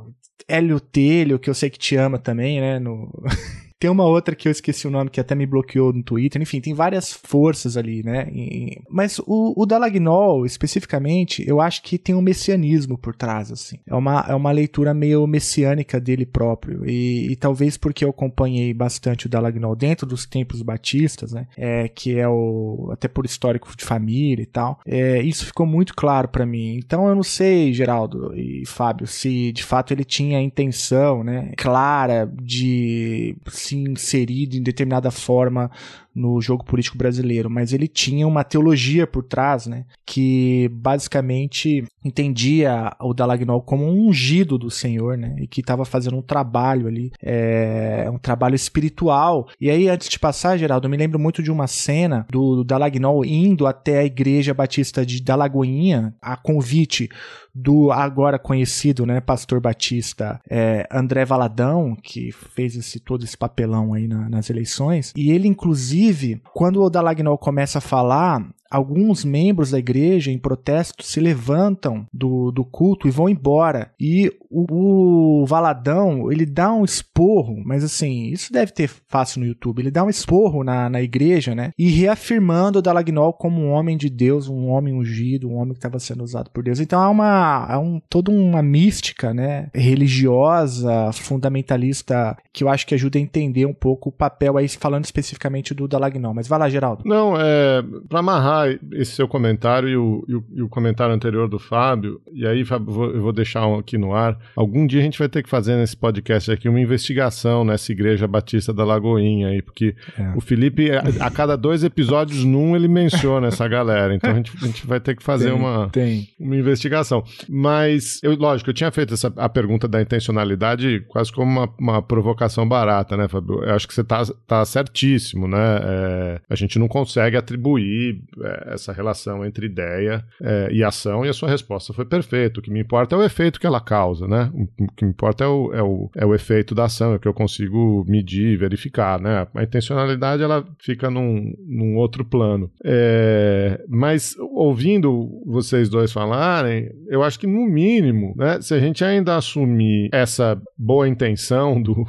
Hélio 0.47 0.80
Telho, 0.80 1.39
que 1.39 1.49
eu 1.49 1.53
sei 1.53 1.70
que 1.70 1.80
te 1.80 1.95
ama 1.95 2.20
também, 2.20 2.59
né, 2.59 2.80
no... 2.80 3.11
Tem 3.86 3.91
uma 3.91 4.07
outra 4.07 4.33
que 4.33 4.47
eu 4.47 4.51
esqueci 4.51 4.88
o 4.88 4.89
nome, 4.89 5.11
que 5.11 5.19
até 5.19 5.36
me 5.36 5.45
bloqueou 5.45 5.93
no 5.93 6.01
Twitter. 6.01 6.41
Enfim, 6.41 6.59
tem 6.59 6.73
várias 6.73 7.13
forças 7.13 7.77
ali, 7.77 8.01
né? 8.01 8.27
E, 8.33 8.81
mas 8.89 9.19
o, 9.19 9.53
o 9.55 9.63
Dalagnol, 9.63 10.43
especificamente, 10.43 11.47
eu 11.47 11.61
acho 11.61 11.83
que 11.83 11.99
tem 11.99 12.15
um 12.15 12.21
messianismo 12.21 12.97
por 12.97 13.15
trás, 13.15 13.51
assim. 13.51 13.77
É 13.86 13.93
uma, 13.93 14.25
é 14.27 14.33
uma 14.33 14.51
leitura 14.51 14.91
meio 14.91 15.27
messiânica 15.27 15.99
dele 15.99 16.25
próprio. 16.25 16.83
E, 16.89 17.31
e 17.31 17.36
talvez 17.36 17.77
porque 17.77 18.03
eu 18.03 18.09
acompanhei 18.09 18.73
bastante 18.73 19.27
o 19.27 19.29
Dalagnol 19.29 19.75
dentro 19.75 20.07
dos 20.07 20.25
tempos 20.25 20.63
batistas, 20.63 21.33
né? 21.33 21.45
É, 21.55 21.88
que 21.88 22.17
é 22.17 22.27
o. 22.27 22.89
até 22.91 23.07
por 23.07 23.23
histórico 23.23 23.71
de 23.77 23.86
família 23.86 24.41
e 24.41 24.47
tal. 24.47 24.79
É, 24.83 25.21
isso 25.21 25.45
ficou 25.45 25.67
muito 25.67 25.93
claro 25.93 26.27
para 26.27 26.43
mim. 26.43 26.75
Então 26.77 27.07
eu 27.07 27.13
não 27.13 27.21
sei, 27.21 27.71
Geraldo 27.71 28.33
e 28.36 28.65
Fábio, 28.65 29.05
se 29.05 29.51
de 29.51 29.63
fato 29.63 29.93
ele 29.93 30.03
tinha 30.03 30.39
a 30.39 30.41
intenção, 30.41 31.23
né? 31.23 31.51
Clara 31.55 32.27
de 32.41 33.38
se 33.47 33.74
inserir 33.76 34.49
em 34.55 34.61
determinada 34.61 35.11
forma 35.11 35.69
no 36.16 36.39
jogo 36.39 36.63
político 36.63 36.97
brasileiro, 36.97 37.49
mas 37.49 37.74
ele 37.74 37.88
tinha 37.88 38.26
uma 38.26 38.43
teologia 38.43 39.05
por 39.05 39.24
trás, 39.24 39.68
né, 39.68 39.86
que 40.05 40.70
basicamente 40.72 41.84
entendia 42.03 42.95
o 43.01 43.13
Dalagnol 43.13 43.61
como 43.61 43.84
um 43.84 44.07
ungido 44.07 44.57
do 44.57 44.72
Senhor, 44.72 45.18
né, 45.18 45.36
e 45.39 45.47
que 45.47 45.61
estava 45.61 45.84
fazendo 45.84 46.18
um 46.18 46.22
trabalho 46.22 46.88
ali, 46.88 47.11
é, 47.22 48.07
um 48.11 48.18
trabalho 48.18 48.55
espiritual. 48.55 49.47
E 49.59 49.70
aí, 49.70 49.89
antes 49.89 50.07
de 50.07 50.18
passar, 50.18 50.57
Geraldo, 50.57 50.86
eu 50.88 50.91
me 50.91 50.97
lembro 50.97 51.20
muito 51.20 51.43
de 51.43 51.51
uma 51.51 51.68
cena 51.68 52.26
do, 52.32 52.57
do 52.57 52.63
Dalagnol 52.63 53.26
indo 53.26 53.68
até 53.68 53.99
a 53.99 54.05
Igreja 54.05 54.53
Batista 54.53 55.05
de 55.05 55.22
Dalagoinha, 55.22 56.13
a 56.22 56.38
convite 56.38 57.09
do 57.55 57.89
agora 57.89 58.38
conhecido, 58.38 59.05
né, 59.05 59.22
pastor 59.22 59.61
batista 59.61 60.41
é, 60.49 60.86
André 60.91 61.24
Valadão, 61.24 61.95
que 61.95 62.32
fez 62.53 62.76
esse 62.76 62.99
todo 62.99 63.24
esse 63.24 63.38
papelão 63.38 63.93
aí 63.93 64.09
na, 64.09 64.30
nas 64.30 64.49
eleições, 64.49 65.13
e 65.16 65.32
ele 65.32 65.47
inclusive, 65.47 66.05
quando 66.53 66.82
o 66.82 66.89
Dalagnol 66.89 67.38
começa 67.38 67.78
a 67.80 67.82
falar, 67.82 68.41
alguns 68.76 69.23
membros 69.23 69.71
da 69.71 69.80
igreja, 69.80 70.32
em 70.32 70.38
protesto, 70.38 71.01
se 71.01 71.21
levantam 71.21 72.05
do, 72.11 72.51
do 72.51 72.65
culto 72.65 73.07
e 73.07 73.11
vão 73.11 73.30
embora. 73.30 73.91
E 73.97 74.30
o, 74.51 75.41
o, 75.41 75.45
Valadão, 75.45 76.30
ele 76.30 76.45
dá 76.45 76.73
um 76.73 76.84
esporro, 76.84 77.61
mas 77.65 77.84
assim, 77.86 78.26
isso 78.28 78.51
deve 78.51 78.73
ter 78.73 78.89
fácil 79.07 79.39
no 79.39 79.47
YouTube. 79.47 79.80
Ele 79.80 79.91
dá 79.91 80.03
um 80.03 80.09
esporro 80.09 80.63
na, 80.63 80.89
na 80.89 81.01
igreja, 81.01 81.55
né? 81.55 81.71
E 81.78 81.89
reafirmando 81.89 82.80
o 82.80 82.82
Dalagnol 82.82 83.32
como 83.32 83.61
um 83.61 83.71
homem 83.71 83.95
de 83.95 84.09
Deus, 84.09 84.49
um 84.49 84.67
homem 84.67 84.93
ungido, 84.93 85.49
um 85.49 85.55
homem 85.55 85.71
que 85.71 85.80
estava 85.80 85.99
sendo 85.99 86.23
usado 86.23 86.49
por 86.51 86.63
Deus. 86.63 86.80
Então 86.82 86.99
há 87.01 87.09
uma, 87.09 87.65
há 87.65 87.80
um, 87.80 88.01
toda 88.09 88.30
uma 88.30 88.61
mística, 88.61 89.34
né? 89.34 89.69
Religiosa, 89.73 91.11
fundamentalista, 91.13 92.38
que 92.51 92.63
eu 92.63 92.69
acho 92.69 92.86
que 92.86 92.95
ajuda 92.95 93.17
a 93.17 93.21
entender 93.21 93.65
um 93.65 93.73
pouco 93.73 94.09
o 94.09 94.11
papel 94.11 94.57
aí, 94.57 94.67
falando 94.67 95.05
especificamente 95.05 95.73
do 95.73 95.88
Dalagnol. 95.88 96.34
Mas 96.34 96.47
vai 96.47 96.59
lá, 96.59 96.69
Geraldo. 96.69 97.03
Não, 97.05 97.39
é. 97.39 97.82
Pra 98.09 98.19
amarrar 98.19 98.64
esse 98.91 99.11
seu 99.11 99.28
comentário 99.28 99.89
e 99.89 99.97
o, 99.97 100.26
e 100.28 100.36
o, 100.36 100.43
e 100.55 100.61
o 100.61 100.70
comentário 100.70 101.13
anterior 101.13 101.47
do 101.47 101.59
Fábio, 101.59 102.22
e 102.32 102.45
aí, 102.45 102.63
Fábio, 102.66 102.93
vou, 102.93 103.11
eu 103.11 103.22
vou 103.22 103.34
deixar 103.34 103.66
um 103.68 103.78
aqui 103.78 103.97
no 103.97 104.13
ar. 104.13 104.38
Algum 104.55 104.86
dia 104.86 104.99
a 104.99 105.03
gente 105.03 105.20
vai 105.20 105.30
ter 105.30 105.43
que 105.43 105.49
fazer 105.49 105.76
nesse 105.76 105.95
podcast 105.95 106.51
aqui 106.51 106.68
uma 106.70 106.80
investigação 106.80 107.63
nessa 107.63 107.91
igreja 107.91 108.28
batista 108.28 108.74
da 108.74 108.84
Lagoinha 108.84 109.49
aí, 109.49 109.61
porque 109.61 109.95
é. 110.18 110.34
o 110.36 110.41
Felipe, 110.41 110.91
a, 110.91 111.26
a, 111.26 111.32
cada 111.32 111.55
dois 111.55 111.84
episódios 111.84 112.43
num, 112.43 112.76
ele 112.76 112.88
menciona 112.88 113.47
essa 113.47 113.68
galera. 113.68 114.13
Então 114.16 114.32
a 114.32 114.36
gente, 114.36 114.51
a 114.61 114.66
gente 114.66 114.86
vai 114.86 114.99
ter 114.99 115.16
que 115.16 115.24
fazer 115.24 115.51
tem, 115.51 115.53
uma, 115.53 115.89
tem. 115.89 116.28
uma 116.39 116.55
investigação. 116.55 117.24
Mas, 117.49 118.20
eu, 118.24 118.36
lógico, 118.36 118.70
eu 118.70 118.74
tinha 118.74 118.91
feito 118.91 119.13
essa, 119.13 119.34
a 119.38 119.49
pergunta 119.49 119.88
da 119.88 120.01
intencionalidade 120.01 121.03
quase 121.07 121.32
como 121.32 121.49
uma, 121.49 121.70
uma 121.80 122.01
provocação 122.01 122.68
barata, 122.68 123.16
né, 123.18 123.28
Fábio? 123.28 123.63
Eu 123.63 123.74
acho 123.74 123.88
que 123.88 123.93
você 123.93 124.03
tá, 124.03 124.24
tá 124.47 124.66
certíssimo, 124.66 125.47
né? 125.47 125.80
É, 125.84 126.41
a 126.49 126.55
gente 126.55 126.78
não 126.80 126.88
consegue 126.88 127.38
atribuir 127.38 128.22
essa 128.68 128.91
relação 128.91 129.46
entre 129.46 129.66
ideia 129.66 130.24
é, 130.41 130.70
e 130.72 130.84
ação, 130.84 131.26
e 131.26 131.30
a 131.30 131.34
sua 131.34 131.50
resposta 131.50 131.93
foi 131.93 132.06
perfeita. 132.06 132.60
O 132.60 132.64
que 132.64 132.72
me 132.72 132.80
importa 132.80 133.16
é 133.16 133.18
o 133.18 133.24
efeito 133.24 133.60
que 133.60 133.68
ela 133.68 133.82
causa, 133.82 134.28
né? 134.28 134.52
O 134.54 134.91
que 134.93 135.06
me 135.06 135.12
importa 135.12 135.43
é 135.43 135.48
o, 135.48 135.74
é 135.74 135.84
o, 135.84 136.10
é 136.16 136.26
o 136.26 136.34
efeito 136.34 136.74
da 136.74 136.86
ação, 136.86 137.14
é 137.14 137.16
o 137.16 137.20
que 137.20 137.28
eu 137.28 137.34
consigo 137.34 138.06
medir, 138.08 138.58
verificar, 138.58 139.20
né? 139.20 139.48
A 139.54 139.64
intencionalidade, 139.64 140.43
ela 140.43 140.66
fica 140.80 141.10
num, 141.10 141.54
num 141.66 141.96
outro 141.98 142.24
plano. 142.24 142.72
É, 142.84 143.84
mas, 143.88 144.36
ouvindo 144.39 145.41
vocês 145.46 145.89
dois 145.89 146.12
falarem, 146.12 146.89
eu 147.08 147.24
acho 147.24 147.39
que, 147.39 147.48
no 147.48 147.66
mínimo, 147.66 148.34
né, 148.38 148.62
se 148.62 148.74
a 148.74 148.80
gente 148.80 149.04
ainda 149.04 149.36
assumir 149.36 150.10
essa 150.12 150.60
boa 150.78 151.08
intenção 151.08 151.82
do 151.82 152.06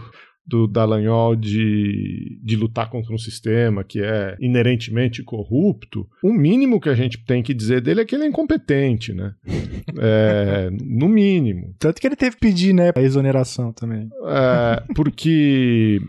do 0.46 0.66
Dallagnol 0.66 1.34
de, 1.34 2.38
de 2.42 2.56
lutar 2.56 2.88
contra 2.88 3.12
um 3.12 3.18
sistema 3.18 3.82
que 3.82 4.00
é 4.00 4.36
inerentemente 4.40 5.22
corrupto, 5.22 6.06
o 6.22 6.32
mínimo 6.32 6.80
que 6.80 6.88
a 6.88 6.94
gente 6.94 7.18
tem 7.24 7.42
que 7.42 7.52
dizer 7.52 7.80
dele 7.80 8.02
é 8.02 8.04
que 8.04 8.14
ele 8.14 8.24
é 8.24 8.28
incompetente, 8.28 9.12
né? 9.12 9.34
É, 9.98 10.68
no 10.84 11.08
mínimo. 11.08 11.74
Tanto 11.78 12.00
que 12.00 12.06
ele 12.06 12.16
teve 12.16 12.36
que 12.36 12.40
pedir, 12.40 12.74
né, 12.74 12.90
a 12.94 13.00
exoneração 13.00 13.72
também. 13.72 14.10
É, 14.26 14.82
porque 14.94 16.00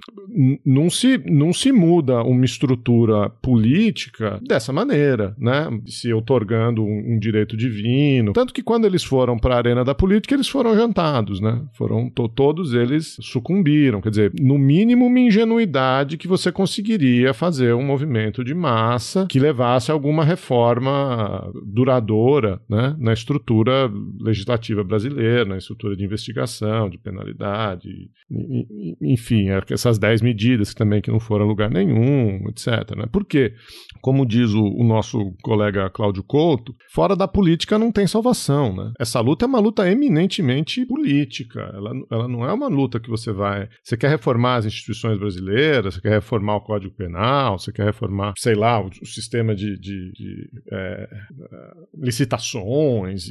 não 0.66 0.90
se, 0.90 1.18
não 1.26 1.54
se 1.54 1.72
muda 1.72 2.22
uma 2.24 2.44
estrutura 2.44 3.30
política 3.30 4.40
dessa 4.46 4.74
maneira, 4.74 5.36
né? 5.38 5.68
Se 5.86 6.14
otorgando 6.14 6.84
um, 6.84 7.14
um 7.16 7.20
direito 7.20 7.56
divino. 7.56 8.34
Tanto 8.34 8.54
que 8.54 8.62
quando 8.62 8.86
eles 8.86 9.04
foram 9.04 9.38
para 9.38 9.56
a 9.56 9.58
arena 9.58 9.84
da 9.84 9.96
política, 9.96 10.36
eles 10.36 10.48
foram 10.48 10.76
jantados, 10.76 11.40
né? 11.40 11.62
Foram, 11.74 12.10
to, 12.10 12.28
todos 12.28 12.74
eles 12.74 13.18
sucumbiram. 13.22 14.02
Quer 14.02 14.10
dizer, 14.10 14.27
no 14.40 14.58
mínimo 14.58 15.06
uma 15.06 15.20
ingenuidade 15.20 16.18
que 16.18 16.28
você 16.28 16.52
conseguiria 16.52 17.34
fazer 17.34 17.74
um 17.74 17.84
movimento 17.84 18.44
de 18.44 18.54
massa 18.54 19.26
que 19.30 19.40
levasse 19.40 19.92
a 19.92 19.94
alguma 19.94 20.24
reforma 20.24 21.52
duradoura 21.66 22.62
né, 22.70 22.96
na 23.00 23.14
estrutura 23.14 23.92
legislativa 24.20 24.84
brasileira, 24.84 25.46
na 25.46 25.58
estrutura 25.58 25.96
de 25.96 26.04
investigação, 26.04 26.90
de 26.90 26.98
penalidade, 26.98 28.10
enfim, 29.02 29.50
é 29.50 29.62
essas 29.72 29.98
10 29.98 30.22
medidas 30.22 30.74
que 30.74 30.76
também 30.76 31.02
que 31.02 31.12
não 31.12 31.20
foram 31.20 31.46
a 31.46 31.48
lugar 31.48 31.70
nenhum, 31.70 32.48
etc. 32.50 32.96
Né? 32.96 33.06
Por 33.12 33.26
quê? 33.26 33.54
Como 34.02 34.26
diz 34.26 34.54
o, 34.54 34.64
o 34.64 34.84
nosso 34.84 35.34
colega 35.42 35.90
Cláudio 35.90 36.24
Couto, 36.24 36.76
fora 36.90 37.16
da 37.16 37.28
política 37.28 37.78
não 37.78 37.92
tem 37.92 38.08
salvação. 38.08 38.76
Né? 38.76 38.92
Essa 39.00 39.20
luta 39.20 39.46
é 39.46 39.48
uma 39.48 39.60
luta 39.60 39.90
eminentemente 39.90 40.86
política. 40.86 41.72
Ela, 41.74 41.92
ela 42.12 42.28
não 42.28 42.46
é 42.46 42.54
uma 42.54 42.68
luta 42.68 43.00
que 43.00 43.10
você 43.10 43.32
vai. 43.32 43.68
Você 43.84 43.98
quer 43.98 44.10
reformar 44.18 44.56
as 44.58 44.66
instituições 44.66 45.18
brasileiras, 45.18 45.96
você 45.96 46.02
quer 46.02 46.12
reformar 46.12 46.58
o 46.58 46.62
Código 46.62 46.94
Penal, 46.94 47.58
você 47.58 47.72
quer 47.72 47.86
reformar, 47.86 48.34
sei 48.38 48.56
lá, 48.56 48.82
o, 48.82 48.88
o 48.88 49.06
sistema 49.06 49.56
de, 49.56 49.78
de, 49.78 50.12
de 50.12 50.50
é, 50.72 51.10
licitações, 51.96 53.28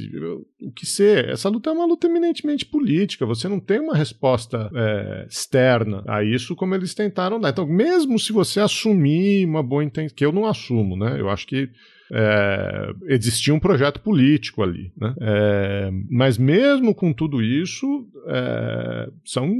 o 0.61 0.71
que 0.71 0.85
ser. 0.85 1.29
Essa 1.29 1.49
luta 1.49 1.69
é 1.69 1.73
uma 1.73 1.85
luta 1.85 2.07
eminentemente 2.07 2.65
política. 2.65 3.25
Você 3.25 3.47
não 3.47 3.59
tem 3.59 3.79
uma 3.79 3.95
resposta 3.95 4.69
é, 4.73 5.27
externa 5.29 6.03
a 6.07 6.23
isso 6.23 6.55
como 6.55 6.73
eles 6.73 6.93
tentaram 6.93 7.39
dar. 7.39 7.49
Então, 7.49 7.67
mesmo 7.67 8.17
se 8.17 8.33
você 8.33 8.59
assumir 8.59 9.45
uma 9.45 9.61
boa 9.61 9.83
intenção, 9.83 10.15
que 10.15 10.25
eu 10.25 10.31
não 10.31 10.45
assumo, 10.45 10.97
né? 10.97 11.19
Eu 11.19 11.29
acho 11.29 11.45
que 11.45 11.69
é, 12.11 12.93
existia 13.07 13.53
um 13.53 13.59
projeto 13.59 13.99
político 14.01 14.63
ali. 14.63 14.91
Né? 14.97 15.13
É, 15.21 15.89
mas 16.09 16.37
mesmo 16.37 16.93
com 16.93 17.13
tudo 17.13 17.41
isso, 17.41 18.07
é, 18.27 19.09
são 19.25 19.51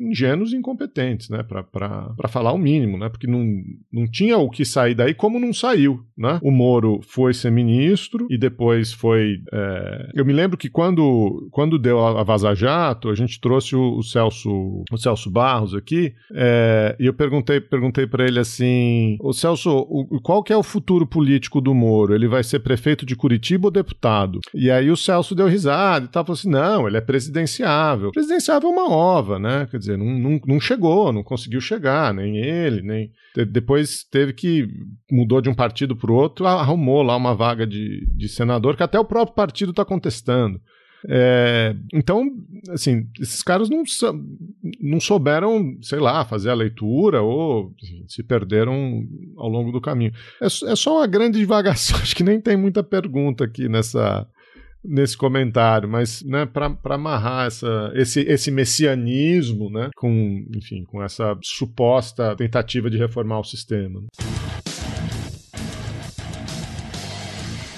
ingênuos 0.00 0.52
e 0.52 0.56
incompetentes, 0.56 1.28
né? 1.28 1.42
para 1.42 2.28
falar 2.28 2.52
o 2.52 2.58
mínimo, 2.58 2.98
né? 2.98 3.08
porque 3.08 3.26
não, 3.26 3.44
não 3.92 4.06
tinha 4.10 4.36
o 4.36 4.50
que 4.50 4.64
sair 4.64 4.94
daí 4.94 5.14
como 5.14 5.38
não 5.38 5.52
saiu. 5.52 6.04
Né? 6.16 6.38
O 6.42 6.50
Moro 6.50 7.00
foi 7.02 7.32
ser 7.32 7.50
ministro 7.50 8.26
e 8.30 8.38
depois 8.38 8.92
foi. 8.92 9.40
É, 9.52 10.10
eu 10.14 10.24
me 10.24 10.32
lembro 10.32 10.56
que 10.56 10.68
quando, 10.68 11.48
quando 11.50 11.78
deu 11.78 12.04
a 12.04 12.22
Vaza 12.22 12.54
Jato, 12.54 13.08
a 13.08 13.14
gente 13.14 13.40
trouxe 13.40 13.74
o, 13.74 13.98
o 13.98 14.02
Celso, 14.02 14.84
o 14.90 14.96
Celso 14.96 15.30
Barros 15.30 15.74
aqui 15.74 16.14
é, 16.32 16.96
e 16.98 17.06
eu 17.06 17.14
perguntei, 17.14 17.60
perguntei 17.60 18.06
para 18.06 18.24
ele 18.24 18.38
assim: 18.38 19.16
o 19.20 19.32
Celso, 19.32 19.70
o, 19.70 20.20
qual 20.20 20.42
que 20.42 20.52
é 20.52 20.56
o 20.56 20.62
futuro 20.62 21.06
político 21.06 21.60
do 21.60 21.74
Moro? 21.74 21.93
Moro, 21.94 22.14
ele 22.14 22.26
vai 22.26 22.42
ser 22.42 22.58
prefeito 22.58 23.06
de 23.06 23.14
Curitiba 23.14 23.68
ou 23.68 23.70
deputado? 23.70 24.40
E 24.52 24.70
aí 24.70 24.90
o 24.90 24.96
Celso 24.96 25.34
deu 25.34 25.46
risada 25.46 26.06
e 26.06 26.08
tal, 26.08 26.24
falou 26.24 26.36
assim: 26.36 26.50
não, 26.50 26.88
ele 26.88 26.96
é 26.96 27.00
presidenciável. 27.00 28.10
Presidenciável 28.10 28.68
é 28.68 28.72
uma 28.72 28.90
ova, 28.90 29.38
né? 29.38 29.68
Quer 29.70 29.78
dizer, 29.78 29.96
não, 29.96 30.06
não, 30.06 30.40
não 30.44 30.60
chegou, 30.60 31.12
não 31.12 31.22
conseguiu 31.22 31.60
chegar, 31.60 32.12
nem 32.12 32.36
ele, 32.38 32.82
nem. 32.82 33.10
Depois 33.48 34.04
teve 34.04 34.32
que. 34.32 34.66
mudou 35.10 35.40
de 35.40 35.48
um 35.48 35.54
partido 35.54 35.94
para 35.94 36.10
o 36.10 36.14
outro, 36.14 36.46
arrumou 36.46 37.02
lá 37.02 37.16
uma 37.16 37.34
vaga 37.34 37.66
de, 37.66 38.06
de 38.14 38.28
senador 38.28 38.76
que 38.76 38.82
até 38.82 38.98
o 38.98 39.04
próprio 39.04 39.34
partido 39.34 39.70
está 39.70 39.84
contestando. 39.84 40.60
É, 41.08 41.76
então, 41.92 42.30
assim, 42.70 43.06
esses 43.20 43.42
caras 43.42 43.68
não, 43.68 43.82
não 44.80 45.00
souberam, 45.00 45.76
sei 45.82 45.98
lá, 45.98 46.24
fazer 46.24 46.50
a 46.50 46.54
leitura 46.54 47.20
ou 47.20 47.72
se 48.08 48.22
perderam 48.22 49.06
ao 49.36 49.48
longo 49.48 49.70
do 49.70 49.80
caminho. 49.80 50.12
É, 50.40 50.46
é 50.46 50.76
só 50.76 50.98
uma 50.98 51.06
grande 51.06 51.38
divagação, 51.38 51.98
acho 52.00 52.16
que 52.16 52.24
nem 52.24 52.40
tem 52.40 52.56
muita 52.56 52.82
pergunta 52.82 53.44
aqui 53.44 53.68
nessa, 53.68 54.26
nesse 54.82 55.16
comentário, 55.16 55.88
mas 55.88 56.22
né, 56.22 56.46
para 56.46 56.74
amarrar 56.94 57.46
essa, 57.46 57.92
esse, 57.94 58.20
esse 58.20 58.50
messianismo 58.50 59.70
né, 59.70 59.90
com, 59.96 60.46
enfim, 60.56 60.84
com 60.84 61.02
essa 61.02 61.36
suposta 61.42 62.34
tentativa 62.36 62.88
de 62.88 62.96
reformar 62.96 63.40
o 63.40 63.44
sistema. 63.44 64.02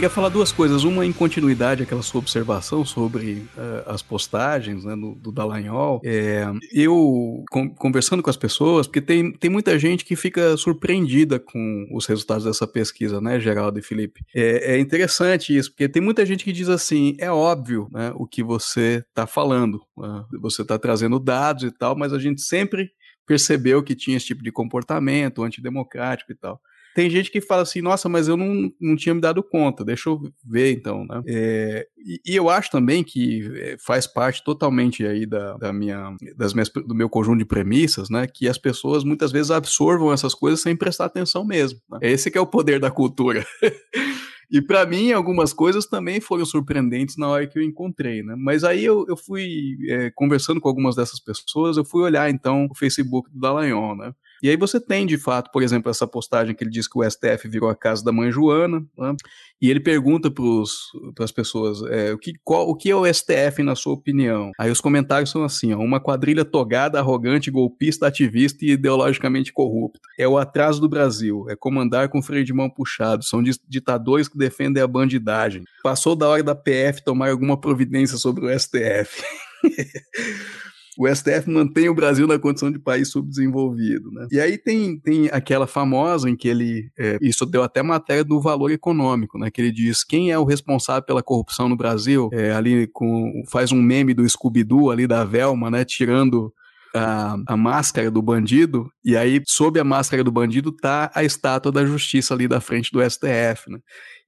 Queria 0.00 0.08
falar 0.08 0.30
duas 0.30 0.50
coisas. 0.50 0.82
Uma 0.82 1.04
em 1.04 1.12
continuidade 1.12 1.82
àquela 1.82 2.00
sua 2.00 2.20
observação 2.20 2.86
sobre 2.86 3.46
uh, 3.54 3.84
as 3.84 4.00
postagens 4.00 4.82
né, 4.82 4.96
do, 4.96 5.14
do 5.14 5.30
Dallagnol. 5.30 6.00
É, 6.02 6.46
eu, 6.72 7.44
com, 7.50 7.68
conversando 7.74 8.22
com 8.22 8.30
as 8.30 8.36
pessoas, 8.36 8.86
porque 8.86 9.02
tem, 9.02 9.30
tem 9.30 9.50
muita 9.50 9.78
gente 9.78 10.02
que 10.02 10.16
fica 10.16 10.56
surpreendida 10.56 11.38
com 11.38 11.86
os 11.92 12.06
resultados 12.06 12.44
dessa 12.46 12.66
pesquisa, 12.66 13.20
né, 13.20 13.38
Geraldo 13.38 13.78
e 13.78 13.82
Felipe? 13.82 14.24
É, 14.34 14.76
é 14.76 14.78
interessante 14.78 15.54
isso, 15.54 15.70
porque 15.70 15.86
tem 15.86 16.00
muita 16.00 16.24
gente 16.24 16.44
que 16.44 16.52
diz 16.52 16.70
assim, 16.70 17.14
é 17.18 17.30
óbvio 17.30 17.86
né, 17.92 18.10
o 18.14 18.26
que 18.26 18.42
você 18.42 19.04
está 19.06 19.26
falando, 19.26 19.82
né? 19.98 20.24
você 20.40 20.62
está 20.62 20.78
trazendo 20.78 21.20
dados 21.20 21.64
e 21.64 21.70
tal, 21.70 21.94
mas 21.94 22.14
a 22.14 22.18
gente 22.18 22.40
sempre 22.40 22.88
percebeu 23.26 23.82
que 23.82 23.94
tinha 23.94 24.16
esse 24.16 24.26
tipo 24.26 24.42
de 24.42 24.50
comportamento 24.50 25.42
antidemocrático 25.42 26.32
e 26.32 26.34
tal. 26.34 26.58
Tem 26.94 27.08
gente 27.08 27.30
que 27.30 27.40
fala 27.40 27.62
assim, 27.62 27.80
nossa, 27.80 28.08
mas 28.08 28.26
eu 28.26 28.36
não, 28.36 28.70
não 28.80 28.96
tinha 28.96 29.14
me 29.14 29.20
dado 29.20 29.42
conta, 29.42 29.84
deixa 29.84 30.10
eu 30.10 30.20
ver 30.44 30.72
então, 30.72 31.04
né? 31.04 31.22
É, 31.26 31.86
e, 31.96 32.20
e, 32.32 32.36
eu 32.36 32.48
acho 32.48 32.70
também 32.70 33.04
que 33.04 33.48
é, 33.56 33.76
faz 33.78 34.06
parte 34.06 34.42
totalmente 34.42 35.06
aí 35.06 35.24
da, 35.24 35.56
da 35.56 35.72
minha, 35.72 36.14
das 36.36 36.52
minhas, 36.52 36.68
do 36.68 36.94
meu 36.94 37.08
conjunto 37.08 37.38
de 37.38 37.44
premissas, 37.44 38.10
né? 38.10 38.26
Que 38.26 38.48
as 38.48 38.58
pessoas 38.58 39.04
muitas 39.04 39.30
vezes 39.30 39.50
absorvam 39.50 40.12
essas 40.12 40.34
coisas 40.34 40.60
sem 40.60 40.74
prestar 40.74 41.04
atenção 41.04 41.44
mesmo. 41.44 41.78
Né? 41.90 41.98
Esse 42.02 42.30
que 42.30 42.38
é 42.38 42.40
o 42.40 42.46
poder 42.46 42.80
da 42.80 42.90
cultura. 42.90 43.46
E 44.50 44.60
para 44.60 44.84
mim, 44.84 45.12
algumas 45.12 45.52
coisas 45.52 45.86
também 45.86 46.20
foram 46.20 46.44
surpreendentes 46.44 47.16
na 47.16 47.28
hora 47.28 47.46
que 47.46 47.56
eu 47.56 47.62
encontrei, 47.62 48.20
né? 48.20 48.34
Mas 48.36 48.64
aí 48.64 48.84
eu, 48.84 49.06
eu 49.08 49.16
fui 49.16 49.76
é, 49.88 50.10
conversando 50.10 50.60
com 50.60 50.68
algumas 50.68 50.96
dessas 50.96 51.20
pessoas, 51.20 51.76
eu 51.76 51.84
fui 51.84 52.02
olhar 52.02 52.28
então 52.28 52.66
o 52.68 52.74
Facebook 52.74 53.30
do 53.30 53.38
Dallagnol, 53.38 53.96
né? 53.96 54.12
E 54.42 54.48
aí 54.48 54.56
você 54.56 54.80
tem, 54.80 55.06
de 55.06 55.18
fato, 55.18 55.50
por 55.52 55.62
exemplo, 55.62 55.90
essa 55.90 56.06
postagem 56.06 56.54
que 56.54 56.64
ele 56.64 56.70
diz 56.70 56.88
que 56.88 56.98
o 56.98 57.08
STF 57.08 57.48
virou 57.48 57.68
a 57.68 57.74
casa 57.74 58.04
da 58.04 58.12
mãe 58.12 58.30
Joana, 58.30 58.84
né? 58.96 59.14
e 59.60 59.70
ele 59.70 59.80
pergunta 59.80 60.30
para 60.30 61.24
as 61.24 61.32
pessoas 61.32 61.82
é, 61.90 62.12
o, 62.12 62.18
que, 62.18 62.32
qual, 62.42 62.68
o 62.68 62.74
que 62.74 62.90
é 62.90 62.96
o 62.96 63.06
STF, 63.12 63.62
na 63.62 63.74
sua 63.74 63.92
opinião? 63.92 64.50
Aí 64.58 64.70
os 64.70 64.80
comentários 64.80 65.30
são 65.30 65.44
assim: 65.44 65.72
ó, 65.72 65.78
uma 65.78 66.00
quadrilha 66.00 66.44
togada, 66.44 66.98
arrogante, 66.98 67.50
golpista, 67.50 68.06
ativista 68.06 68.64
e 68.64 68.70
ideologicamente 68.70 69.52
corrupta. 69.52 70.00
É 70.18 70.26
o 70.26 70.38
atraso 70.38 70.80
do 70.80 70.88
Brasil, 70.88 71.46
é 71.48 71.56
comandar 71.56 72.08
com 72.08 72.22
freio 72.22 72.44
de 72.44 72.52
mão 72.52 72.70
puxado, 72.70 73.24
são 73.24 73.42
ditadores 73.68 74.28
que 74.28 74.38
defendem 74.38 74.82
a 74.82 74.86
bandidagem. 74.86 75.64
Passou 75.82 76.16
da 76.16 76.28
hora 76.28 76.42
da 76.42 76.54
PF 76.54 77.04
tomar 77.04 77.30
alguma 77.30 77.60
providência 77.60 78.16
sobre 78.16 78.46
o 78.46 78.58
STF. 78.58 79.22
o 80.98 81.08
STF 81.08 81.48
mantém 81.48 81.88
o 81.88 81.94
Brasil 81.94 82.26
na 82.26 82.38
condição 82.38 82.70
de 82.70 82.78
país 82.78 83.10
subdesenvolvido. 83.10 84.10
Né? 84.10 84.26
E 84.30 84.40
aí 84.40 84.58
tem, 84.58 84.98
tem 84.98 85.28
aquela 85.30 85.66
famosa 85.66 86.28
em 86.28 86.36
que 86.36 86.48
ele. 86.48 86.90
É, 86.98 87.18
isso 87.20 87.46
deu 87.46 87.62
até 87.62 87.82
matéria 87.82 88.24
do 88.24 88.40
valor 88.40 88.70
econômico, 88.70 89.38
né? 89.38 89.50
Que 89.50 89.60
ele 89.60 89.72
diz 89.72 90.02
quem 90.02 90.30
é 90.30 90.38
o 90.38 90.44
responsável 90.44 91.02
pela 91.02 91.22
corrupção 91.22 91.68
no 91.68 91.76
Brasil. 91.76 92.28
É, 92.32 92.52
ali 92.52 92.86
com, 92.88 93.42
faz 93.50 93.72
um 93.72 93.80
meme 93.80 94.14
do 94.14 94.28
Scooby-Doo 94.28 94.90
ali 94.90 95.06
da 95.06 95.24
Velma, 95.24 95.70
né? 95.70 95.84
Tirando 95.84 96.52
a, 96.94 97.36
a, 97.46 97.56
máscara 97.56 98.10
do 98.10 98.20
bandido, 98.20 98.90
e 99.04 99.16
aí, 99.16 99.40
sob 99.46 99.78
a 99.78 99.84
máscara 99.84 100.24
do 100.24 100.32
bandido, 100.32 100.72
tá 100.72 101.10
a 101.14 101.22
estátua 101.22 101.70
da 101.70 101.84
justiça 101.84 102.34
ali 102.34 102.48
da 102.48 102.60
frente 102.60 102.90
do 102.90 103.00
STF, 103.08 103.70
né? 103.70 103.78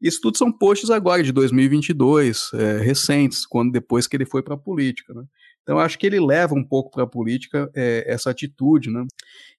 Isso 0.00 0.20
tudo 0.20 0.36
são 0.36 0.50
posts 0.50 0.90
agora 0.90 1.22
de 1.22 1.32
2022, 1.32 2.50
é, 2.54 2.78
recentes, 2.78 3.46
quando 3.46 3.72
depois 3.72 4.06
que 4.06 4.16
ele 4.16 4.26
foi 4.26 4.42
para 4.42 4.54
a 4.54 4.58
política, 4.58 5.12
né? 5.14 5.24
Então, 5.62 5.78
acho 5.78 5.98
que 5.98 6.06
ele 6.06 6.20
leva 6.20 6.54
um 6.54 6.64
pouco 6.64 6.90
para 6.90 7.04
a 7.04 7.06
política 7.06 7.70
é, 7.74 8.04
essa 8.06 8.30
atitude, 8.30 8.90
né? 8.90 9.04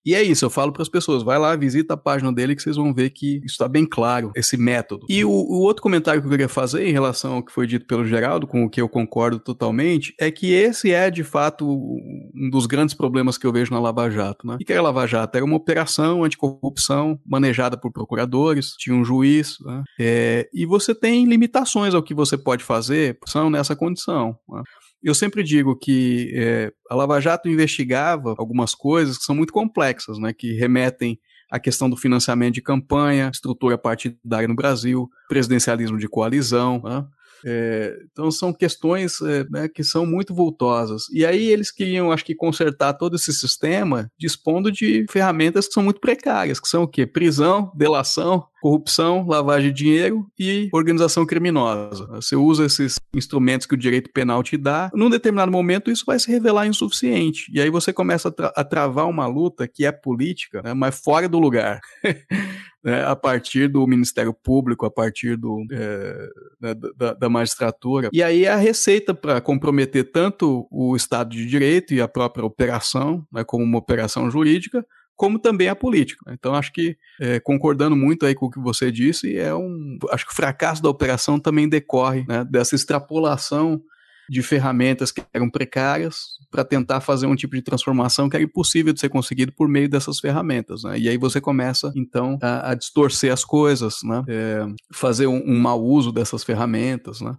E 0.05 0.13
é 0.13 0.21
isso, 0.21 0.43
eu 0.43 0.49
falo 0.49 0.73
para 0.73 0.81
as 0.81 0.89
pessoas, 0.89 1.23
vai 1.23 1.39
lá, 1.39 1.55
visita 1.55 1.93
a 1.93 1.97
página 1.97 2.31
dele 2.31 2.55
que 2.55 2.61
vocês 2.61 2.75
vão 2.75 2.93
ver 2.93 3.09
que 3.11 3.39
está 3.45 3.69
bem 3.69 3.85
claro, 3.85 4.31
esse 4.35 4.57
método. 4.57 5.05
E 5.07 5.23
o, 5.23 5.29
o, 5.29 5.61
outro 5.61 5.81
comentário 5.81 6.19
que 6.19 6.27
eu 6.27 6.31
queria 6.31 6.49
fazer 6.49 6.85
em 6.85 6.91
relação 6.91 7.35
ao 7.35 7.43
que 7.43 7.53
foi 7.53 7.65
dito 7.65 7.87
pelo 7.87 8.03
Geraldo, 8.03 8.45
com 8.45 8.65
o 8.65 8.69
que 8.69 8.81
eu 8.81 8.89
concordo 8.89 9.39
totalmente, 9.39 10.13
é 10.19 10.29
que 10.29 10.51
esse 10.51 10.91
é, 10.91 11.09
de 11.09 11.23
fato, 11.23 11.65
um 11.65 12.49
dos 12.49 12.65
grandes 12.65 12.93
problemas 12.93 13.37
que 13.37 13.47
eu 13.47 13.53
vejo 13.53 13.71
na 13.71 13.79
Lava 13.79 14.09
Jato, 14.09 14.45
né? 14.45 14.55
O 14.55 14.57
que 14.57 14.73
era 14.73 14.81
a 14.81 14.83
Lava 14.83 15.07
Jato? 15.07 15.37
Era 15.37 15.45
uma 15.45 15.55
operação 15.55 16.25
anticorrupção 16.25 17.17
manejada 17.25 17.77
por 17.77 17.89
procuradores, 17.89 18.73
tinha 18.77 18.95
um 18.95 19.05
juiz, 19.05 19.55
né? 19.61 19.83
É, 19.97 20.49
e 20.53 20.65
você 20.65 20.93
tem 20.93 21.23
limitações 21.23 21.93
ao 21.93 22.03
que 22.03 22.13
você 22.13 22.37
pode 22.37 22.61
fazer, 22.61 23.17
são 23.25 23.49
nessa 23.49 23.73
condição, 23.73 24.37
né? 24.49 24.63
Eu 25.03 25.13
sempre 25.13 25.43
digo 25.43 25.75
que 25.77 26.31
é, 26.33 26.71
a 26.89 26.95
Lava 26.95 27.19
Jato 27.19 27.49
investigava 27.49 28.33
algumas 28.37 28.73
coisas 28.73 29.17
que 29.17 29.25
são 29.25 29.35
muito 29.35 29.51
complexas, 29.51 30.17
né, 30.17 30.31
que 30.33 30.53
remetem 30.53 31.19
à 31.51 31.59
questão 31.59 31.89
do 31.89 31.97
financiamento 31.97 32.53
de 32.55 32.61
campanha, 32.61 33.29
estrutura 33.31 33.77
partidária 33.77 34.47
no 34.47 34.55
Brasil, 34.55 35.09
presidencialismo 35.27 35.97
de 35.97 36.07
coalizão, 36.07 36.81
né, 36.83 37.05
É, 37.45 37.97
então 38.09 38.31
são 38.31 38.53
questões 38.53 39.19
é, 39.21 39.43
né, 39.49 39.67
que 39.67 39.83
são 39.83 40.05
muito 40.05 40.33
voltosas. 40.33 41.09
E 41.11 41.25
aí 41.25 41.47
eles 41.49 41.71
queriam, 41.71 42.09
acho 42.09 42.23
que, 42.23 42.33
consertar 42.33 42.93
todo 42.93 43.17
esse 43.17 43.33
sistema 43.33 44.09
dispondo 44.17 44.71
de 44.71 45.05
ferramentas 45.09 45.67
que 45.67 45.73
são 45.73 45.83
muito 45.83 45.99
precárias, 45.99 46.57
que 46.57 46.69
são 46.69 46.83
o 46.83 46.87
quê? 46.87 47.05
Prisão, 47.05 47.69
delação, 47.75 48.45
corrupção, 48.63 49.27
lavagem 49.27 49.73
de 49.73 49.83
dinheiro 49.83 50.25
e 50.39 50.69
organização 50.71 51.25
criminosa. 51.25 52.07
Você 52.13 52.33
usa 52.33 52.65
esses 52.65 52.95
instrumentos 53.13 53.67
que 53.67 53.73
o 53.73 53.77
direito 53.77 54.09
penal 54.13 54.41
te 54.41 54.55
dá, 54.55 54.89
num 54.93 55.09
determinado 55.09 55.51
momento 55.51 55.91
isso 55.91 56.05
vai 56.07 56.17
se 56.17 56.31
revelar 56.31 56.65
insuficiente. 56.65 57.51
E 57.53 57.59
aí 57.59 57.69
você 57.69 57.91
começa 57.91 58.29
a, 58.29 58.31
tra 58.31 58.53
a 58.55 58.63
travar 58.63 59.09
uma 59.09 59.27
luta 59.27 59.67
que 59.67 59.85
é 59.85 59.91
política, 59.91 60.61
né, 60.61 60.73
mas 60.73 60.97
fora 60.97 61.27
do 61.27 61.39
lugar. 61.39 61.81
né, 62.81 63.05
a 63.05 63.15
partir 63.17 63.67
do 63.67 63.85
Ministério 63.85 64.33
Público, 64.33 64.85
a 64.85 64.91
partir 64.91 65.35
do, 65.35 65.65
é, 65.69 66.73
da, 66.97 67.13
da, 67.13 67.29
magistratura. 67.29 68.09
E 68.13 68.23
aí 68.23 68.45
a 68.45 68.55
receita 68.55 69.13
para 69.13 69.39
comprometer 69.39 70.09
tanto 70.09 70.67
o 70.69 70.95
Estado 70.95 71.31
de 71.31 71.45
Direito 71.45 71.93
e 71.93 72.01
a 72.01 72.07
própria 72.07 72.45
operação, 72.45 73.25
né, 73.31 73.43
como 73.43 73.63
uma 73.63 73.77
operação 73.77 74.29
jurídica, 74.29 74.85
como 75.15 75.39
também 75.39 75.67
a 75.67 75.75
política. 75.75 76.31
Então, 76.33 76.53
acho 76.55 76.71
que, 76.71 76.97
é, 77.19 77.39
concordando 77.39 77.95
muito 77.95 78.25
aí 78.25 78.35
com 78.35 78.47
o 78.47 78.49
que 78.49 78.59
você 78.59 78.91
disse, 78.91 79.37
é 79.37 79.53
um, 79.53 79.97
acho 80.11 80.25
que 80.25 80.31
o 80.31 80.35
fracasso 80.35 80.81
da 80.81 80.89
operação 80.89 81.39
também 81.39 81.69
decorre 81.69 82.25
né, 82.27 82.43
dessa 82.43 82.75
extrapolação 82.75 83.81
de 84.29 84.41
ferramentas 84.41 85.11
que 85.11 85.21
eram 85.33 85.49
precárias 85.49 86.39
para 86.49 86.63
tentar 86.63 87.01
fazer 87.01 87.27
um 87.27 87.35
tipo 87.35 87.55
de 87.55 87.61
transformação 87.61 88.29
que 88.29 88.35
era 88.35 88.43
impossível 88.43 88.93
de 88.93 88.99
ser 88.99 89.09
conseguido 89.09 89.51
por 89.51 89.67
meio 89.67 89.89
dessas 89.89 90.19
ferramentas. 90.19 90.83
Né? 90.83 90.99
E 90.99 91.09
aí 91.09 91.17
você 91.17 91.41
começa, 91.41 91.91
então, 91.95 92.37
a, 92.41 92.71
a 92.71 92.75
distorcer 92.75 93.31
as 93.33 93.43
coisas, 93.43 93.97
né? 94.03 94.23
É, 94.27 94.65
fazer 94.93 95.27
um, 95.27 95.43
um 95.45 95.59
mau 95.59 95.83
uso 95.83 96.11
dessas 96.11 96.43
ferramentas, 96.43 97.21
né? 97.21 97.35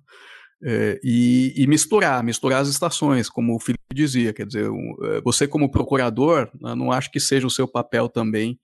É, 0.67 0.99
e, 1.05 1.53
e, 1.57 1.67
misturar, 1.67 2.25
misturar 2.25 2.62
as 2.62 2.69
estações, 2.69 3.29
como 3.29 3.55
o 3.55 3.61
Felipe 3.61 3.83
dizia, 3.93 4.33
quer 4.33 4.47
dizer, 4.47 4.65
é, 4.65 5.21
você 5.21 5.47
como 5.47 5.71
procurador, 5.71 6.51
né, 6.59 6.75
não 6.75 6.91
acho 6.91 7.11
que 7.11 7.21
seja 7.21 7.47
o 7.47 7.51
seu 7.51 7.69
papel 7.69 8.09
também 8.09 8.59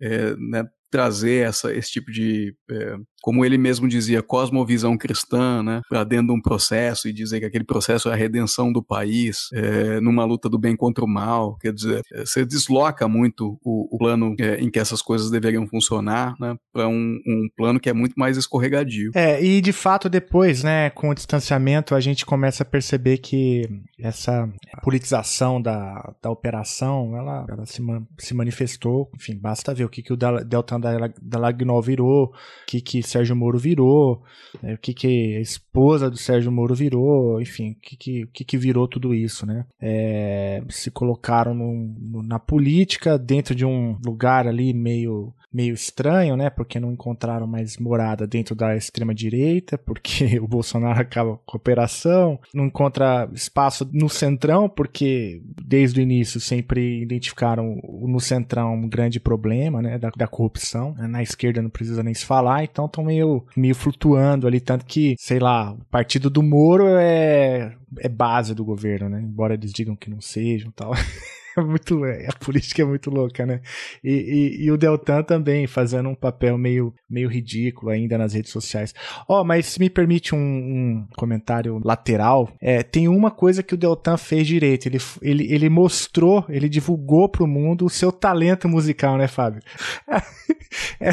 é, 0.00 0.34
né, 0.36 0.64
trazer 0.90 1.46
essa, 1.46 1.74
esse 1.74 1.92
tipo 1.92 2.10
de, 2.10 2.56
é, 2.70 2.96
como 3.22 3.44
ele 3.44 3.56
mesmo 3.56 3.88
dizia, 3.88 4.20
cosmovisão 4.20 4.98
cristã, 4.98 5.62
né, 5.62 5.80
para 5.88 6.02
dentro 6.02 6.26
de 6.26 6.32
um 6.32 6.42
processo 6.42 7.08
e 7.08 7.12
dizer 7.12 7.38
que 7.38 7.46
aquele 7.46 7.64
processo 7.64 8.08
é 8.08 8.12
a 8.12 8.16
redenção 8.16 8.72
do 8.72 8.82
país, 8.82 9.48
é, 9.54 10.00
numa 10.00 10.24
luta 10.24 10.48
do 10.48 10.58
bem 10.58 10.76
contra 10.76 11.04
o 11.04 11.08
mal. 11.08 11.56
Quer 11.58 11.72
dizer, 11.72 12.02
é, 12.12 12.26
você 12.26 12.44
desloca 12.44 13.06
muito 13.06 13.58
o, 13.64 13.94
o 13.94 13.98
plano 13.98 14.34
é, 14.40 14.56
em 14.56 14.68
que 14.68 14.78
essas 14.78 15.00
coisas 15.00 15.30
deveriam 15.30 15.66
funcionar, 15.68 16.34
né, 16.40 16.56
para 16.72 16.88
um, 16.88 17.18
um, 17.26 17.48
plano 17.56 17.78
que 17.78 17.88
é 17.88 17.92
muito 17.92 18.14
mais 18.16 18.36
escorregadio. 18.36 19.12
É, 19.14 19.42
e 19.42 19.60
de 19.60 19.72
fato 19.72 20.08
depois, 20.08 20.64
né, 20.64 20.90
com 20.90 21.10
o 21.10 21.14
distanciamento, 21.14 21.94
a 21.94 22.00
gente 22.00 22.26
começa 22.26 22.64
a 22.64 22.66
perceber 22.66 23.18
que 23.18 23.68
essa 24.00 24.52
politização 24.82 25.62
da, 25.62 26.12
da 26.20 26.30
operação, 26.30 27.16
ela, 27.16 27.46
ela 27.48 27.66
se, 27.66 27.80
se 28.18 28.34
manifestou, 28.34 29.08
enfim, 29.14 29.38
basta 29.38 29.72
ver 29.72 29.84
o 29.84 29.88
que, 29.88 30.02
que 30.02 30.12
o 30.12 30.16
Deltan 30.16 30.80
da, 30.80 31.08
da 31.20 31.38
Lagnol 31.38 31.80
virou, 31.80 32.24
o 32.24 32.32
que, 32.66 32.80
que 32.80 33.11
Sérgio 33.12 33.36
Moro 33.36 33.58
virou, 33.58 34.22
né, 34.62 34.74
o 34.74 34.78
que, 34.78 34.94
que 34.94 35.36
a 35.36 35.40
esposa 35.40 36.10
do 36.10 36.16
Sérgio 36.16 36.50
Moro 36.50 36.74
virou, 36.74 37.40
enfim, 37.40 37.72
o 37.72 37.74
que, 37.80 37.96
que, 37.96 38.26
que, 38.32 38.44
que 38.44 38.58
virou 38.58 38.88
tudo 38.88 39.14
isso, 39.14 39.46
né? 39.46 39.64
É, 39.80 40.62
se 40.68 40.90
colocaram 40.90 41.54
no, 41.54 41.72
no, 41.98 42.22
na 42.22 42.38
política 42.38 43.18
dentro 43.18 43.54
de 43.54 43.64
um 43.64 43.98
lugar 44.04 44.46
ali 44.46 44.72
meio 44.72 45.32
meio 45.52 45.74
estranho, 45.74 46.36
né? 46.36 46.50
Porque 46.50 46.80
não 46.80 46.92
encontraram 46.92 47.46
mais 47.46 47.76
morada 47.76 48.26
dentro 48.26 48.54
da 48.54 48.76
extrema 48.76 49.14
direita, 49.14 49.76
porque 49.76 50.38
o 50.40 50.48
Bolsonaro 50.48 51.00
acaba 51.00 51.38
com 51.44 51.56
a 51.56 51.58
operação, 51.58 52.38
não 52.54 52.66
encontra 52.66 53.28
espaço 53.32 53.88
no 53.92 54.08
centrão, 54.08 54.68
porque 54.68 55.42
desde 55.64 56.00
o 56.00 56.02
início 56.02 56.40
sempre 56.40 57.02
identificaram 57.02 57.80
no 58.02 58.20
centrão 58.20 58.74
um 58.74 58.88
grande 58.88 59.20
problema, 59.20 59.82
né? 59.82 59.98
Da, 59.98 60.10
da 60.10 60.26
corrupção. 60.26 60.94
Na 60.98 61.22
esquerda 61.22 61.62
não 61.62 61.70
precisa 61.70 62.02
nem 62.02 62.14
se 62.14 62.24
falar, 62.24 62.64
então 62.64 62.86
estão 62.86 63.04
meio, 63.04 63.44
meio 63.56 63.74
flutuando 63.74 64.46
ali, 64.46 64.60
tanto 64.60 64.84
que, 64.84 65.14
sei 65.18 65.38
lá, 65.38 65.72
o 65.72 65.84
partido 65.86 66.30
do 66.30 66.42
Moro 66.42 66.86
é, 66.88 67.74
é 67.98 68.08
base 68.08 68.54
do 68.54 68.64
governo, 68.64 69.08
né? 69.08 69.20
Embora 69.20 69.54
eles 69.54 69.72
digam 69.72 69.96
que 69.96 70.10
não 70.10 70.20
sejam 70.20 70.70
tal. 70.70 70.92
é 71.56 71.60
muito, 71.60 72.04
é, 72.04 72.26
a 72.28 72.32
política 72.32 72.82
é 72.82 72.84
muito 72.84 73.10
louca, 73.10 73.44
né? 73.44 73.60
E, 74.02 74.10
e, 74.10 74.64
e, 74.64 74.70
o 74.70 74.76
Deltan 74.76 75.22
também 75.22 75.66
fazendo 75.66 76.08
um 76.08 76.14
papel 76.14 76.56
meio, 76.56 76.94
meio 77.08 77.28
ridículo 77.28 77.90
ainda 77.90 78.16
nas 78.16 78.34
redes 78.34 78.50
sociais. 78.50 78.94
Ó, 79.28 79.40
oh, 79.40 79.44
mas 79.44 79.66
se 79.66 79.80
me 79.80 79.90
permite 79.90 80.34
um, 80.34 80.38
um 80.38 81.06
comentário 81.16 81.80
lateral, 81.84 82.50
é, 82.60 82.82
tem 82.82 83.08
uma 83.08 83.30
coisa 83.30 83.62
que 83.62 83.74
o 83.74 83.76
Deltan 83.76 84.16
fez 84.16 84.46
direito. 84.46 84.86
Ele, 84.86 84.98
ele, 85.20 85.52
ele 85.52 85.68
mostrou, 85.68 86.44
ele 86.48 86.68
divulgou 86.68 87.28
pro 87.28 87.46
mundo 87.46 87.84
o 87.84 87.90
seu 87.90 88.10
talento 88.10 88.68
musical, 88.68 89.16
né, 89.16 89.28
Fábio? 89.28 89.62
é, 91.00 91.10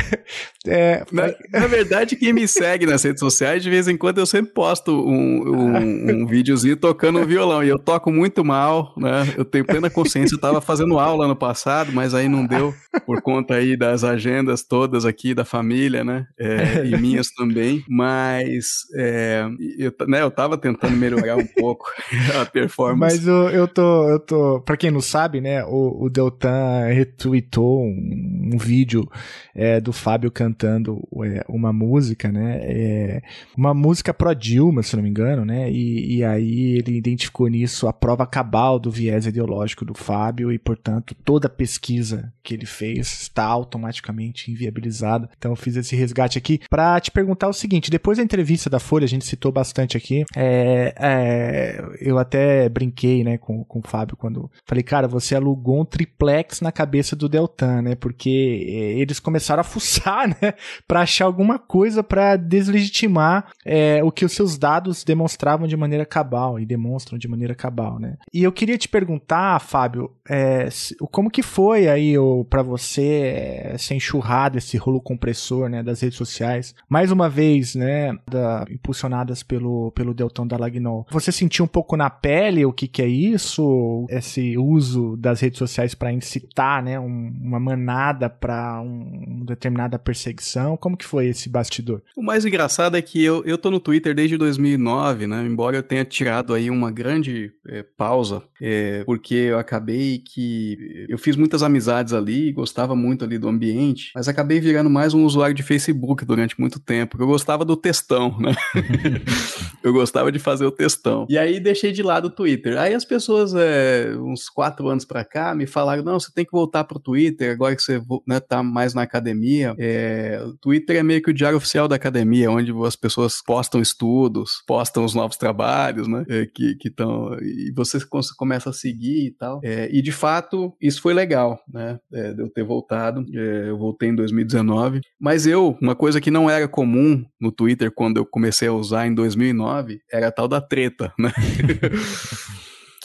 é, 0.68 1.06
na, 1.12 1.34
na, 1.52 1.68
verdade, 1.68 2.16
quem 2.16 2.34
me 2.34 2.48
segue 2.48 2.86
nas 2.86 3.04
redes 3.04 3.20
sociais, 3.20 3.62
de 3.62 3.70
vez 3.70 3.88
em 3.88 3.98
quando 3.98 4.20
eu 4.20 4.26
sempre 4.26 4.54
posto 4.54 4.92
um, 4.92 5.50
um, 5.50 6.24
um 6.24 6.26
videozinho 6.28 6.78
tocando 6.78 7.20
um 7.20 7.26
violão. 7.26 7.64
E 7.64 7.70
eu 7.70 7.80
toco 7.80 8.12
muito 8.12 8.44
mal, 8.44 8.94
né? 8.98 9.34
Eu 9.38 9.46
tenho 9.46 9.66
plena 9.66 9.90
consciência. 9.90 10.29
Eu 10.32 10.38
estava 10.38 10.62
fazendo 10.62 11.00
aula 11.00 11.28
no 11.28 11.36
passado, 11.36 11.92
mas 11.92 12.14
aí 12.14 12.28
não 12.28 12.46
deu 12.46 12.74
por 13.06 13.22
conta 13.22 13.56
aí 13.56 13.76
das 13.76 14.04
agendas 14.04 14.64
todas 14.64 15.06
aqui 15.06 15.34
da 15.34 15.46
família, 15.46 16.04
né? 16.04 16.28
É, 16.38 16.86
e 16.86 16.98
minhas 16.98 17.32
também. 17.32 17.84
Mas 17.88 18.88
é, 18.96 19.46
eu, 19.78 19.94
né, 20.08 20.22
eu 20.22 20.32
tava 20.32 20.58
tentando 20.58 20.96
melhorar 20.96 21.38
um 21.38 21.48
pouco 21.48 21.86
a 22.40 22.46
performance. 22.46 23.18
Mas 23.18 23.28
eu, 23.28 23.50
eu 23.50 23.68
tô, 23.68 24.10
eu 24.10 24.20
tô. 24.20 24.62
Pra 24.62 24.78
quem 24.78 24.92
não 24.92 25.02
sabe, 25.02 25.42
né? 25.42 25.64
O, 25.66 26.06
o 26.06 26.10
Deltan 26.10 26.88
retweetou 26.88 27.82
um, 27.84 28.52
um 28.54 28.58
vídeo 28.58 29.10
é, 29.56 29.80
do 29.80 29.92
Fábio 29.92 30.32
cantando 30.32 30.60
cantando 30.60 31.08
é, 31.24 31.44
uma 31.48 31.72
música, 31.74 32.32
né? 32.32 32.60
É, 32.62 33.22
uma 33.58 33.74
música 33.74 34.14
pro 34.14 34.34
Dilma, 34.34 34.84
se 34.84 34.96
não 34.96 35.04
me 35.04 35.10
engano, 35.10 35.46
né? 35.46 35.72
E, 35.72 36.18
e 36.18 36.24
aí 36.24 36.78
ele 36.78 36.98
identificou 36.98 37.48
nisso 37.48 37.88
a 37.88 37.94
prova 37.94 38.26
cabal 38.28 38.80
do 38.80 38.92
viés 38.92 39.26
ideológico 39.26 39.86
do 39.86 39.94
Fábio 39.94 40.19
e, 40.52 40.60
portanto, 40.60 41.16
toda 41.24 41.48
a 41.48 41.50
pesquisa 41.50 42.34
que 42.44 42.54
ele 42.54 42.66
fez 42.66 43.22
está 43.22 43.46
automaticamente 43.46 44.52
inviabilizada. 44.52 45.30
Então 45.38 45.52
eu 45.52 45.56
fiz 45.56 45.76
esse 45.76 45.96
resgate 45.96 46.38
aqui 46.38 46.60
para 46.70 47.00
te 47.00 47.12
perguntar 47.12 47.48
o 47.48 47.54
seguinte: 47.54 47.92
depois 47.92 48.18
da 48.18 48.24
entrevista 48.24 48.70
da 48.70 48.80
Folha, 48.80 49.06
a 49.06 49.10
gente 49.10 49.26
citou 49.26 49.52
bastante 49.52 49.96
aqui, 49.96 50.24
é, 50.36 50.94
é, 50.98 51.86
eu 52.02 52.18
até 52.18 52.68
brinquei, 52.70 53.24
né, 53.24 53.38
com, 53.38 53.64
com 53.64 53.80
o 53.80 53.88
Fábio 53.88 54.18
quando 54.18 54.50
falei, 54.66 54.84
cara, 54.84 55.08
você 55.08 55.36
alugou 55.36 55.82
um 55.82 55.86
triplex 55.86 56.62
na 56.62 56.72
cabeça 56.72 57.16
do 57.16 57.30
Deltan, 57.30 57.82
né? 57.82 57.96
Porque 57.96 58.66
é, 58.68 59.00
eles 59.00 59.20
começaram 59.20 59.62
a 59.62 59.64
fuçar, 59.64 60.28
né? 60.42 60.54
para 60.88 61.02
achar 61.02 61.26
alguma 61.26 61.60
coisa 61.60 62.04
para 62.04 62.36
deslegitimar 62.36 63.52
é, 63.66 64.04
o 64.04 64.12
que 64.12 64.26
os 64.26 64.34
seus 64.34 64.58
dados 64.58 65.04
demonstravam 65.04 65.68
de 65.68 65.78
maneira 65.78 66.06
cabal 66.06 66.60
e 66.60 66.66
demonstram 66.66 67.18
de 67.18 67.28
maneira 67.28 67.56
cabal, 67.56 68.00
né? 68.00 68.18
E 68.34 68.44
eu 68.44 68.52
queria 68.52 68.78
te 68.78 68.88
perguntar, 68.88 69.60
Fábio, 69.60 70.09
é, 70.28 70.70
como 71.12 71.30
que 71.30 71.42
foi 71.42 71.88
aí 71.88 72.14
para 72.50 72.62
você 72.62 73.72
é, 73.74 73.78
ser 73.78 73.96
enxurrado 73.96 74.58
esse 74.58 74.78
rolo 74.78 75.02
compressor, 75.02 75.70
né, 75.70 75.82
das 75.82 76.02
redes 76.02 76.18
sociais, 76.18 76.76
mais 76.88 77.12
uma 77.12 77.30
vez, 77.30 77.76
né, 77.76 78.16
da, 78.30 78.66
impulsionadas 78.70 79.44
pelo 79.44 79.92
pelo 79.92 80.14
Deltão 80.14 80.46
da 80.46 80.58
Lagnol. 80.58 81.06
Você 81.12 81.32
sentiu 81.32 81.66
um 81.66 81.68
pouco 81.68 81.98
na 81.98 82.10
pele 82.10 82.66
o 82.66 82.74
que 82.74 82.88
que 82.88 83.02
é 83.02 83.08
isso, 83.08 84.06
esse 84.10 84.58
uso 84.58 85.18
das 85.18 85.42
redes 85.42 85.58
sociais 85.58 85.96
para 85.96 86.14
incitar, 86.14 86.84
né, 86.84 87.00
um, 87.00 87.34
uma 87.42 87.60
manada 87.60 88.30
para 88.30 88.82
um, 88.82 89.24
uma 89.28 89.46
determinada 89.46 89.98
perseguição? 89.98 90.78
Como 90.78 90.98
que 90.98 91.06
foi 91.06 91.28
esse 91.28 91.50
bastidor? 91.50 92.02
O 92.16 92.22
mais 92.22 92.46
engraçado 92.46 92.96
é 92.98 93.02
que 93.02 93.24
eu, 93.24 93.44
eu 93.46 93.58
tô 93.58 93.72
no 93.72 93.80
Twitter 93.80 94.14
desde 94.14 94.38
2009, 94.38 95.28
né? 95.28 95.44
Embora 95.46 95.78
eu 95.78 95.84
tenha 95.84 96.06
tirado 96.06 96.54
aí 96.54 96.70
uma 96.70 96.92
grande 96.92 97.52
é, 97.68 97.84
pausa, 97.84 98.44
é, 98.62 99.04
porque 99.06 99.36
eu 99.36 99.60
acabei 99.60 99.99
que 100.26 101.06
eu 101.10 101.18
fiz 101.18 101.36
muitas 101.36 101.64
amizades 101.64 102.14
ali, 102.14 102.52
gostava 102.52 102.96
muito 102.96 103.24
ali 103.26 103.38
do 103.38 103.48
ambiente, 103.48 104.12
mas 104.16 104.28
acabei 104.28 104.60
virando 104.60 104.90
mais 104.90 105.14
um 105.14 105.26
usuário 105.26 105.56
de 105.56 105.64
Facebook 105.64 106.26
durante 106.26 106.60
muito 106.60 106.80
tempo, 106.80 107.12
porque 107.12 107.24
eu 107.24 107.28
gostava 107.28 107.66
do 107.66 107.76
textão, 107.76 108.38
né? 108.40 108.54
eu 109.84 109.94
gostava 109.94 110.32
de 110.32 110.40
fazer 110.40 110.66
o 110.66 110.72
textão. 110.72 111.26
E 111.30 111.38
aí 111.38 111.60
deixei 111.60 111.92
de 111.92 112.04
lado 112.04 112.26
o 112.26 112.32
Twitter. 112.32 112.78
Aí 112.78 112.94
as 112.94 113.06
pessoas, 113.06 113.54
é, 113.56 114.14
uns 114.18 114.50
quatro 114.50 114.88
anos 114.88 115.06
pra 115.06 115.24
cá, 115.24 115.54
me 115.54 115.66
falaram, 115.66 116.04
não, 116.04 116.20
você 116.20 116.32
tem 116.34 116.46
que 116.46 116.52
voltar 116.52 116.84
pro 116.84 117.00
Twitter, 117.00 117.52
agora 117.52 117.76
que 117.76 117.82
você 117.82 118.02
né, 118.28 118.40
tá 118.40 118.64
mais 118.64 118.94
na 118.94 119.02
academia, 119.02 119.76
é, 119.78 120.42
o 120.46 120.54
Twitter 120.54 120.98
é 120.98 121.04
meio 121.04 121.22
que 121.22 121.32
o 121.32 121.34
diário 121.34 121.58
oficial 121.58 121.88
da 121.88 121.96
academia, 121.96 122.52
onde 122.52 122.72
as 122.86 122.96
pessoas 122.96 123.42
postam 123.44 123.82
estudos, 123.82 124.64
postam 124.68 125.04
os 125.04 125.14
novos 125.14 125.38
trabalhos, 125.38 126.08
né? 126.08 126.24
É, 126.30 126.46
que 126.46 126.78
estão. 126.86 127.38
E 127.42 127.72
você 127.76 128.00
começa 128.38 128.70
a 128.70 128.74
seguir 128.74 129.28
e 129.28 129.32
tal. 129.32 129.60
É, 129.64 129.89
e 129.92 130.02
de 130.02 130.12
fato, 130.12 130.74
isso 130.82 131.02
foi 131.02 131.14
legal, 131.14 131.60
né? 131.72 132.00
É, 132.14 132.36
eu 132.38 132.50
ter 132.50 132.64
voltado. 132.64 133.26
É, 133.34 133.70
eu 133.70 133.78
voltei 133.78 134.10
em 134.10 134.16
2019. 134.16 135.02
Mas 135.20 135.46
eu, 135.48 135.78
uma 135.82 135.96
coisa 135.96 136.22
que 136.22 136.32
não 136.32 136.50
era 136.50 136.68
comum 136.68 137.26
no 137.40 137.52
Twitter 137.52 137.92
quando 137.92 138.18
eu 138.18 138.26
comecei 138.26 138.68
a 138.68 138.74
usar 138.74 139.08
em 139.08 139.14
2009, 139.14 140.02
era 140.12 140.28
a 140.28 140.32
tal 140.32 140.48
da 140.48 140.62
treta, 140.62 141.14
né? 141.20 141.32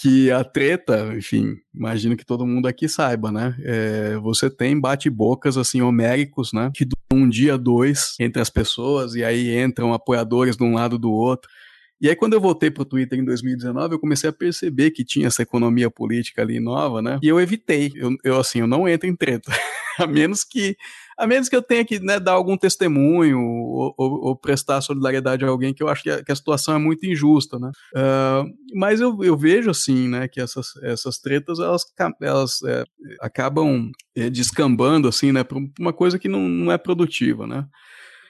que 0.05 0.31
a 0.31 0.45
treta, 0.45 1.15
enfim, 1.17 1.57
imagino 1.75 2.15
que 2.15 2.27
todo 2.27 2.47
mundo 2.47 2.69
aqui 2.69 2.87
saiba, 2.87 3.33
né? 3.33 3.57
É, 3.63 4.17
você 4.19 4.51
tem 4.51 4.79
bate-bocas 4.79 5.57
assim 5.57 5.81
homéricos, 5.81 6.53
né? 6.53 6.71
Que 6.75 6.85
duram 6.85 7.25
um 7.25 7.27
dia, 7.27 7.57
dois 7.57 8.15
entre 8.21 8.43
as 8.43 8.51
pessoas 8.51 9.15
e 9.15 9.25
aí 9.25 9.59
entram 9.59 9.95
apoiadores 9.95 10.59
de 10.59 10.63
um 10.63 10.75
lado 10.75 10.99
do 10.99 11.11
outro. 11.11 11.51
E 12.01 12.09
aí, 12.09 12.17
quando 12.17 12.35
eu 12.35 12.41
voltei 12.41 12.71
pro 12.71 12.85
Twitter 12.85 13.19
em 13.19 13.25
2019, 13.25 13.95
eu 13.95 13.99
comecei 13.99 14.29
a 14.29 14.33
perceber 14.33 14.91
que 14.91 15.05
tinha 15.05 15.27
essa 15.27 15.43
economia 15.43 15.91
política 15.91 16.43
ali 16.43 16.61
nova, 16.61 17.01
né? 17.01 17.19
E 17.23 17.29
eu 17.29 17.41
evitei. 17.41 17.93
Eu, 17.95 18.11
eu 18.25 18.39
assim, 18.39 18.61
eu 18.61 18.67
não 18.67 18.89
entro 18.89 19.09
em 19.09 19.17
treta. 19.17 19.51
a 19.99 20.07
menos 20.07 20.45
que 20.45 20.77
a 21.17 21.27
menos 21.27 21.49
que 21.49 21.55
eu 21.55 21.63
tenha 21.63 21.85
que 21.85 22.01
né, 22.01 22.19
dar 22.19 22.33
algum 22.33 22.57
testemunho 22.57 23.41
ou, 23.41 23.95
ou, 23.97 24.25
ou, 24.27 24.37
prestar 24.37 24.81
solidariedade 24.81 25.45
a 25.45 25.49
alguém 25.49 25.73
que 25.73 25.81
eu 25.81 25.89
acho 25.89 26.03
que 26.03 26.11
a, 26.11 26.25
que 26.25 26.33
a 26.33 26.37
situação 26.37 26.75
é 26.75 26.79
muito 26.79 27.07
injusta, 27.07 27.57
né? 27.59 27.71
Uh, 27.95 28.51
mas 28.75 29.01
eu, 29.01 29.23
eu, 29.23 29.37
vejo 29.37 29.71
assim, 29.71 30.09
né, 30.09 30.27
que 30.27 30.41
essas, 30.41 30.77
essas 30.83 31.19
tretas 31.19 31.61
elas, 31.61 31.85
elas 32.21 32.63
é, 32.65 32.85
acabam 33.21 33.93
é, 34.17 34.29
descambando 34.29 35.07
assim, 35.07 35.31
né, 35.31 35.45
para 35.45 35.59
uma 35.79 35.93
coisa 35.93 36.19
que 36.19 36.29
não, 36.29 36.49
não 36.49 36.73
é 36.73 36.79
produtiva, 36.79 37.47
né? 37.47 37.65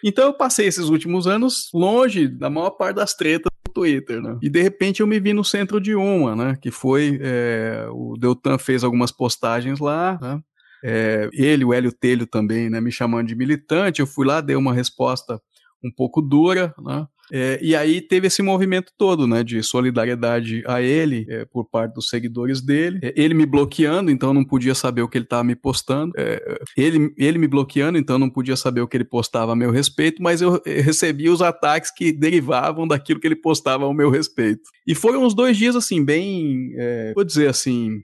Então 0.06 0.26
eu 0.26 0.34
passei 0.34 0.66
esses 0.66 0.90
últimos 0.90 1.26
anos 1.26 1.70
longe 1.72 2.28
da 2.28 2.50
maior 2.50 2.70
parte 2.72 2.96
das 2.96 3.14
tretas 3.14 3.50
do 3.66 3.72
Twitter, 3.72 4.20
né? 4.20 4.38
E 4.42 4.50
de 4.50 4.60
repente 4.60 5.00
eu 5.00 5.06
me 5.06 5.18
vi 5.18 5.32
no 5.32 5.42
centro 5.42 5.80
de 5.80 5.94
uma, 5.94 6.36
né? 6.36 6.58
Que 6.60 6.70
foi 6.70 7.18
é, 7.22 7.86
o 7.90 8.14
Deltan 8.18 8.58
fez 8.58 8.84
algumas 8.84 9.10
postagens 9.10 9.80
lá, 9.80 10.18
né? 10.20 10.40
É, 10.84 11.30
ele, 11.32 11.64
o 11.64 11.72
Hélio 11.72 11.90
Telho 11.90 12.26
também, 12.26 12.68
né, 12.68 12.78
me 12.78 12.92
chamando 12.92 13.26
de 13.26 13.34
militante, 13.34 14.00
eu 14.00 14.06
fui 14.06 14.26
lá, 14.26 14.42
dei 14.42 14.54
uma 14.54 14.74
resposta 14.74 15.40
um 15.82 15.90
pouco 15.90 16.20
dura, 16.20 16.74
né? 16.78 17.06
É, 17.32 17.58
e 17.62 17.74
aí 17.74 18.00
teve 18.00 18.26
esse 18.26 18.42
movimento 18.42 18.92
todo, 18.96 19.26
né, 19.26 19.42
de 19.42 19.62
solidariedade 19.62 20.62
a 20.66 20.80
ele 20.82 21.26
é, 21.28 21.44
por 21.44 21.64
parte 21.64 21.94
dos 21.94 22.08
seguidores 22.08 22.60
dele. 22.60 23.00
É, 23.02 23.14
ele 23.16 23.34
me 23.34 23.46
bloqueando, 23.46 24.10
então 24.10 24.30
eu 24.30 24.34
não 24.34 24.44
podia 24.44 24.74
saber 24.74 25.02
o 25.02 25.08
que 25.08 25.18
ele 25.18 25.24
estava 25.24 25.44
me 25.44 25.56
postando. 25.56 26.12
É, 26.16 26.58
ele, 26.76 27.12
ele 27.16 27.38
me 27.38 27.48
bloqueando, 27.48 27.98
então 27.98 28.16
eu 28.16 28.20
não 28.20 28.30
podia 28.30 28.56
saber 28.56 28.80
o 28.80 28.88
que 28.88 28.96
ele 28.96 29.04
postava 29.04 29.52
a 29.52 29.56
meu 29.56 29.70
respeito, 29.70 30.22
mas 30.22 30.40
eu 30.40 30.60
é, 30.66 30.80
recebia 30.80 31.32
os 31.32 31.42
ataques 31.42 31.90
que 31.90 32.12
derivavam 32.12 32.86
daquilo 32.86 33.20
que 33.20 33.26
ele 33.26 33.36
postava 33.36 33.84
ao 33.84 33.94
meu 33.94 34.10
respeito. 34.10 34.62
E 34.86 34.94
foram 34.94 35.24
uns 35.24 35.34
dois 35.34 35.56
dias, 35.56 35.76
assim, 35.76 36.04
bem, 36.04 36.74
é, 36.76 37.12
vou 37.14 37.24
dizer 37.24 37.48
assim, 37.48 38.02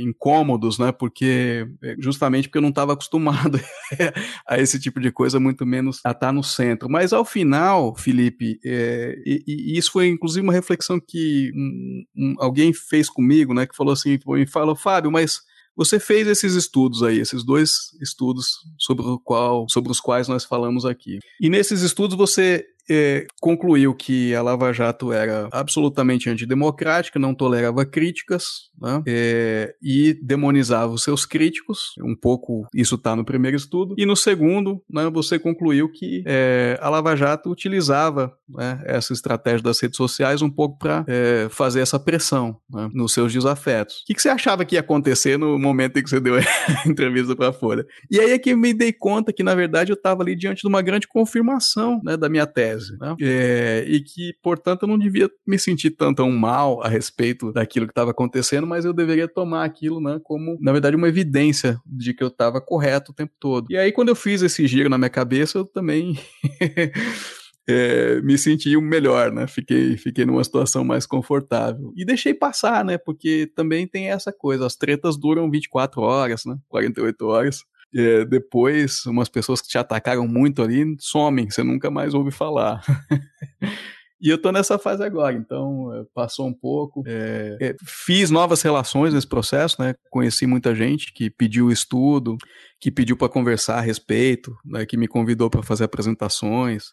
incômodos, 0.00 0.78
né, 0.78 0.92
porque 0.92 1.66
justamente 1.98 2.48
porque 2.48 2.58
eu 2.58 2.62
não 2.62 2.68
estava 2.68 2.92
acostumado 2.92 3.58
a 4.46 4.58
esse 4.58 4.78
tipo 4.78 5.00
de 5.00 5.10
coisa, 5.10 5.40
muito 5.40 5.64
menos 5.64 6.00
a 6.04 6.10
estar 6.10 6.32
no 6.32 6.42
centro. 6.42 6.88
Mas 6.88 7.12
ao 7.12 7.24
final, 7.24 7.94
Felipe, 7.96 8.57
é, 8.64 9.14
e, 9.24 9.42
e, 9.46 9.78
isso 9.78 9.92
foi 9.92 10.08
inclusive 10.08 10.42
uma 10.42 10.52
reflexão 10.52 11.00
que 11.00 11.50
um, 11.54 12.04
um, 12.16 12.34
alguém 12.38 12.72
fez 12.72 13.08
comigo, 13.08 13.54
né? 13.54 13.66
Que 13.66 13.76
falou 13.76 13.92
assim, 13.92 14.18
me 14.26 14.46
falou, 14.46 14.76
Fábio, 14.76 15.10
mas 15.10 15.40
você 15.76 16.00
fez 16.00 16.26
esses 16.26 16.54
estudos 16.54 17.02
aí, 17.02 17.20
esses 17.20 17.44
dois 17.44 17.70
estudos 18.02 18.48
sobre, 18.76 19.04
qual, 19.24 19.64
sobre 19.68 19.92
os 19.92 20.00
quais 20.00 20.26
nós 20.26 20.44
falamos 20.44 20.84
aqui. 20.84 21.20
E 21.40 21.48
nesses 21.48 21.82
estudos 21.82 22.16
você 22.16 22.64
é, 22.88 23.26
concluiu 23.40 23.94
que 23.94 24.34
a 24.34 24.42
Lava 24.42 24.72
Jato 24.72 25.12
era 25.12 25.48
absolutamente 25.52 26.30
antidemocrática, 26.30 27.18
não 27.18 27.34
tolerava 27.34 27.84
críticas 27.84 28.70
né, 28.80 29.02
é, 29.06 29.74
e 29.82 30.14
demonizava 30.22 30.92
os 30.92 31.02
seus 31.02 31.26
críticos. 31.26 31.94
Um 32.02 32.16
pouco 32.16 32.66
isso 32.74 32.94
está 32.94 33.14
no 33.14 33.24
primeiro 33.24 33.56
estudo. 33.56 33.94
E 33.98 34.06
no 34.06 34.16
segundo, 34.16 34.82
né, 34.88 35.10
você 35.10 35.38
concluiu 35.38 35.90
que 35.90 36.22
é, 36.26 36.78
a 36.80 36.88
Lava 36.88 37.14
Jato 37.16 37.50
utilizava 37.50 38.32
né, 38.48 38.80
essa 38.84 39.12
estratégia 39.12 39.62
das 39.62 39.80
redes 39.80 39.96
sociais 39.96 40.42
um 40.42 40.50
pouco 40.50 40.78
para 40.78 41.04
fazer 41.50 41.80
essa 41.80 41.98
pressão 41.98 42.56
né, 42.70 42.88
nos 42.92 43.12
seus 43.12 43.32
desafetos. 43.32 44.02
O 44.02 44.06
que, 44.06 44.14
que, 44.14 44.22
você 44.22 44.28
achava 44.28 44.64
que 44.64 44.76
ia 44.76 44.80
acontecer 44.80 45.38
no 45.38 45.58
momento 45.58 45.98
em 45.98 46.02
que 46.02 46.08
você 46.08 46.20
deu 46.20 46.36
a 46.36 46.40
entrevista 46.88 47.34
para 47.36 47.48
a 47.48 47.52
Folha? 47.52 47.84
E 48.10 48.18
aí 48.18 48.30
é 48.30 48.38
que 48.38 48.54
me 48.54 48.72
dei 48.72 48.92
conta 48.92 49.32
que, 49.32 49.42
na 49.42 49.54
verdade, 49.54 49.92
eu 49.92 49.94
estava 49.94 50.22
ali 50.22 50.34
diante 50.34 50.62
de 50.62 50.68
uma 50.68 50.82
grande 50.82 51.06
confirmação 51.06 52.00
né, 52.02 52.16
da 52.16 52.28
minha 52.28 52.46
tese 52.46 52.77
tese, 52.78 52.96
né? 52.98 53.16
É, 53.20 53.84
e 53.86 54.00
que, 54.00 54.34
portanto, 54.42 54.82
eu 54.82 54.88
não 54.88 54.98
devia 54.98 55.28
me 55.46 55.58
sentir 55.58 55.90
tão, 55.90 56.14
tão 56.14 56.30
mal 56.30 56.82
a 56.82 56.88
respeito 56.88 57.52
daquilo 57.52 57.86
que 57.86 57.92
estava 57.92 58.12
acontecendo, 58.12 58.66
mas 58.66 58.84
eu 58.84 58.92
deveria 58.92 59.28
tomar 59.28 59.64
aquilo, 59.64 60.00
né, 60.00 60.18
como, 60.22 60.56
na 60.60 60.72
verdade, 60.72 60.96
uma 60.96 61.08
evidência 61.08 61.78
de 61.84 62.14
que 62.14 62.22
eu 62.22 62.28
estava 62.28 62.60
correto 62.60 63.12
o 63.12 63.14
tempo 63.14 63.32
todo. 63.38 63.66
E 63.70 63.76
aí, 63.76 63.92
quando 63.92 64.08
eu 64.08 64.16
fiz 64.16 64.42
esse 64.42 64.66
giro 64.66 64.88
na 64.88 64.98
minha 64.98 65.10
cabeça, 65.10 65.58
eu 65.58 65.64
também 65.64 66.18
é, 67.68 68.20
me 68.22 68.38
senti 68.38 68.76
melhor, 68.78 69.32
né? 69.32 69.46
Fiquei, 69.46 69.96
fiquei 69.96 70.24
numa 70.24 70.42
situação 70.44 70.84
mais 70.84 71.06
confortável. 71.06 71.92
E 71.96 72.04
deixei 72.04 72.32
passar, 72.32 72.84
né? 72.84 72.96
Porque 72.98 73.50
também 73.54 73.86
tem 73.86 74.10
essa 74.10 74.32
coisa, 74.32 74.66
as 74.66 74.76
tretas 74.76 75.18
duram 75.18 75.50
24 75.50 76.00
horas, 76.00 76.44
né? 76.44 76.56
48 76.68 77.26
horas. 77.26 77.64
É, 77.94 78.24
depois, 78.24 79.06
umas 79.06 79.28
pessoas 79.28 79.60
que 79.60 79.68
te 79.68 79.78
atacaram 79.78 80.26
muito 80.28 80.62
ali 80.62 80.96
somem, 80.98 81.50
você 81.50 81.62
nunca 81.62 81.90
mais 81.90 82.14
ouve 82.14 82.30
falar. 82.30 82.82
E 84.20 84.28
eu 84.28 84.36
tô 84.36 84.50
nessa 84.50 84.78
fase 84.80 85.02
agora, 85.04 85.36
então 85.36 85.94
é, 85.94 86.04
passou 86.12 86.48
um 86.48 86.52
pouco. 86.52 87.04
É, 87.06 87.56
é, 87.60 87.76
fiz 87.84 88.30
novas 88.30 88.62
relações 88.62 89.14
nesse 89.14 89.28
processo, 89.28 89.80
né? 89.80 89.94
Conheci 90.10 90.44
muita 90.44 90.74
gente 90.74 91.12
que 91.12 91.30
pediu 91.30 91.70
estudo, 91.70 92.36
que 92.80 92.90
pediu 92.90 93.16
para 93.16 93.28
conversar 93.28 93.78
a 93.78 93.80
respeito, 93.80 94.56
né? 94.64 94.84
que 94.84 94.96
me 94.96 95.06
convidou 95.06 95.48
para 95.48 95.62
fazer 95.62 95.84
apresentações 95.84 96.92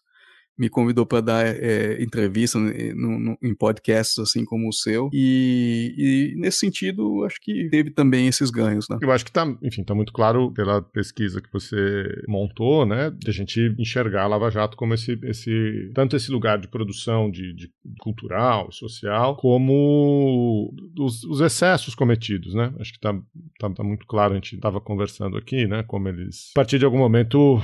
me 0.57 0.69
convidou 0.69 1.05
para 1.05 1.21
dar 1.21 1.45
é, 1.45 2.01
entrevista 2.01 2.57
no, 2.57 3.19
no, 3.19 3.37
em 3.41 3.53
podcasts 3.53 4.17
assim 4.19 4.45
como 4.45 4.69
o 4.69 4.73
seu 4.73 5.09
e, 5.13 5.93
e, 6.35 6.39
nesse 6.39 6.59
sentido 6.59 7.23
acho 7.25 7.39
que 7.41 7.67
teve 7.69 7.91
também 7.91 8.27
esses 8.27 8.49
ganhos 8.49 8.87
né? 8.89 8.97
eu 9.01 9.11
acho 9.11 9.25
que 9.25 9.31
tá 9.31 9.45
enfim 9.61 9.83
tá 9.83 9.93
muito 9.93 10.13
claro 10.13 10.51
pela 10.51 10.81
pesquisa 10.81 11.41
que 11.41 11.51
você 11.51 12.23
montou 12.27 12.85
né 12.85 13.11
de 13.11 13.29
a 13.29 13.33
gente 13.33 13.75
enxergar 13.77 14.23
a 14.23 14.27
Lava 14.27 14.49
Jato 14.49 14.77
como 14.77 14.93
esse, 14.93 15.19
esse 15.23 15.91
tanto 15.93 16.15
esse 16.15 16.31
lugar 16.31 16.57
de 16.57 16.67
produção 16.67 17.29
de, 17.29 17.53
de 17.53 17.69
cultural 17.99 18.71
social 18.71 19.35
como 19.35 20.73
os, 20.97 21.23
os, 21.25 21.41
excessos 21.41 21.95
cometidos 21.95 22.53
né 22.53 22.73
acho 22.79 22.93
que 22.93 22.99
tá, 22.99 23.13
tá, 23.59 23.69
tá 23.69 23.83
muito 23.83 24.05
claro 24.05 24.33
a 24.33 24.35
gente 24.35 24.55
estava 24.55 24.79
conversando 24.79 25.37
aqui 25.37 25.67
né 25.67 25.83
como 25.83 26.07
eles 26.07 26.51
a 26.53 26.59
partir 26.59 26.79
de 26.79 26.85
algum 26.85 26.97
momento 26.97 27.61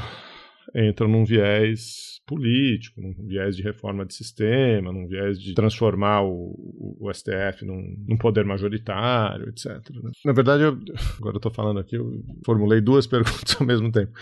entram 0.76 1.08
num 1.08 1.26
viés 1.26 2.22
político, 2.26 3.02
num 3.02 3.14
viés 3.28 3.56
de 3.56 3.64
reforma 3.64 4.06
de 4.06 4.14
sistema, 4.14 4.92
num 4.92 5.08
viés 5.08 5.40
de 5.40 5.54
transformar 5.54 6.24
o, 6.24 6.98
o 7.00 7.12
STF 7.14 7.66
num, 7.66 7.96
num, 8.08 8.18
poder 8.18 8.46
majoritário, 8.46 9.50
etc. 9.50 9.68
Né? 10.02 10.12
Na 10.24 10.34
verdade, 10.34 10.64
eu, 10.64 10.80
agora 11.20 11.36
eu 11.36 11.40
estou 11.40 11.52
falando 11.52 11.80
aqui, 11.80 11.96
eu 11.96 12.24
formulei 12.46 12.80
duas 12.80 13.06
perguntas 13.08 13.56
ao 13.60 13.68
mesmo 13.68 13.92
tempo. 13.92 14.14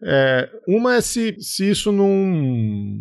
É, 0.00 0.48
uma 0.66 0.94
é 0.96 1.00
se, 1.00 1.36
se 1.40 1.70
isso 1.70 1.90
não, 1.90 2.08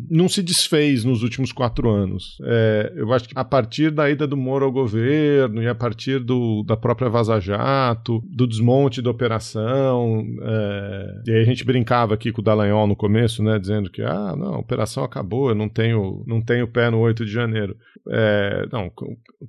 não 0.09 0.27
se 0.27 0.41
desfez 0.41 1.03
nos 1.03 1.21
últimos 1.21 1.51
quatro 1.51 1.89
anos. 1.89 2.37
É, 2.43 2.93
eu 2.95 3.13
acho 3.13 3.29
que 3.29 3.33
a 3.35 3.45
partir 3.45 3.91
da 3.91 4.09
ida 4.09 4.25
do 4.25 4.35
Moro 4.35 4.65
ao 4.65 4.71
governo 4.71 5.61
e 5.61 5.67
a 5.67 5.75
partir 5.75 6.19
do, 6.19 6.63
da 6.63 6.75
própria 6.75 7.09
Vaza 7.09 7.39
Jato, 7.39 8.23
do 8.25 8.47
desmonte 8.47 9.01
da 9.01 9.11
operação, 9.11 10.25
é, 10.41 11.21
e 11.27 11.31
aí 11.33 11.41
a 11.41 11.45
gente 11.45 11.63
brincava 11.63 12.15
aqui 12.15 12.31
com 12.31 12.41
o 12.41 12.43
Dallagnol 12.43 12.87
no 12.87 12.95
começo, 12.95 13.43
né, 13.43 13.59
dizendo 13.59 13.91
que 13.91 14.01
ah, 14.01 14.35
não, 14.35 14.55
a 14.55 14.59
operação 14.59 15.03
acabou, 15.03 15.49
eu 15.49 15.55
não 15.55 15.69
tenho, 15.69 16.23
não 16.25 16.41
tenho 16.41 16.67
pé 16.67 16.89
no 16.89 16.99
8 16.99 17.25
de 17.25 17.31
janeiro. 17.31 17.75
É, 18.09 18.67
não, 18.71 18.91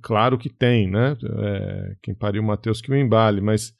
claro 0.01 0.37
que 0.37 0.49
tem, 0.49 0.87
né? 0.87 1.15
É, 1.23 1.93
quem 2.03 2.13
pariu 2.13 2.41
o 2.41 2.45
Matheus 2.45 2.81
que 2.81 2.91
o 2.91 2.95
embale, 2.95 3.39
mas 3.39 3.73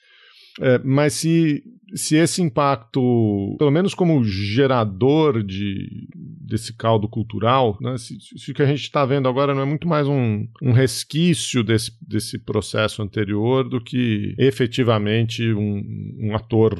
é, 0.61 0.79
mas 0.83 1.13
se, 1.13 1.63
se 1.93 2.15
esse 2.15 2.41
impacto, 2.41 3.55
pelo 3.57 3.71
menos 3.71 3.93
como 3.93 4.23
gerador 4.23 5.43
de, 5.43 6.07
desse 6.15 6.73
caldo 6.73 7.07
cultural, 7.07 7.77
né, 7.81 7.97
se, 7.97 8.17
se 8.19 8.51
o 8.51 8.53
que 8.53 8.61
a 8.61 8.65
gente 8.65 8.81
está 8.81 9.05
vendo 9.05 9.27
agora 9.27 9.53
não 9.53 9.61
é 9.61 9.65
muito 9.65 9.87
mais 9.87 10.07
um, 10.07 10.47
um 10.61 10.71
resquício 10.71 11.63
desse, 11.63 11.91
desse 12.01 12.39
processo 12.39 13.01
anterior 13.01 13.67
do 13.67 13.81
que 13.81 14.35
efetivamente 14.37 15.53
um, 15.53 16.17
um 16.19 16.35
ator 16.35 16.77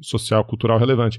social 0.00 0.44
cultural 0.44 0.78
relevante. 0.78 1.18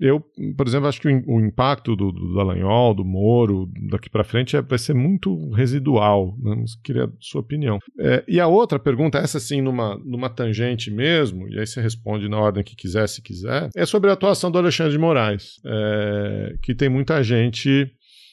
Eu, 0.00 0.20
por 0.56 0.66
exemplo, 0.66 0.88
acho 0.88 1.00
que 1.00 1.08
o, 1.08 1.40
impacto 1.40 1.94
do, 1.96 2.12
do 2.12 2.34
Dallagnol, 2.34 2.94
do 2.94 3.04
Moro, 3.04 3.70
daqui 3.90 4.08
para 4.08 4.24
frente 4.24 4.56
é, 4.56 4.62
vai 4.62 4.78
ser 4.78 4.94
muito 4.94 5.50
residual. 5.50 6.36
Né? 6.40 6.64
Queria 6.82 7.04
a 7.04 7.10
sua 7.20 7.40
opinião. 7.40 7.78
É, 7.98 8.24
e 8.26 8.40
a 8.40 8.46
outra 8.46 8.78
pergunta, 8.78 9.18
essa 9.18 9.38
sim, 9.40 9.60
numa, 9.60 9.98
numa 10.04 10.30
tangente 10.30 10.90
mesmo, 10.90 11.48
e 11.48 11.58
aí 11.58 11.66
você 11.66 11.80
responde 11.80 12.28
na 12.28 12.38
ordem 12.38 12.64
que 12.64 12.71
quiser, 12.76 13.08
se 13.08 13.22
quiser, 13.22 13.70
é 13.74 13.86
sobre 13.86 14.10
a 14.10 14.12
atuação 14.12 14.50
do 14.50 14.58
Alexandre 14.58 14.92
de 14.92 14.98
Moraes, 14.98 15.60
é, 15.64 16.56
que 16.62 16.74
tem 16.74 16.88
muita 16.88 17.22
gente 17.22 17.90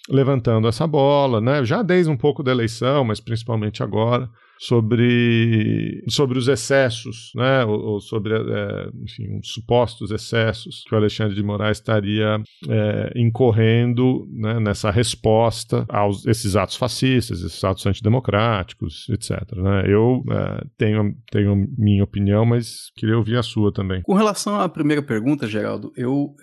levantando 0.10 0.68
essa 0.68 0.88
bola, 0.88 1.40
né? 1.40 1.64
já 1.64 1.82
desde 1.82 2.12
um 2.12 2.18
pouco 2.18 2.42
da 2.42 2.52
eleição, 2.52 3.04
mas 3.04 3.20
principalmente 3.20 3.84
agora 3.84 4.30
sobre, 4.60 6.04
sobre 6.10 6.38
os 6.38 6.48
excessos, 6.48 7.32
né, 7.34 7.64
ou, 7.64 7.80
ou 7.80 8.02
sobre 8.02 8.34
é, 8.34 8.90
enfim, 9.04 9.40
os 9.40 9.54
supostos 9.54 10.12
excessos 10.12 10.84
que 10.88 10.94
o 10.94 10.98
Alexandre 10.98 11.34
de 11.34 11.42
Moraes 11.42 11.78
estaria 11.78 12.42
é, 12.68 13.12
incorrendo 13.16 14.28
né, 14.32 14.60
nessa 14.60 14.92
resposta 14.92 15.86
a 15.90 16.08
esses 16.28 16.58
atos 16.58 16.76
fascistas, 16.76 17.42
esses 17.42 17.64
atos 17.64 17.86
antidemocráticos, 17.86 19.08
etc. 19.10 19.40
Né? 19.56 19.84
Eu 19.88 20.24
é, 20.30 20.66
tenho, 20.78 21.16
tenho 21.32 21.68
minha 21.78 22.04
opinião, 22.04 22.46
mas 22.46 22.92
queria 22.96 23.18
ouvir 23.18 23.38
a 23.38 23.44
sua 23.44 23.72
também. 23.72 24.02
Com 24.02 24.14
relação 24.14 24.60
à 24.60 24.68
primeira 24.68 25.02
pergunta, 25.02 25.48
Geraldo, 25.48 25.94
eu, 25.96 26.36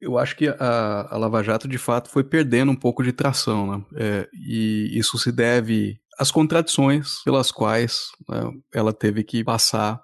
eu 0.00 0.18
acho 0.18 0.36
que 0.36 0.48
a, 0.48 1.08
a 1.08 1.16
Lava 1.16 1.42
Jato 1.42 1.68
de 1.68 1.78
fato 1.78 2.10
foi 2.10 2.24
perdendo 2.24 2.72
um 2.72 2.76
pouco 2.76 3.02
de 3.02 3.12
tração, 3.12 3.66
né? 3.66 3.84
É, 3.96 4.28
e 4.32 4.98
isso 4.98 5.18
se 5.18 5.30
deve 5.30 6.00
às 6.20 6.30
contradições 6.30 7.22
pelas 7.24 7.50
quais 7.50 8.10
né, 8.28 8.42
ela 8.74 8.92
teve 8.92 9.24
que 9.24 9.42
passar 9.42 9.98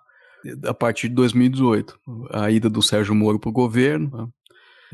a 0.65 0.73
partir 0.73 1.11
de 1.11 1.15
2018. 1.15 1.99
A 2.33 2.51
ida 2.51 2.71
do 2.71 2.81
Sérgio 2.81 3.15
Moro 3.15 3.39
para 3.39 3.51
o 3.51 3.53
governo, 3.53 4.11
né? 4.11 4.27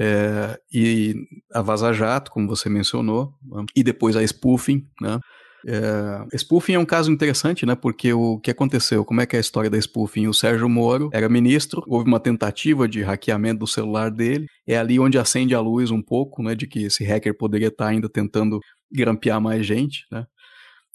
é, 0.00 0.58
e 0.72 1.14
a 1.54 1.62
Vaza 1.62 1.92
Jato, 1.92 2.32
como 2.32 2.48
você 2.48 2.68
mencionou, 2.68 3.34
né? 3.44 3.64
e 3.76 3.84
depois 3.84 4.16
a 4.16 4.22
spoofing, 4.26 4.84
né? 5.00 5.20
É, 5.64 6.36
spoofing 6.38 6.72
é 6.72 6.78
um 6.80 6.84
caso 6.84 7.12
interessante, 7.12 7.64
né? 7.64 7.76
Porque 7.76 8.12
o 8.12 8.40
que 8.40 8.50
aconteceu? 8.50 9.04
Como 9.04 9.20
é 9.20 9.26
que 9.26 9.36
é 9.36 9.38
a 9.38 9.40
história 9.40 9.70
da 9.70 9.80
spoofing? 9.80 10.26
O 10.26 10.34
Sérgio 10.34 10.68
Moro 10.68 11.08
era 11.12 11.28
ministro, 11.28 11.84
houve 11.86 12.08
uma 12.08 12.18
tentativa 12.18 12.88
de 12.88 13.00
hackeamento 13.00 13.60
do 13.60 13.66
celular 13.68 14.10
dele. 14.10 14.46
É 14.66 14.76
ali 14.76 14.98
onde 14.98 15.18
acende 15.18 15.54
a 15.54 15.60
luz 15.60 15.92
um 15.92 16.02
pouco, 16.02 16.42
né? 16.42 16.56
De 16.56 16.66
que 16.66 16.86
esse 16.86 17.04
hacker 17.04 17.36
poderia 17.36 17.68
estar 17.68 17.86
ainda 17.86 18.08
tentando 18.08 18.58
grampear 18.90 19.40
mais 19.40 19.64
gente, 19.64 20.04
né? 20.10 20.26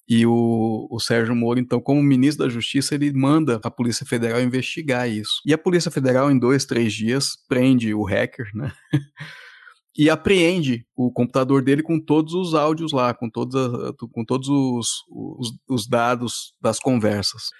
E 0.08 0.24
o, 0.24 0.88
o, 0.90 0.98
Sérgio 0.98 1.36
Moro, 1.36 1.60
então, 1.60 1.80
como 1.80 2.02
ministro 2.02 2.46
da 2.46 2.50
Justiça, 2.50 2.94
ele 2.94 3.12
manda 3.12 3.60
a 3.62 3.70
Polícia 3.70 4.06
Federal 4.06 4.40
investigar 4.40 5.08
isso. 5.08 5.42
E 5.44 5.52
a 5.52 5.58
Polícia 5.58 5.90
Federal, 5.90 6.30
em 6.30 6.38
dois, 6.38 6.64
três 6.64 6.94
dias, 6.94 7.36
prende 7.46 7.92
o 7.92 8.04
hacker, 8.04 8.46
né? 8.54 8.72
e 9.98 10.08
apreende 10.08 10.86
o 10.96 11.12
computador 11.12 11.60
dele 11.60 11.82
com 11.82 12.00
todos 12.00 12.32
os 12.32 12.54
áudios 12.54 12.92
lá, 12.92 13.12
com, 13.12 13.28
todas, 13.28 13.92
com 14.12 14.24
todos 14.24 14.48
os, 14.48 14.88
os, 15.10 15.52
os, 15.68 15.88
dados 15.88 16.54
das 16.62 16.78
conversas. 16.78 17.50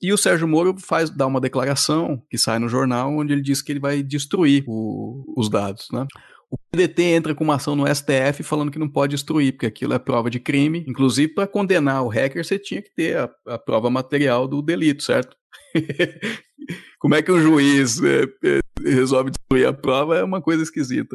E 0.00 0.12
o 0.12 0.18
Sérgio 0.18 0.46
Moro 0.46 0.76
faz 0.78 1.10
dá 1.10 1.26
uma 1.26 1.40
declaração 1.40 2.22
que 2.30 2.36
sai 2.36 2.58
no 2.58 2.68
jornal 2.68 3.16
onde 3.16 3.32
ele 3.32 3.42
diz 3.42 3.62
que 3.62 3.72
ele 3.72 3.80
vai 3.80 4.02
destruir 4.02 4.64
o, 4.68 5.24
os 5.36 5.48
dados, 5.48 5.88
né? 5.90 6.06
O 6.50 6.56
PDT 6.56 7.02
entra 7.02 7.34
com 7.34 7.44
uma 7.44 7.56
ação 7.56 7.76
no 7.76 7.86
STF 7.86 8.42
falando 8.42 8.70
que 8.70 8.78
não 8.78 8.88
pode 8.88 9.14
destruir, 9.14 9.52
porque 9.52 9.66
aquilo 9.66 9.92
é 9.92 9.98
prova 9.98 10.30
de 10.30 10.40
crime. 10.40 10.84
Inclusive, 10.86 11.34
para 11.34 11.46
condenar 11.46 12.02
o 12.02 12.08
hacker, 12.08 12.44
você 12.44 12.58
tinha 12.58 12.80
que 12.80 12.90
ter 12.90 13.18
a, 13.18 13.30
a 13.46 13.58
prova 13.58 13.90
material 13.90 14.48
do 14.48 14.62
delito, 14.62 15.02
certo? 15.02 15.36
Como 16.98 17.14
é 17.14 17.22
que 17.22 17.30
um 17.30 17.40
juiz 17.40 18.02
é, 18.02 18.22
é, 18.44 18.60
resolve 18.82 19.30
destruir 19.30 19.66
a 19.66 19.72
prova 19.72 20.18
é 20.18 20.24
uma 20.24 20.40
coisa 20.40 20.62
esquisita. 20.62 21.14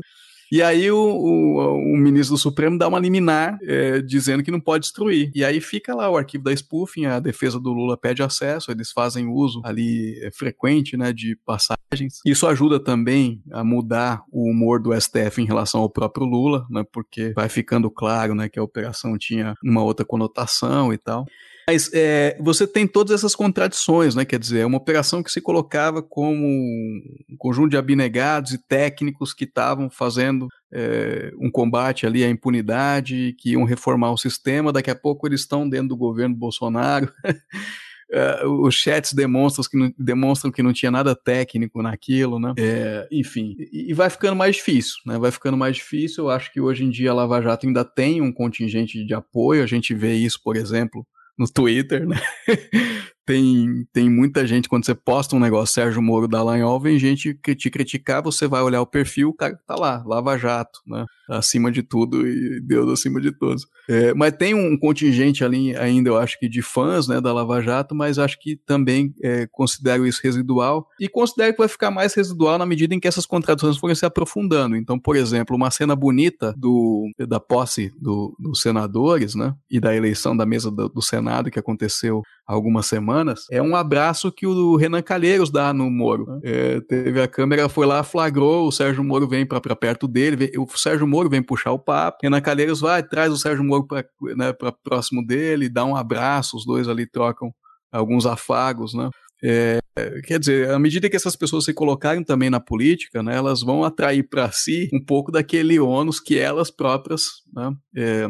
E 0.52 0.62
aí 0.62 0.92
o, 0.92 0.98
o, 0.98 1.94
o, 1.94 1.98
ministro 1.98 2.36
do 2.36 2.40
Supremo 2.40 2.78
dá 2.78 2.88
uma 2.88 3.00
liminar 3.00 3.58
é, 3.64 4.02
dizendo 4.02 4.44
que 4.44 4.52
não 4.52 4.60
pode 4.60 4.84
destruir. 4.84 5.32
E 5.34 5.44
aí 5.44 5.60
fica 5.60 5.96
lá 5.96 6.10
o 6.10 6.18
arquivo 6.18 6.44
da 6.44 6.54
spoofing, 6.54 7.06
a 7.06 7.20
defesa 7.20 7.60
do 7.60 7.72
Lula 7.74 7.98
pede 7.98 8.22
acesso, 8.22 8.72
eles 8.72 8.92
fazem 8.92 9.28
uso 9.28 9.62
ali 9.64 10.20
é, 10.22 10.32
frequente 10.32 10.96
né, 10.96 11.12
de 11.12 11.36
passagens. 11.46 12.20
Isso 12.26 12.48
ajuda 12.48 12.80
também 12.80 13.42
a 13.52 13.64
mudar 13.64 14.24
o 14.32 14.50
humor 14.50 14.82
do 14.82 14.94
STF 15.00 15.42
em 15.42 15.46
relação 15.46 15.82
ao 15.82 15.90
próprio 15.90 16.26
Lula, 16.26 16.66
né, 16.70 16.84
porque 16.92 17.34
vai 17.36 17.50
ficando 17.50 17.90
claro 17.90 18.36
né, 18.36 18.50
que 18.50 18.60
a 18.60 18.64
operação 18.64 19.18
tinha 19.18 19.56
uma 19.64 19.84
outra 19.84 20.06
conotação 20.06 20.94
e 20.94 20.98
tal. 20.98 21.26
Mas 21.68 21.90
é, 21.94 22.38
você 22.40 22.68
tem 22.68 22.86
todas 22.86 23.14
essas 23.14 23.36
contradições, 23.36 24.16
né? 24.16 24.26
Quer 24.26 24.40
dizer, 24.40 24.60
é 24.60 24.66
uma 24.66 24.78
operação 24.78 25.24
que 25.24 25.32
se 25.32 25.40
colocava 25.40 26.02
como 26.02 26.46
um 26.46 27.38
conjunto 27.38 27.72
de 27.72 27.78
abnegados 27.78 28.52
e 28.52 28.58
técnicos 28.58 29.34
que 29.34 29.46
estavam 29.46 29.90
fazendo 29.90 30.48
é, 30.74 31.32
um 31.40 31.50
combate 31.50 32.06
ali 32.06 32.24
à 32.24 32.30
impunidade, 32.30 33.36
que 33.40 33.52
iam 33.52 33.64
reformar 33.64 34.12
o 34.12 34.18
sistema. 34.18 34.74
Daqui 34.74 34.92
a 34.92 34.96
pouco 34.96 35.28
eles 35.28 35.42
estão 35.42 35.68
dentro 35.68 35.90
do 35.90 35.98
governo 35.98 36.36
Bolsonaro. 36.36 37.12
Uh, 38.14 38.68
os 38.68 38.76
chats 38.76 39.12
demonstram 39.12 39.66
que, 39.68 39.76
não, 39.76 39.92
demonstram 39.98 40.52
que 40.52 40.62
não 40.62 40.72
tinha 40.72 40.92
nada 40.92 41.16
técnico 41.16 41.82
naquilo, 41.82 42.40
né? 42.40 42.54
É, 42.60 43.08
enfim, 43.12 43.56
e, 43.58 43.90
e, 43.90 43.94
vai 43.94 44.08
ficando 44.08 44.36
mais 44.36 44.58
difícil, 44.58 44.98
né? 45.04 45.18
Vai 45.18 45.32
ficando 45.32 45.58
mais 45.58 45.78
difícil. 45.78 46.26
Eu 46.26 46.30
acho 46.30 46.54
que 46.54 46.62
hoje 46.62 46.84
em 46.84 46.92
dia 46.92 47.10
a 47.10 47.14
Lava 47.16 47.42
Jato 47.42 47.66
ainda 47.66 47.84
tem 47.84 48.22
um 48.22 48.32
contingente 48.32 49.04
de 49.04 49.14
apoio. 49.16 49.64
A 49.64 49.66
gente 49.66 49.96
vê 49.96 50.14
isso, 50.14 50.40
por 50.44 50.56
exemplo, 50.56 51.04
no 51.38 51.48
Twitter, 51.48 52.08
né? 52.08 52.20
tem, 53.26 53.88
tem 53.92 54.10
muita 54.10 54.46
gente, 54.46 54.68
quando 54.70 54.86
você 54.86 54.96
posta 54.96 55.36
um 55.36 55.40
negócio, 55.40 55.74
Sérgio 55.74 56.02
Moro 56.02 56.28
Dallagnol, 56.28 56.80
vem 56.80 57.00
gente 57.00 57.34
que 57.34 57.56
te 57.56 57.70
criticar, 57.70 58.22
você 58.22 58.48
vai 58.48 58.62
olhar 58.62 58.82
o 58.82 58.88
perfil, 58.88 59.30
o 59.30 59.34
cara 59.34 59.58
tá 59.66 59.76
lá, 59.76 60.04
Lava 60.06 60.38
Jato, 60.38 60.80
né? 60.86 61.06
Acima 61.30 61.72
de 61.72 61.82
tudo 61.82 62.28
e 62.28 62.60
Deus 62.62 62.92
acima 62.92 63.22
de 63.22 63.32
todos. 63.32 63.66
É, 63.90 64.14
mas 64.14 64.34
tem 64.34 64.54
um 64.54 64.78
contingente 64.78 65.44
ali 65.44 65.76
ainda, 65.76 66.10
eu 66.10 66.18
acho 66.18 66.38
que 66.38 66.50
de 66.50 66.62
fãs, 66.62 67.08
né, 67.08 67.22
da 67.22 67.34
Lava 67.34 67.62
Jato, 67.62 67.96
mas 67.96 68.20
acho 68.20 68.38
que 68.40 68.58
também 68.58 69.14
é, 69.24 69.48
considero 69.52 70.06
isso 70.06 70.20
residual 70.22 70.88
e 71.00 71.08
considero 71.08 71.54
que 71.54 71.60
vai 71.60 71.68
ficar 71.68 71.92
mais 71.92 72.14
residual 72.14 72.58
na 72.58 72.66
medida 72.66 72.94
em 72.94 73.00
que 73.00 73.08
essas 73.08 73.26
contradições 73.26 73.78
forem 73.78 73.96
se 73.96 74.06
aprofundando. 74.06 74.76
Então, 74.76 75.00
por 75.00 75.16
exemplo, 75.16 75.56
uma 75.56 75.72
cena 75.72 75.96
bonita 75.96 76.54
do, 76.58 77.10
da 77.28 77.40
posse 77.40 77.92
do, 78.00 78.36
dos 78.38 78.62
senadores, 78.62 79.34
né, 79.34 79.54
e 79.70 79.80
da 79.80 79.96
eleição 79.96 80.36
da 80.36 80.46
mesa 80.46 80.70
do, 80.70 80.90
do 80.90 81.02
Senado 81.02 81.50
que 81.50 81.60
aconteceu 81.60 82.22
há 82.48 82.54
algumas 82.54 82.86
semanas, 82.86 83.13
é 83.52 83.62
um 83.62 83.76
abraço 83.76 84.32
que 84.32 84.46
o 84.46 84.76
Renan 84.76 85.02
Calheiros 85.02 85.50
dá 85.50 85.74
no 85.74 85.90
Moro. 85.90 86.40
É, 86.44 86.80
teve 86.82 87.22
a 87.22 87.28
câmera, 87.28 87.70
foi 87.70 87.86
lá, 87.86 88.04
flagrou, 88.04 88.68
o 88.68 88.72
Sérgio 88.72 89.04
Moro 89.04 89.28
vem 89.28 89.46
para 89.46 89.76
perto 89.76 90.08
dele, 90.08 90.36
vem, 90.36 90.52
o 90.58 90.68
Sérgio 90.76 91.08
Moro 91.08 91.30
vem 91.30 91.42
puxar 91.42 91.72
o 91.72 91.80
papo, 91.80 92.20
Renan 92.24 92.42
Calheiros 92.42 92.80
vai, 92.80 93.04
traz 93.04 93.32
o 93.32 93.38
Sérgio 93.38 93.64
Moro 93.64 93.86
para 93.86 94.06
né, 94.36 94.54
próximo 94.84 95.26
dele, 95.26 95.70
dá 95.70 95.86
um 95.86 95.96
abraço, 95.96 96.58
os 96.58 96.66
dois 96.66 96.88
ali 96.88 97.06
trocam 97.06 97.52
alguns 97.92 98.26
afagos, 98.26 98.94
né? 98.94 99.10
É, 99.46 99.80
quer 100.24 100.40
dizer, 100.40 100.72
à 100.72 100.80
medida 100.80 101.10
que 101.10 101.18
essas 101.18 101.36
pessoas 101.36 101.66
se 101.66 101.74
colocarem 101.74 102.24
também 102.24 102.50
na 102.50 102.62
política, 102.62 103.22
né, 103.22 103.36
elas 103.36 103.62
vão 103.62 103.84
atrair 103.84 104.24
para 104.24 104.50
si 104.54 104.90
um 104.94 105.04
pouco 105.04 105.34
daquele 105.34 105.78
ônus 105.80 106.22
que 106.22 106.40
elas 106.40 106.72
próprias 106.72 107.24
né, 107.54 107.74
é, 107.98 108.28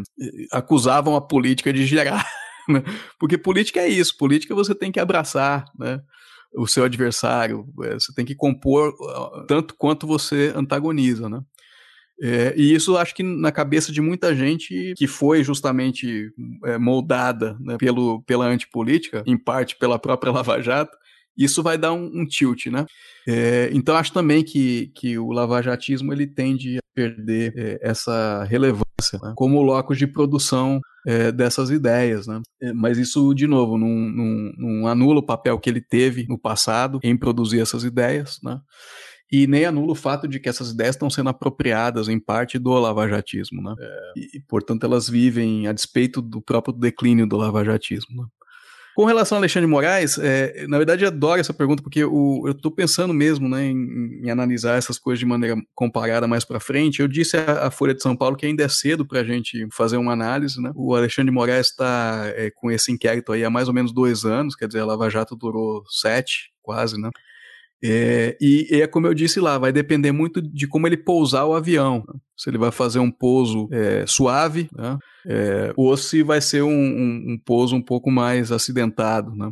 acusavam 0.51 1.15
a 1.15 1.21
política 1.21 1.71
de 1.71 1.85
gerar. 1.85 2.27
Né? 2.69 2.83
Porque 3.19 3.37
política 3.37 3.81
é 3.81 3.87
isso, 3.87 4.17
política 4.17 4.55
você 4.55 4.73
tem 4.73 4.91
que 4.91 4.99
abraçar, 4.99 5.65
né? 5.77 6.01
O 6.55 6.67
seu 6.67 6.83
adversário, 6.83 7.67
é, 7.83 7.95
você 7.95 8.13
tem 8.13 8.23
que 8.23 8.35
compor 8.35 8.93
tanto 9.47 9.75
quanto 9.75 10.05
você 10.05 10.53
antagoniza, 10.55 11.27
né? 11.27 11.41
É, 12.21 12.53
e 12.55 12.73
isso 12.73 12.95
acho 12.95 13.15
que 13.15 13.23
na 13.23 13.51
cabeça 13.51 13.91
de 13.91 13.99
muita 13.99 14.35
gente 14.35 14.93
que 14.95 15.07
foi 15.07 15.43
justamente 15.43 16.31
é, 16.63 16.77
moldada 16.77 17.57
né, 17.59 17.75
pelo, 17.77 18.21
pela 18.21 18.45
antipolítica, 18.45 19.23
em 19.25 19.37
parte 19.37 19.75
pela 19.75 19.97
própria 19.97 20.31
Lava 20.31 20.61
Jato, 20.61 20.95
isso 21.37 21.63
vai 21.63 21.77
dar 21.77 21.91
um, 21.91 22.11
um 22.13 22.25
tilt, 22.25 22.67
né? 22.67 22.85
É, 23.27 23.69
então 23.73 23.95
acho 23.95 24.13
também 24.13 24.43
que, 24.43 24.91
que 24.95 25.17
o 25.17 25.31
lavajatismo 25.31 26.13
ele 26.13 26.27
tende 26.27 26.77
a 26.77 26.81
perder 26.93 27.53
é, 27.57 27.79
essa 27.81 28.43
relevância 28.43 29.19
né, 29.21 29.33
como 29.35 29.63
locus 29.63 29.97
de 29.97 30.05
produção 30.05 30.79
é, 31.05 31.31
dessas 31.31 31.69
ideias, 31.69 32.27
né? 32.27 32.41
É, 32.61 32.73
mas 32.73 32.97
isso, 32.97 33.33
de 33.33 33.47
novo, 33.47 33.77
não, 33.77 33.87
não, 33.87 34.53
não, 34.57 34.87
anula 34.87 35.19
o 35.19 35.25
papel 35.25 35.59
que 35.59 35.69
ele 35.69 35.81
teve 35.81 36.25
no 36.27 36.37
passado 36.37 36.99
em 37.03 37.17
produzir 37.17 37.59
essas 37.59 37.83
ideias, 37.83 38.39
né? 38.43 38.59
E 39.31 39.47
nem 39.47 39.65
anula 39.65 39.93
o 39.93 39.95
fato 39.95 40.27
de 40.27 40.39
que 40.39 40.47
essas 40.47 40.71
ideias 40.71 40.95
estão 40.95 41.09
sendo 41.09 41.29
apropriadas 41.29 42.07
em 42.07 42.19
parte 42.19 42.59
do 42.59 42.71
lavajatismo, 42.71 43.61
né? 43.61 43.73
É. 43.79 44.13
E, 44.15 44.39
portanto, 44.47 44.85
elas 44.85 45.09
vivem 45.09 45.65
a 45.67 45.73
despeito 45.73 46.21
do 46.21 46.41
próprio 46.41 46.73
declínio 46.73 47.25
do 47.25 47.35
lavajatismo. 47.35 48.21
Né? 48.21 48.27
Com 48.95 49.05
relação 49.05 49.37
a 49.37 49.39
Alexandre 49.39 49.67
Moraes, 49.67 50.17
é, 50.19 50.67
na 50.67 50.77
verdade 50.77 51.03
adoro 51.05 51.39
essa 51.39 51.53
pergunta 51.53 51.81
porque 51.81 52.03
o, 52.03 52.43
eu 52.45 52.51
estou 52.51 52.71
pensando 52.71 53.13
mesmo 53.13 53.49
né, 53.49 53.65
em, 53.65 54.21
em, 54.23 54.29
analisar 54.29 54.77
essas 54.77 54.99
coisas 54.99 55.19
de 55.19 55.25
maneira 55.25 55.55
comparada 55.73 56.27
mais 56.27 56.45
para 56.45 56.59
frente. 56.59 57.01
Eu 57.01 57.07
disse 57.07 57.35
à, 57.37 57.71
Folha 57.71 57.95
de 57.95 58.03
São 58.03 58.15
Paulo 58.15 58.37
que 58.37 58.45
ainda 58.45 58.63
é 58.63 58.67
cedo 58.67 59.05
para 59.05 59.21
a 59.21 59.23
gente 59.23 59.67
fazer 59.71 59.97
uma 59.97 60.13
análise. 60.13 60.61
Né? 60.61 60.71
O 60.75 60.95
Alexandre 60.95 61.31
Moraes 61.31 61.67
está 61.67 62.23
é, 62.35 62.51
com 62.51 62.69
esse 62.69 62.91
inquérito 62.91 63.31
aí 63.31 63.43
há 63.43 63.49
mais 63.49 63.67
ou 63.67 63.73
menos 63.73 63.91
dois 63.91 64.25
anos, 64.25 64.55
quer 64.55 64.67
dizer, 64.67 64.81
a 64.81 64.85
Lava 64.85 65.09
Jato 65.09 65.35
durou 65.35 65.83
sete, 65.89 66.51
quase, 66.61 66.99
né? 66.99 67.09
É, 67.83 68.37
e, 68.39 68.67
e, 68.71 68.81
é 68.81 68.87
como 68.87 69.07
eu 69.07 69.13
disse 69.13 69.41
lá, 69.41 69.57
vai 69.57 69.73
depender 69.73 70.13
muito 70.13 70.41
de 70.41 70.67
como 70.67 70.87
ele 70.87 70.95
pousar 70.95 71.45
o 71.45 71.53
avião. 71.53 71.97
Né? 72.07 72.19
Se 72.37 72.49
ele 72.49 72.57
vai 72.57 72.71
fazer 72.71 72.99
um 72.99 73.11
pouso 73.11 73.67
é, 73.73 74.05
suave, 74.07 74.69
né? 74.73 74.97
é, 75.27 75.73
ou 75.75 75.95
se 75.97 76.23
vai 76.23 76.39
ser 76.39 76.63
um, 76.63 76.69
um, 76.69 77.33
um, 77.33 77.37
pouso 77.43 77.75
um 77.75 77.81
pouco 77.81 78.09
mais 78.09 78.53
acidentado. 78.53 79.35
Né? 79.35 79.51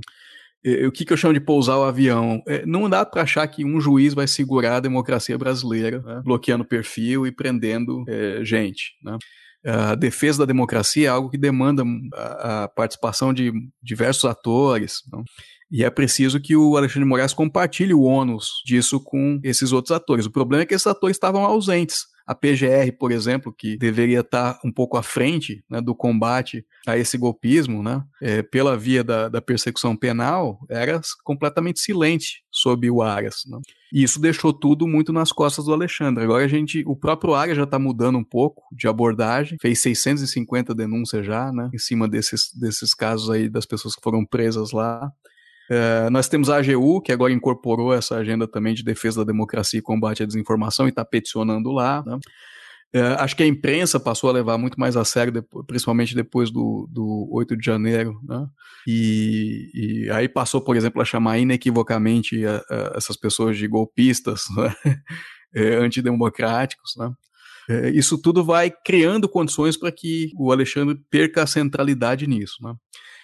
O 0.88 0.92
que, 0.92 1.04
que 1.04 1.12
eu 1.12 1.18
chamo 1.18 1.34
de 1.34 1.42
pousar 1.42 1.78
o 1.78 1.84
avião? 1.84 2.42
É, 2.48 2.66
não 2.66 2.90
dá 2.90 3.06
para 3.06 3.24
achar 3.24 3.46
que 3.48 3.66
um 3.66 3.82
juiz 3.82 4.14
vai 4.14 4.28
segurar 4.28 4.78
a 4.78 4.82
democracia 4.82 5.38
brasileira, 5.38 6.02
né? 6.02 6.22
bloqueando 6.24 6.64
perfil 6.64 7.28
e 7.28 7.32
prendendo 7.34 8.06
é, 8.08 8.46
gente. 8.46 8.94
Né? 9.04 9.18
A 9.66 9.94
defesa 9.94 10.40
da 10.40 10.46
democracia 10.46 11.08
é 11.08 11.10
algo 11.10 11.30
que 11.30 11.38
demanda 11.38 11.84
a, 12.14 12.64
a 12.64 12.68
participação 12.70 13.34
de 13.34 13.52
diversos 13.84 14.26
atores. 14.26 15.02
Não? 15.12 15.24
E 15.72 15.86
é 15.86 15.90
preciso 15.90 16.40
que 16.40 16.56
o 16.56 16.76
Alexandre 16.76 17.08
Moraes 17.08 17.34
compartilhe 17.34 17.94
o 17.94 18.02
ônus 18.02 18.62
disso 18.66 19.00
com 19.00 19.40
esses 19.42 19.72
outros 19.72 19.96
atores. 19.96 20.26
O 20.26 20.32
problema 20.32 20.64
é 20.64 20.66
que 20.66 20.74
esses 20.74 20.88
atores 20.88 21.16
estavam 21.16 21.46
ausentes. 21.46 22.12
A 22.28 22.36
PGR, 22.36 22.92
por 23.00 23.12
exemplo, 23.12 23.54
que 23.54 23.78
deveria 23.78 24.20
estar 24.20 24.60
um 24.64 24.72
pouco 24.72 24.96
à 24.96 25.04
frente 25.04 25.64
né, 25.70 25.82
do 25.82 25.96
combate 25.96 26.66
a 26.88 26.98
esse 26.98 27.18
golpismo, 27.18 27.82
né, 27.82 28.04
é, 28.22 28.42
pela 28.42 28.78
via 28.78 29.04
da, 29.04 29.28
da, 29.28 29.42
persecução 29.42 29.96
penal, 29.96 30.60
era 30.70 31.02
completamente 31.24 31.80
silente 31.80 32.44
sob 32.50 32.90
o 32.90 33.02
Aras. 33.02 33.44
Né. 33.48 33.60
E 33.92 34.04
isso 34.04 34.22
deixou 34.22 34.54
tudo 34.54 34.88
muito 34.88 35.12
nas 35.12 35.32
costas 35.32 35.66
do 35.66 35.74
Alexandre. 35.74 36.24
Agora 36.24 36.46
a 36.46 36.48
gente, 36.48 36.84
o 36.86 36.96
próprio 36.96 37.34
Aras 37.34 37.58
já 37.58 37.64
está 37.64 37.80
mudando 37.80 38.18
um 38.18 38.24
pouco 38.24 38.64
de 38.72 38.88
abordagem, 38.88 39.58
fez 39.60 39.82
650 39.82 40.76
denúncias 40.76 41.26
já, 41.26 41.52
né, 41.52 41.70
em 41.74 41.80
cima 41.80 42.08
desses, 42.08 42.52
desses 42.54 42.94
casos 42.94 43.30
aí 43.30 43.50
das 43.50 43.66
pessoas 43.66 43.96
que 43.96 44.02
foram 44.02 44.26
presas 44.26 44.72
lá. 44.72 45.12
É, 45.74 46.10
nós 46.10 46.28
temos 46.28 46.50
a 46.50 46.58
AGU, 46.58 47.00
que 47.00 47.14
agora 47.14 47.32
incorporou 47.32 47.94
essa 47.94 48.18
agenda 48.18 48.46
também 48.46 48.74
de 48.74 48.84
defesa 48.84 49.22
da 49.22 49.32
democracia 49.32 49.80
e 49.80 49.82
combate 49.82 50.22
à 50.22 50.26
desinformação 50.26 50.86
e 50.86 50.90
está 50.90 51.06
peticionando 51.06 51.72
lá. 51.72 52.04
Né? 52.06 52.20
É, 52.92 53.02
acho 53.20 53.38
que 53.38 53.44
a 53.44 53.48
imprensa 53.48 53.98
passou 53.98 54.30
a 54.30 54.34
levar 54.34 54.58
muito 54.58 54.78
mais 54.78 54.98
a 54.98 55.06
sério, 55.06 55.42
principalmente 55.66 56.14
depois 56.14 56.52
do, 56.52 56.90
do 56.92 57.26
8 57.32 57.56
de 57.56 57.66
janeiro, 57.66 58.20
né? 58.28 58.46
e, 58.86 59.72
e, 59.74 60.12
aí 60.12 60.28
passou, 60.28 60.60
por 60.60 60.76
exemplo, 60.76 61.02
a 61.02 61.06
chamar 61.06 61.40
inequivocamente 61.40 62.46
a, 62.46 62.58
a 62.70 62.98
essas 62.98 63.16
pessoas 63.16 63.58
de 63.58 63.66
golpistas, 63.66 64.48
né? 64.58 64.76
é, 65.56 65.76
antidemocráticos. 65.76 66.98
Né? 66.98 67.14
É, 67.70 67.90
isso 67.92 68.22
tudo 68.22 68.44
vai 68.44 68.70
criando 68.70 69.30
condições 69.30 69.78
para 69.78 69.90
que 69.90 70.34
o 70.38 70.52
Alexandre 70.52 71.00
perca 71.10 71.44
a 71.44 71.48
centralidade 71.48 72.28
nisso. 72.28 72.58
Né? 72.62 72.74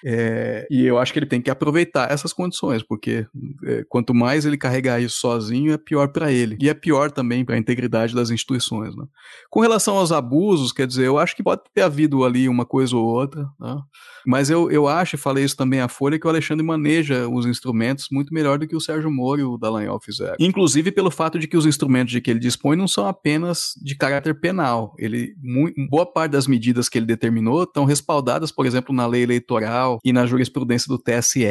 É, 0.03 0.67
e 0.69 0.85
eu 0.85 0.97
acho 0.97 1.11
que 1.11 1.19
ele 1.19 1.25
tem 1.25 1.41
que 1.41 1.49
aproveitar 1.49 2.11
essas 2.11 2.33
condições, 2.33 2.83
porque 2.83 3.25
é, 3.63 3.83
quanto 3.89 4.13
mais 4.13 4.45
ele 4.45 4.57
carregar 4.57 5.01
isso 5.01 5.19
sozinho, 5.19 5.73
é 5.73 5.77
pior 5.77 6.09
para 6.09 6.31
ele. 6.31 6.57
E 6.61 6.69
é 6.69 6.73
pior 6.73 7.11
também 7.11 7.43
para 7.43 7.55
a 7.55 7.57
integridade 7.57 8.13
das 8.13 8.29
instituições. 8.29 8.95
Né? 8.95 9.05
Com 9.49 9.59
relação 9.61 9.97
aos 9.97 10.11
abusos, 10.11 10.71
quer 10.71 10.87
dizer, 10.87 11.05
eu 11.05 11.17
acho 11.17 11.35
que 11.35 11.43
pode 11.43 11.61
ter 11.73 11.81
havido 11.81 12.23
ali 12.23 12.47
uma 12.47 12.65
coisa 12.65 12.95
ou 12.95 13.05
outra, 13.05 13.47
né? 13.59 13.77
mas 14.25 14.49
eu, 14.49 14.69
eu 14.71 14.87
acho, 14.87 15.15
e 15.15 15.19
falei 15.19 15.43
isso 15.43 15.57
também 15.57 15.79
à 15.79 15.87
Folha, 15.87 16.19
que 16.19 16.27
o 16.27 16.29
Alexandre 16.29 16.65
maneja 16.65 17.27
os 17.27 17.45
instrumentos 17.45 18.07
muito 18.11 18.33
melhor 18.33 18.59
do 18.59 18.67
que 18.67 18.75
o 18.75 18.81
Sérgio 18.81 19.11
Moro 19.11 19.41
e 19.41 19.43
o 19.43 19.57
Dallagnol 19.57 19.99
fizeram. 19.99 20.35
Inclusive 20.39 20.91
pelo 20.91 21.09
fato 21.09 21.39
de 21.39 21.47
que 21.47 21.57
os 21.57 21.65
instrumentos 21.65 22.11
de 22.11 22.21
que 22.21 22.29
ele 22.29 22.39
dispõe 22.39 22.75
não 22.75 22.87
são 22.87 23.07
apenas 23.07 23.73
de 23.81 23.95
caráter 23.95 24.39
penal. 24.39 24.93
Ele, 24.97 25.33
muito, 25.41 25.75
boa 25.89 26.05
parte 26.05 26.31
das 26.31 26.47
medidas 26.47 26.89
que 26.89 26.97
ele 26.97 27.05
determinou 27.05 27.63
estão 27.63 27.85
respaldadas, 27.85 28.51
por 28.51 28.65
exemplo, 28.65 28.93
na 28.93 29.05
lei 29.05 29.23
eleitoral 29.23 29.86
e 30.03 30.13
na 30.13 30.25
jurisprudência 30.25 30.87
do 30.87 30.97
TSE, 30.97 31.45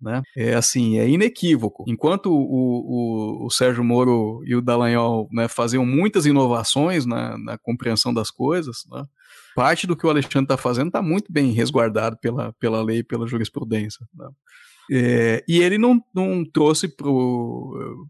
né? 0.00 0.22
É 0.36 0.54
assim, 0.54 0.98
é 0.98 1.08
inequívoco. 1.08 1.84
Enquanto 1.86 2.26
o, 2.26 2.36
o, 2.36 3.46
o 3.46 3.50
Sérgio 3.50 3.84
Moro 3.84 4.42
e 4.44 4.54
o 4.54 4.62
Dallagnol 4.62 5.28
né, 5.32 5.48
faziam 5.48 5.84
muitas 5.84 6.26
inovações 6.26 7.06
na, 7.06 7.36
na 7.38 7.58
compreensão 7.58 8.12
das 8.12 8.30
coisas, 8.30 8.84
né? 8.90 9.04
parte 9.54 9.86
do 9.86 9.96
que 9.96 10.06
o 10.06 10.10
Alexandre 10.10 10.44
está 10.44 10.56
fazendo 10.56 10.88
está 10.88 11.02
muito 11.02 11.32
bem 11.32 11.52
resguardado 11.52 12.16
pela, 12.18 12.52
pela 12.54 12.82
lei 12.82 13.02
pela 13.02 13.26
jurisprudência. 13.26 14.06
Né? 14.14 14.28
É, 14.92 15.44
e 15.46 15.60
ele 15.60 15.78
não, 15.78 16.02
não 16.12 16.44
trouxe 16.44 16.88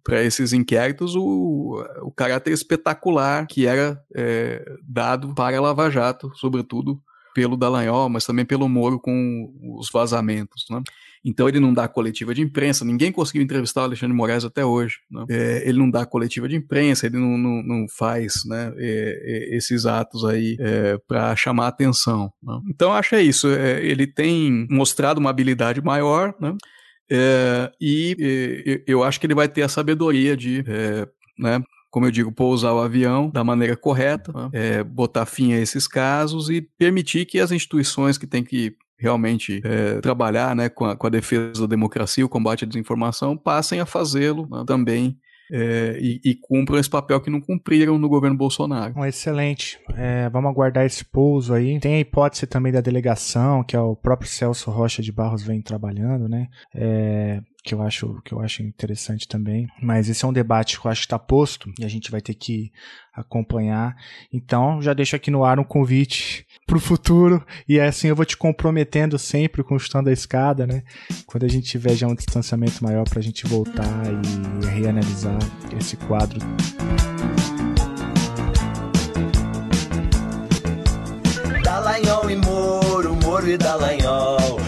para 0.02 0.22
esses 0.24 0.52
inquéritos 0.54 1.14
o, 1.14 1.84
o 2.02 2.10
caráter 2.10 2.52
espetacular 2.52 3.46
que 3.46 3.66
era 3.66 4.02
é, 4.14 4.64
dado 4.82 5.34
para 5.34 5.58
a 5.58 5.60
Lava 5.60 5.90
Jato, 5.90 6.32
sobretudo 6.36 7.00
pelo 7.34 7.56
Dallagnol, 7.56 8.08
mas 8.08 8.24
também 8.24 8.44
pelo 8.44 8.68
Moro 8.68 8.98
com 8.98 9.52
os 9.78 9.90
vazamentos, 9.90 10.66
né? 10.70 10.82
Então 11.24 11.48
ele 11.48 11.60
não 11.60 11.74
dá 11.74 11.86
coletiva 11.86 12.34
de 12.34 12.40
imprensa, 12.40 12.84
ninguém 12.84 13.12
conseguiu 13.12 13.42
entrevistar 13.42 13.82
o 13.82 13.84
Alexandre 13.84 14.16
Moraes 14.16 14.44
até 14.44 14.64
hoje. 14.64 15.00
Né? 15.10 15.24
É, 15.28 15.68
ele 15.68 15.78
não 15.78 15.90
dá 15.90 16.06
coletiva 16.06 16.48
de 16.48 16.56
imprensa, 16.56 17.06
ele 17.06 17.18
não, 17.18 17.36
não, 17.36 17.62
não 17.62 17.86
faz 17.88 18.42
né, 18.46 18.72
é, 18.76 19.50
é, 19.52 19.56
esses 19.56 19.84
atos 19.84 20.24
aí 20.24 20.56
é, 20.58 20.98
para 21.06 21.36
chamar 21.36 21.68
atenção. 21.68 22.32
Né? 22.42 22.58
Então 22.70 22.92
acho 22.92 23.14
é 23.14 23.22
isso, 23.22 23.48
é, 23.48 23.84
ele 23.84 24.06
tem 24.06 24.66
mostrado 24.70 25.20
uma 25.20 25.30
habilidade 25.30 25.82
maior, 25.82 26.34
né? 26.40 26.56
É, 27.12 27.72
e 27.80 28.84
eu 28.86 29.02
acho 29.02 29.18
que 29.18 29.26
ele 29.26 29.34
vai 29.34 29.48
ter 29.48 29.62
a 29.62 29.68
sabedoria 29.68 30.36
de 30.36 30.64
né, 31.36 31.60
como 31.90 32.06
eu 32.06 32.10
digo, 32.10 32.32
pousar 32.32 32.72
o 32.72 32.80
avião 32.80 33.28
da 33.28 33.42
maneira 33.42 33.76
correta, 33.76 34.32
é, 34.52 34.82
botar 34.82 35.26
fim 35.26 35.52
a 35.52 35.58
esses 35.58 35.88
casos 35.88 36.48
e 36.48 36.60
permitir 36.60 37.26
que 37.26 37.40
as 37.40 37.50
instituições 37.50 38.16
que 38.16 38.26
têm 38.26 38.44
que 38.44 38.76
realmente 38.98 39.60
é, 39.64 40.00
trabalhar 40.00 40.54
né, 40.54 40.68
com 40.68 40.84
a, 40.84 40.94
com, 40.94 41.06
a, 41.06 41.10
defesa 41.10 41.62
da 41.62 41.66
democracia, 41.66 42.24
o 42.24 42.28
combate 42.28 42.64
à 42.64 42.68
desinformação, 42.68 43.36
passem 43.36 43.80
a 43.80 43.86
fazê-lo 43.86 44.46
né, 44.50 44.62
também 44.66 45.18
é, 45.52 45.98
e, 46.00 46.20
e, 46.24 46.34
cumpram 46.34 46.78
esse 46.78 46.88
papel 46.88 47.20
que 47.20 47.30
não 47.30 47.40
cumpriram 47.40 47.98
no 47.98 48.08
governo 48.08 48.36
Bolsonaro. 48.36 48.94
Bom, 48.94 49.04
excelente. 49.04 49.80
É, 49.96 50.28
vamos 50.28 50.50
aguardar 50.50 50.84
esse 50.84 51.04
pouso 51.04 51.52
aí. 51.52 51.80
Tem 51.80 51.94
a 51.94 52.00
hipótese 52.00 52.46
também 52.46 52.72
da 52.72 52.80
delegação, 52.80 53.64
que 53.64 53.74
é 53.74 53.80
o 53.80 53.96
próprio 53.96 54.30
Celso 54.30 54.70
Rocha 54.70 55.02
de 55.02 55.10
Barros 55.10 55.42
vem 55.42 55.60
trabalhando, 55.60 56.28
né? 56.28 56.46
É, 56.74 57.40
que 57.62 57.74
eu 57.74 57.82
acho 57.82 58.20
que 58.24 58.32
eu 58.32 58.40
acho 58.40 58.62
interessante 58.62 59.28
também. 59.28 59.68
Mas 59.82 60.08
esse 60.08 60.24
é 60.24 60.28
um 60.28 60.32
debate 60.32 60.80
que 60.80 60.86
eu 60.86 60.90
acho 60.90 61.02
que 61.02 61.06
está 61.06 61.18
posto 61.18 61.72
e 61.78 61.84
a 61.84 61.88
gente 61.88 62.10
vai 62.10 62.20
ter 62.20 62.34
que 62.34 62.72
acompanhar. 63.14 63.96
Então 64.32 64.80
já 64.80 64.94
deixo 64.94 65.16
aqui 65.16 65.30
no 65.30 65.44
ar 65.44 65.58
um 65.58 65.64
convite 65.64 66.46
para 66.66 66.76
o 66.76 66.80
futuro 66.80 67.44
e 67.68 67.78
é 67.78 67.86
assim 67.86 68.08
eu 68.08 68.16
vou 68.16 68.24
te 68.24 68.36
comprometendo 68.36 69.18
sempre 69.18 69.62
com 69.62 69.74
o 69.74 69.78
Chutando 69.78 70.08
a 70.08 70.12
Escada, 70.12 70.66
né? 70.66 70.82
Quando 71.26 71.44
a 71.44 71.48
gente 71.48 71.68
tiver 71.68 71.94
já 71.94 72.06
um 72.06 72.14
distanciamento 72.14 72.82
maior 72.82 73.08
para 73.08 73.18
a 73.18 73.22
gente 73.22 73.46
voltar 73.46 74.02
e 74.06 74.66
reanalisar 74.66 75.38
esse 75.78 75.96
quadro. 75.96 76.38
Dallagnol 81.62 82.30
e 82.30 82.36
Moro, 82.36 83.16
Moro 83.16 83.48
e 83.48 83.56
Dallagnol 83.56 84.59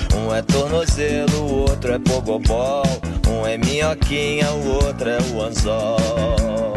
é 0.43 0.53
tornozelo, 0.53 1.41
o 1.41 1.61
outro 1.63 1.93
é 1.93 1.99
pogobol. 1.99 2.83
Um 3.29 3.47
é 3.47 3.57
minhoquinha, 3.57 4.51
o 4.51 4.85
outro 4.85 5.09
é 5.09 5.19
o 5.33 5.43
anzol. 5.43 6.75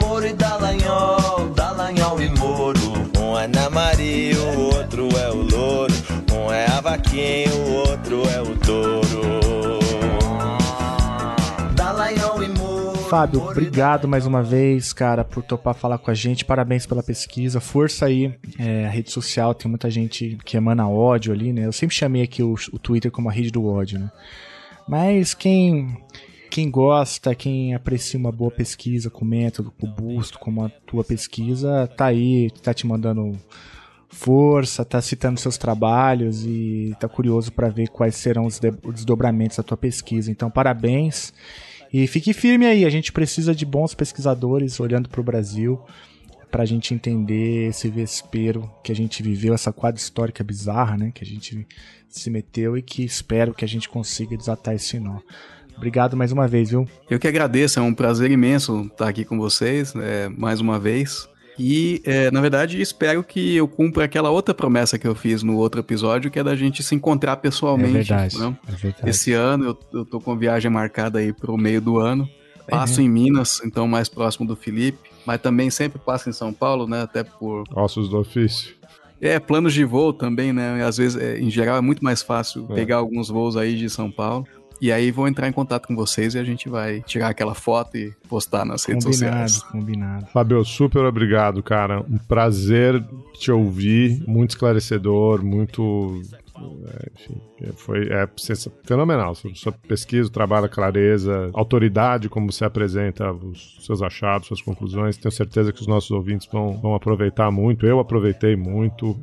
Moro 0.00 0.26
e 0.26 0.32
Dallagnol, 0.32 1.50
Dallagnol 1.54 2.20
e 2.20 2.28
Moro. 2.30 3.10
Um 3.18 3.38
é 3.38 3.46
na 3.46 3.70
Maria, 3.70 4.36
o 4.36 4.76
outro 4.76 5.08
é 5.16 5.30
o 5.30 5.36
louro. 5.36 5.94
Um 6.32 6.52
é 6.52 6.66
a 6.66 6.80
vaquinha, 6.80 7.52
o 7.54 7.72
outro 7.88 8.22
é 8.28 8.40
o 8.40 8.56
touro. 8.56 9.40
Fábio, 13.10 13.42
obrigado 13.42 14.06
mais 14.06 14.24
uma 14.24 14.40
vez, 14.40 14.92
cara, 14.92 15.24
por 15.24 15.42
topar 15.42 15.74
falar 15.74 15.98
com 15.98 16.12
a 16.12 16.14
gente. 16.14 16.44
Parabéns 16.44 16.86
pela 16.86 17.02
pesquisa. 17.02 17.58
Força 17.58 18.06
aí. 18.06 18.32
É, 18.56 18.86
a 18.86 18.88
rede 18.88 19.10
social 19.10 19.52
tem 19.52 19.68
muita 19.68 19.90
gente 19.90 20.38
que 20.44 20.56
emana 20.56 20.88
ódio 20.88 21.32
ali, 21.32 21.52
né? 21.52 21.66
Eu 21.66 21.72
sempre 21.72 21.96
chamei 21.96 22.22
aqui 22.22 22.40
o, 22.40 22.54
o 22.72 22.78
Twitter 22.78 23.10
como 23.10 23.28
a 23.28 23.32
rede 23.32 23.50
do 23.50 23.66
ódio, 23.66 23.98
né? 23.98 24.12
Mas 24.88 25.34
quem 25.34 25.98
quem 26.48 26.70
gosta, 26.70 27.34
quem 27.34 27.74
aprecia 27.74 28.18
uma 28.18 28.30
boa 28.30 28.52
pesquisa 28.52 29.10
com 29.10 29.24
método 29.24 29.72
robusto, 29.80 30.38
como 30.38 30.64
a 30.64 30.68
tua 30.68 31.02
pesquisa, 31.02 31.88
tá 31.96 32.06
aí, 32.06 32.48
tá 32.62 32.72
te 32.72 32.86
mandando 32.86 33.36
força, 34.08 34.84
tá 34.84 35.02
citando 35.02 35.40
seus 35.40 35.58
trabalhos 35.58 36.44
e 36.46 36.94
tá 37.00 37.08
curioso 37.08 37.50
para 37.50 37.68
ver 37.70 37.88
quais 37.88 38.14
serão 38.14 38.46
os 38.46 38.60
desdobramentos 38.94 39.56
da 39.56 39.64
tua 39.64 39.76
pesquisa. 39.76 40.30
Então, 40.30 40.48
parabéns. 40.48 41.34
E 41.92 42.06
fique 42.06 42.32
firme 42.32 42.66
aí, 42.66 42.84
a 42.84 42.90
gente 42.90 43.12
precisa 43.12 43.54
de 43.54 43.66
bons 43.66 43.94
pesquisadores 43.94 44.78
olhando 44.78 45.08
para 45.08 45.20
o 45.20 45.24
Brasil 45.24 45.80
para 46.50 46.64
a 46.64 46.66
gente 46.66 46.92
entender 46.92 47.68
esse 47.68 47.88
vespero 47.88 48.68
que 48.82 48.90
a 48.90 48.94
gente 48.94 49.22
viveu, 49.22 49.54
essa 49.54 49.72
quadra 49.72 50.00
histórica 50.00 50.42
bizarra, 50.42 50.96
né, 50.96 51.12
que 51.14 51.22
a 51.22 51.26
gente 51.26 51.66
se 52.08 52.28
meteu 52.28 52.76
e 52.76 52.82
que 52.82 53.04
espero 53.04 53.54
que 53.54 53.64
a 53.64 53.68
gente 53.68 53.88
consiga 53.88 54.36
desatar 54.36 54.74
esse 54.74 54.98
nó. 54.98 55.20
Obrigado 55.76 56.16
mais 56.16 56.32
uma 56.32 56.46
vez, 56.46 56.70
viu? 56.70 56.86
Eu 57.08 57.18
que 57.18 57.28
agradeço, 57.28 57.78
é 57.78 57.82
um 57.82 57.94
prazer 57.94 58.30
imenso 58.30 58.82
estar 58.82 59.08
aqui 59.08 59.24
com 59.24 59.38
vocês, 59.38 59.94
é, 59.96 60.28
mais 60.28 60.60
uma 60.60 60.78
vez. 60.78 61.29
E, 61.58 62.00
é, 62.04 62.30
na 62.30 62.40
verdade, 62.40 62.80
espero 62.80 63.22
que 63.22 63.56
eu 63.56 63.68
cumpra 63.68 64.04
aquela 64.04 64.30
outra 64.30 64.54
promessa 64.54 64.98
que 64.98 65.06
eu 65.06 65.14
fiz 65.14 65.42
no 65.42 65.56
outro 65.56 65.80
episódio, 65.80 66.30
que 66.30 66.38
é 66.38 66.44
da 66.44 66.56
gente 66.56 66.82
se 66.82 66.94
encontrar 66.94 67.36
pessoalmente. 67.36 67.90
É 67.90 68.16
verdade. 68.16 68.38
Né? 68.38 68.56
É 68.68 68.72
verdade. 68.72 69.10
Esse 69.10 69.32
ano 69.32 69.64
eu, 69.64 69.78
eu 69.92 70.04
tô 70.04 70.20
com 70.20 70.36
viagem 70.36 70.70
marcada 70.70 71.18
aí 71.18 71.32
pro 71.32 71.56
meio 71.56 71.80
do 71.80 71.98
ano. 71.98 72.28
É 72.66 72.70
passo 72.70 73.00
em 73.00 73.08
Minas, 73.08 73.60
então 73.64 73.88
mais 73.88 74.08
próximo 74.08 74.46
do 74.46 74.54
Felipe, 74.54 75.10
mas 75.26 75.40
também 75.40 75.70
sempre 75.70 75.98
passo 75.98 76.30
em 76.30 76.32
São 76.32 76.52
Paulo, 76.52 76.86
né? 76.86 77.02
Até 77.02 77.24
por. 77.24 77.64
Ossos 77.74 78.08
do 78.08 78.18
ofício. 78.18 78.74
É, 79.20 79.38
planos 79.38 79.74
de 79.74 79.84
voo 79.84 80.12
também, 80.12 80.52
né? 80.52 80.82
Às 80.82 80.96
vezes, 80.96 81.20
é, 81.20 81.38
em 81.38 81.50
geral, 81.50 81.76
é 81.76 81.80
muito 81.80 82.02
mais 82.02 82.22
fácil 82.22 82.66
é. 82.70 82.74
pegar 82.74 82.96
alguns 82.96 83.28
voos 83.28 83.56
aí 83.56 83.76
de 83.76 83.90
São 83.90 84.10
Paulo. 84.10 84.46
E 84.80 84.90
aí 84.90 85.10
vou 85.10 85.28
entrar 85.28 85.46
em 85.46 85.52
contato 85.52 85.86
com 85.86 85.94
vocês 85.94 86.34
e 86.34 86.38
a 86.38 86.44
gente 86.44 86.68
vai 86.68 87.02
tirar 87.02 87.28
aquela 87.28 87.54
foto 87.54 87.96
e 87.96 88.12
postar 88.28 88.64
nas 88.64 88.84
redes 88.84 89.04
Combinado, 89.04 89.48
sociais. 89.48 89.62
combinado. 89.70 90.26
Fabio, 90.32 90.64
super 90.64 91.04
obrigado, 91.04 91.62
cara. 91.62 92.00
Um 92.00 92.16
prazer 92.16 93.04
te 93.34 93.52
ouvir, 93.52 94.22
muito 94.26 94.50
esclarecedor, 94.50 95.44
muito. 95.44 96.22
é, 96.88 97.10
enfim, 97.14 97.40
foi 97.76 98.08
é, 98.08 98.26
fenomenal. 98.84 99.34
Sua, 99.34 99.72
pesquisa, 99.72 100.28
o 100.28 100.32
trabalho, 100.32 100.64
a 100.64 100.68
clareza, 100.68 101.50
autoridade, 101.52 102.30
como 102.30 102.50
você 102.50 102.64
apresenta 102.64 103.30
os 103.32 103.76
seus 103.80 104.00
achados, 104.00 104.48
suas 104.48 104.62
conclusões. 104.62 105.18
Tenho 105.18 105.32
certeza 105.32 105.72
que 105.72 105.80
os 105.80 105.86
nossos 105.86 106.10
ouvintes 106.10 106.48
vão, 106.50 106.80
vão 106.80 106.94
aproveitar 106.94 107.50
muito. 107.50 107.86
Eu 107.86 108.00
aproveitei 108.00 108.56
muito. 108.56 109.18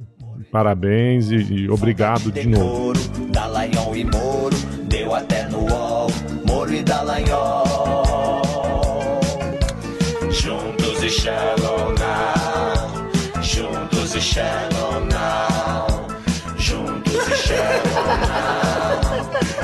Parabéns 0.51 1.31
e, 1.31 1.35
e 1.35 1.69
obrigado 1.69 2.31
de 2.31 2.47
novo. 2.47 2.93
Deu 5.07 5.15
até 5.15 5.45
no 5.45 5.59
UOL, 5.59 6.11
Moro 6.45 6.73
e 6.73 6.83
Dallagnol. 6.83 7.63
Juntos 10.29 11.01
e 11.01 11.09
Shallow 11.09 11.95
Now, 11.97 13.41
juntos 13.41 14.15
e 14.15 14.19
Shallow 14.19 15.05
Now, 15.05 16.07
juntos 16.57 17.25
e 17.25 17.35
Shallow 17.37 18.17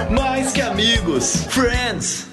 Now. 0.08 0.16
Mais 0.16 0.54
que 0.54 0.62
amigos, 0.62 1.46
friends. 1.50 2.33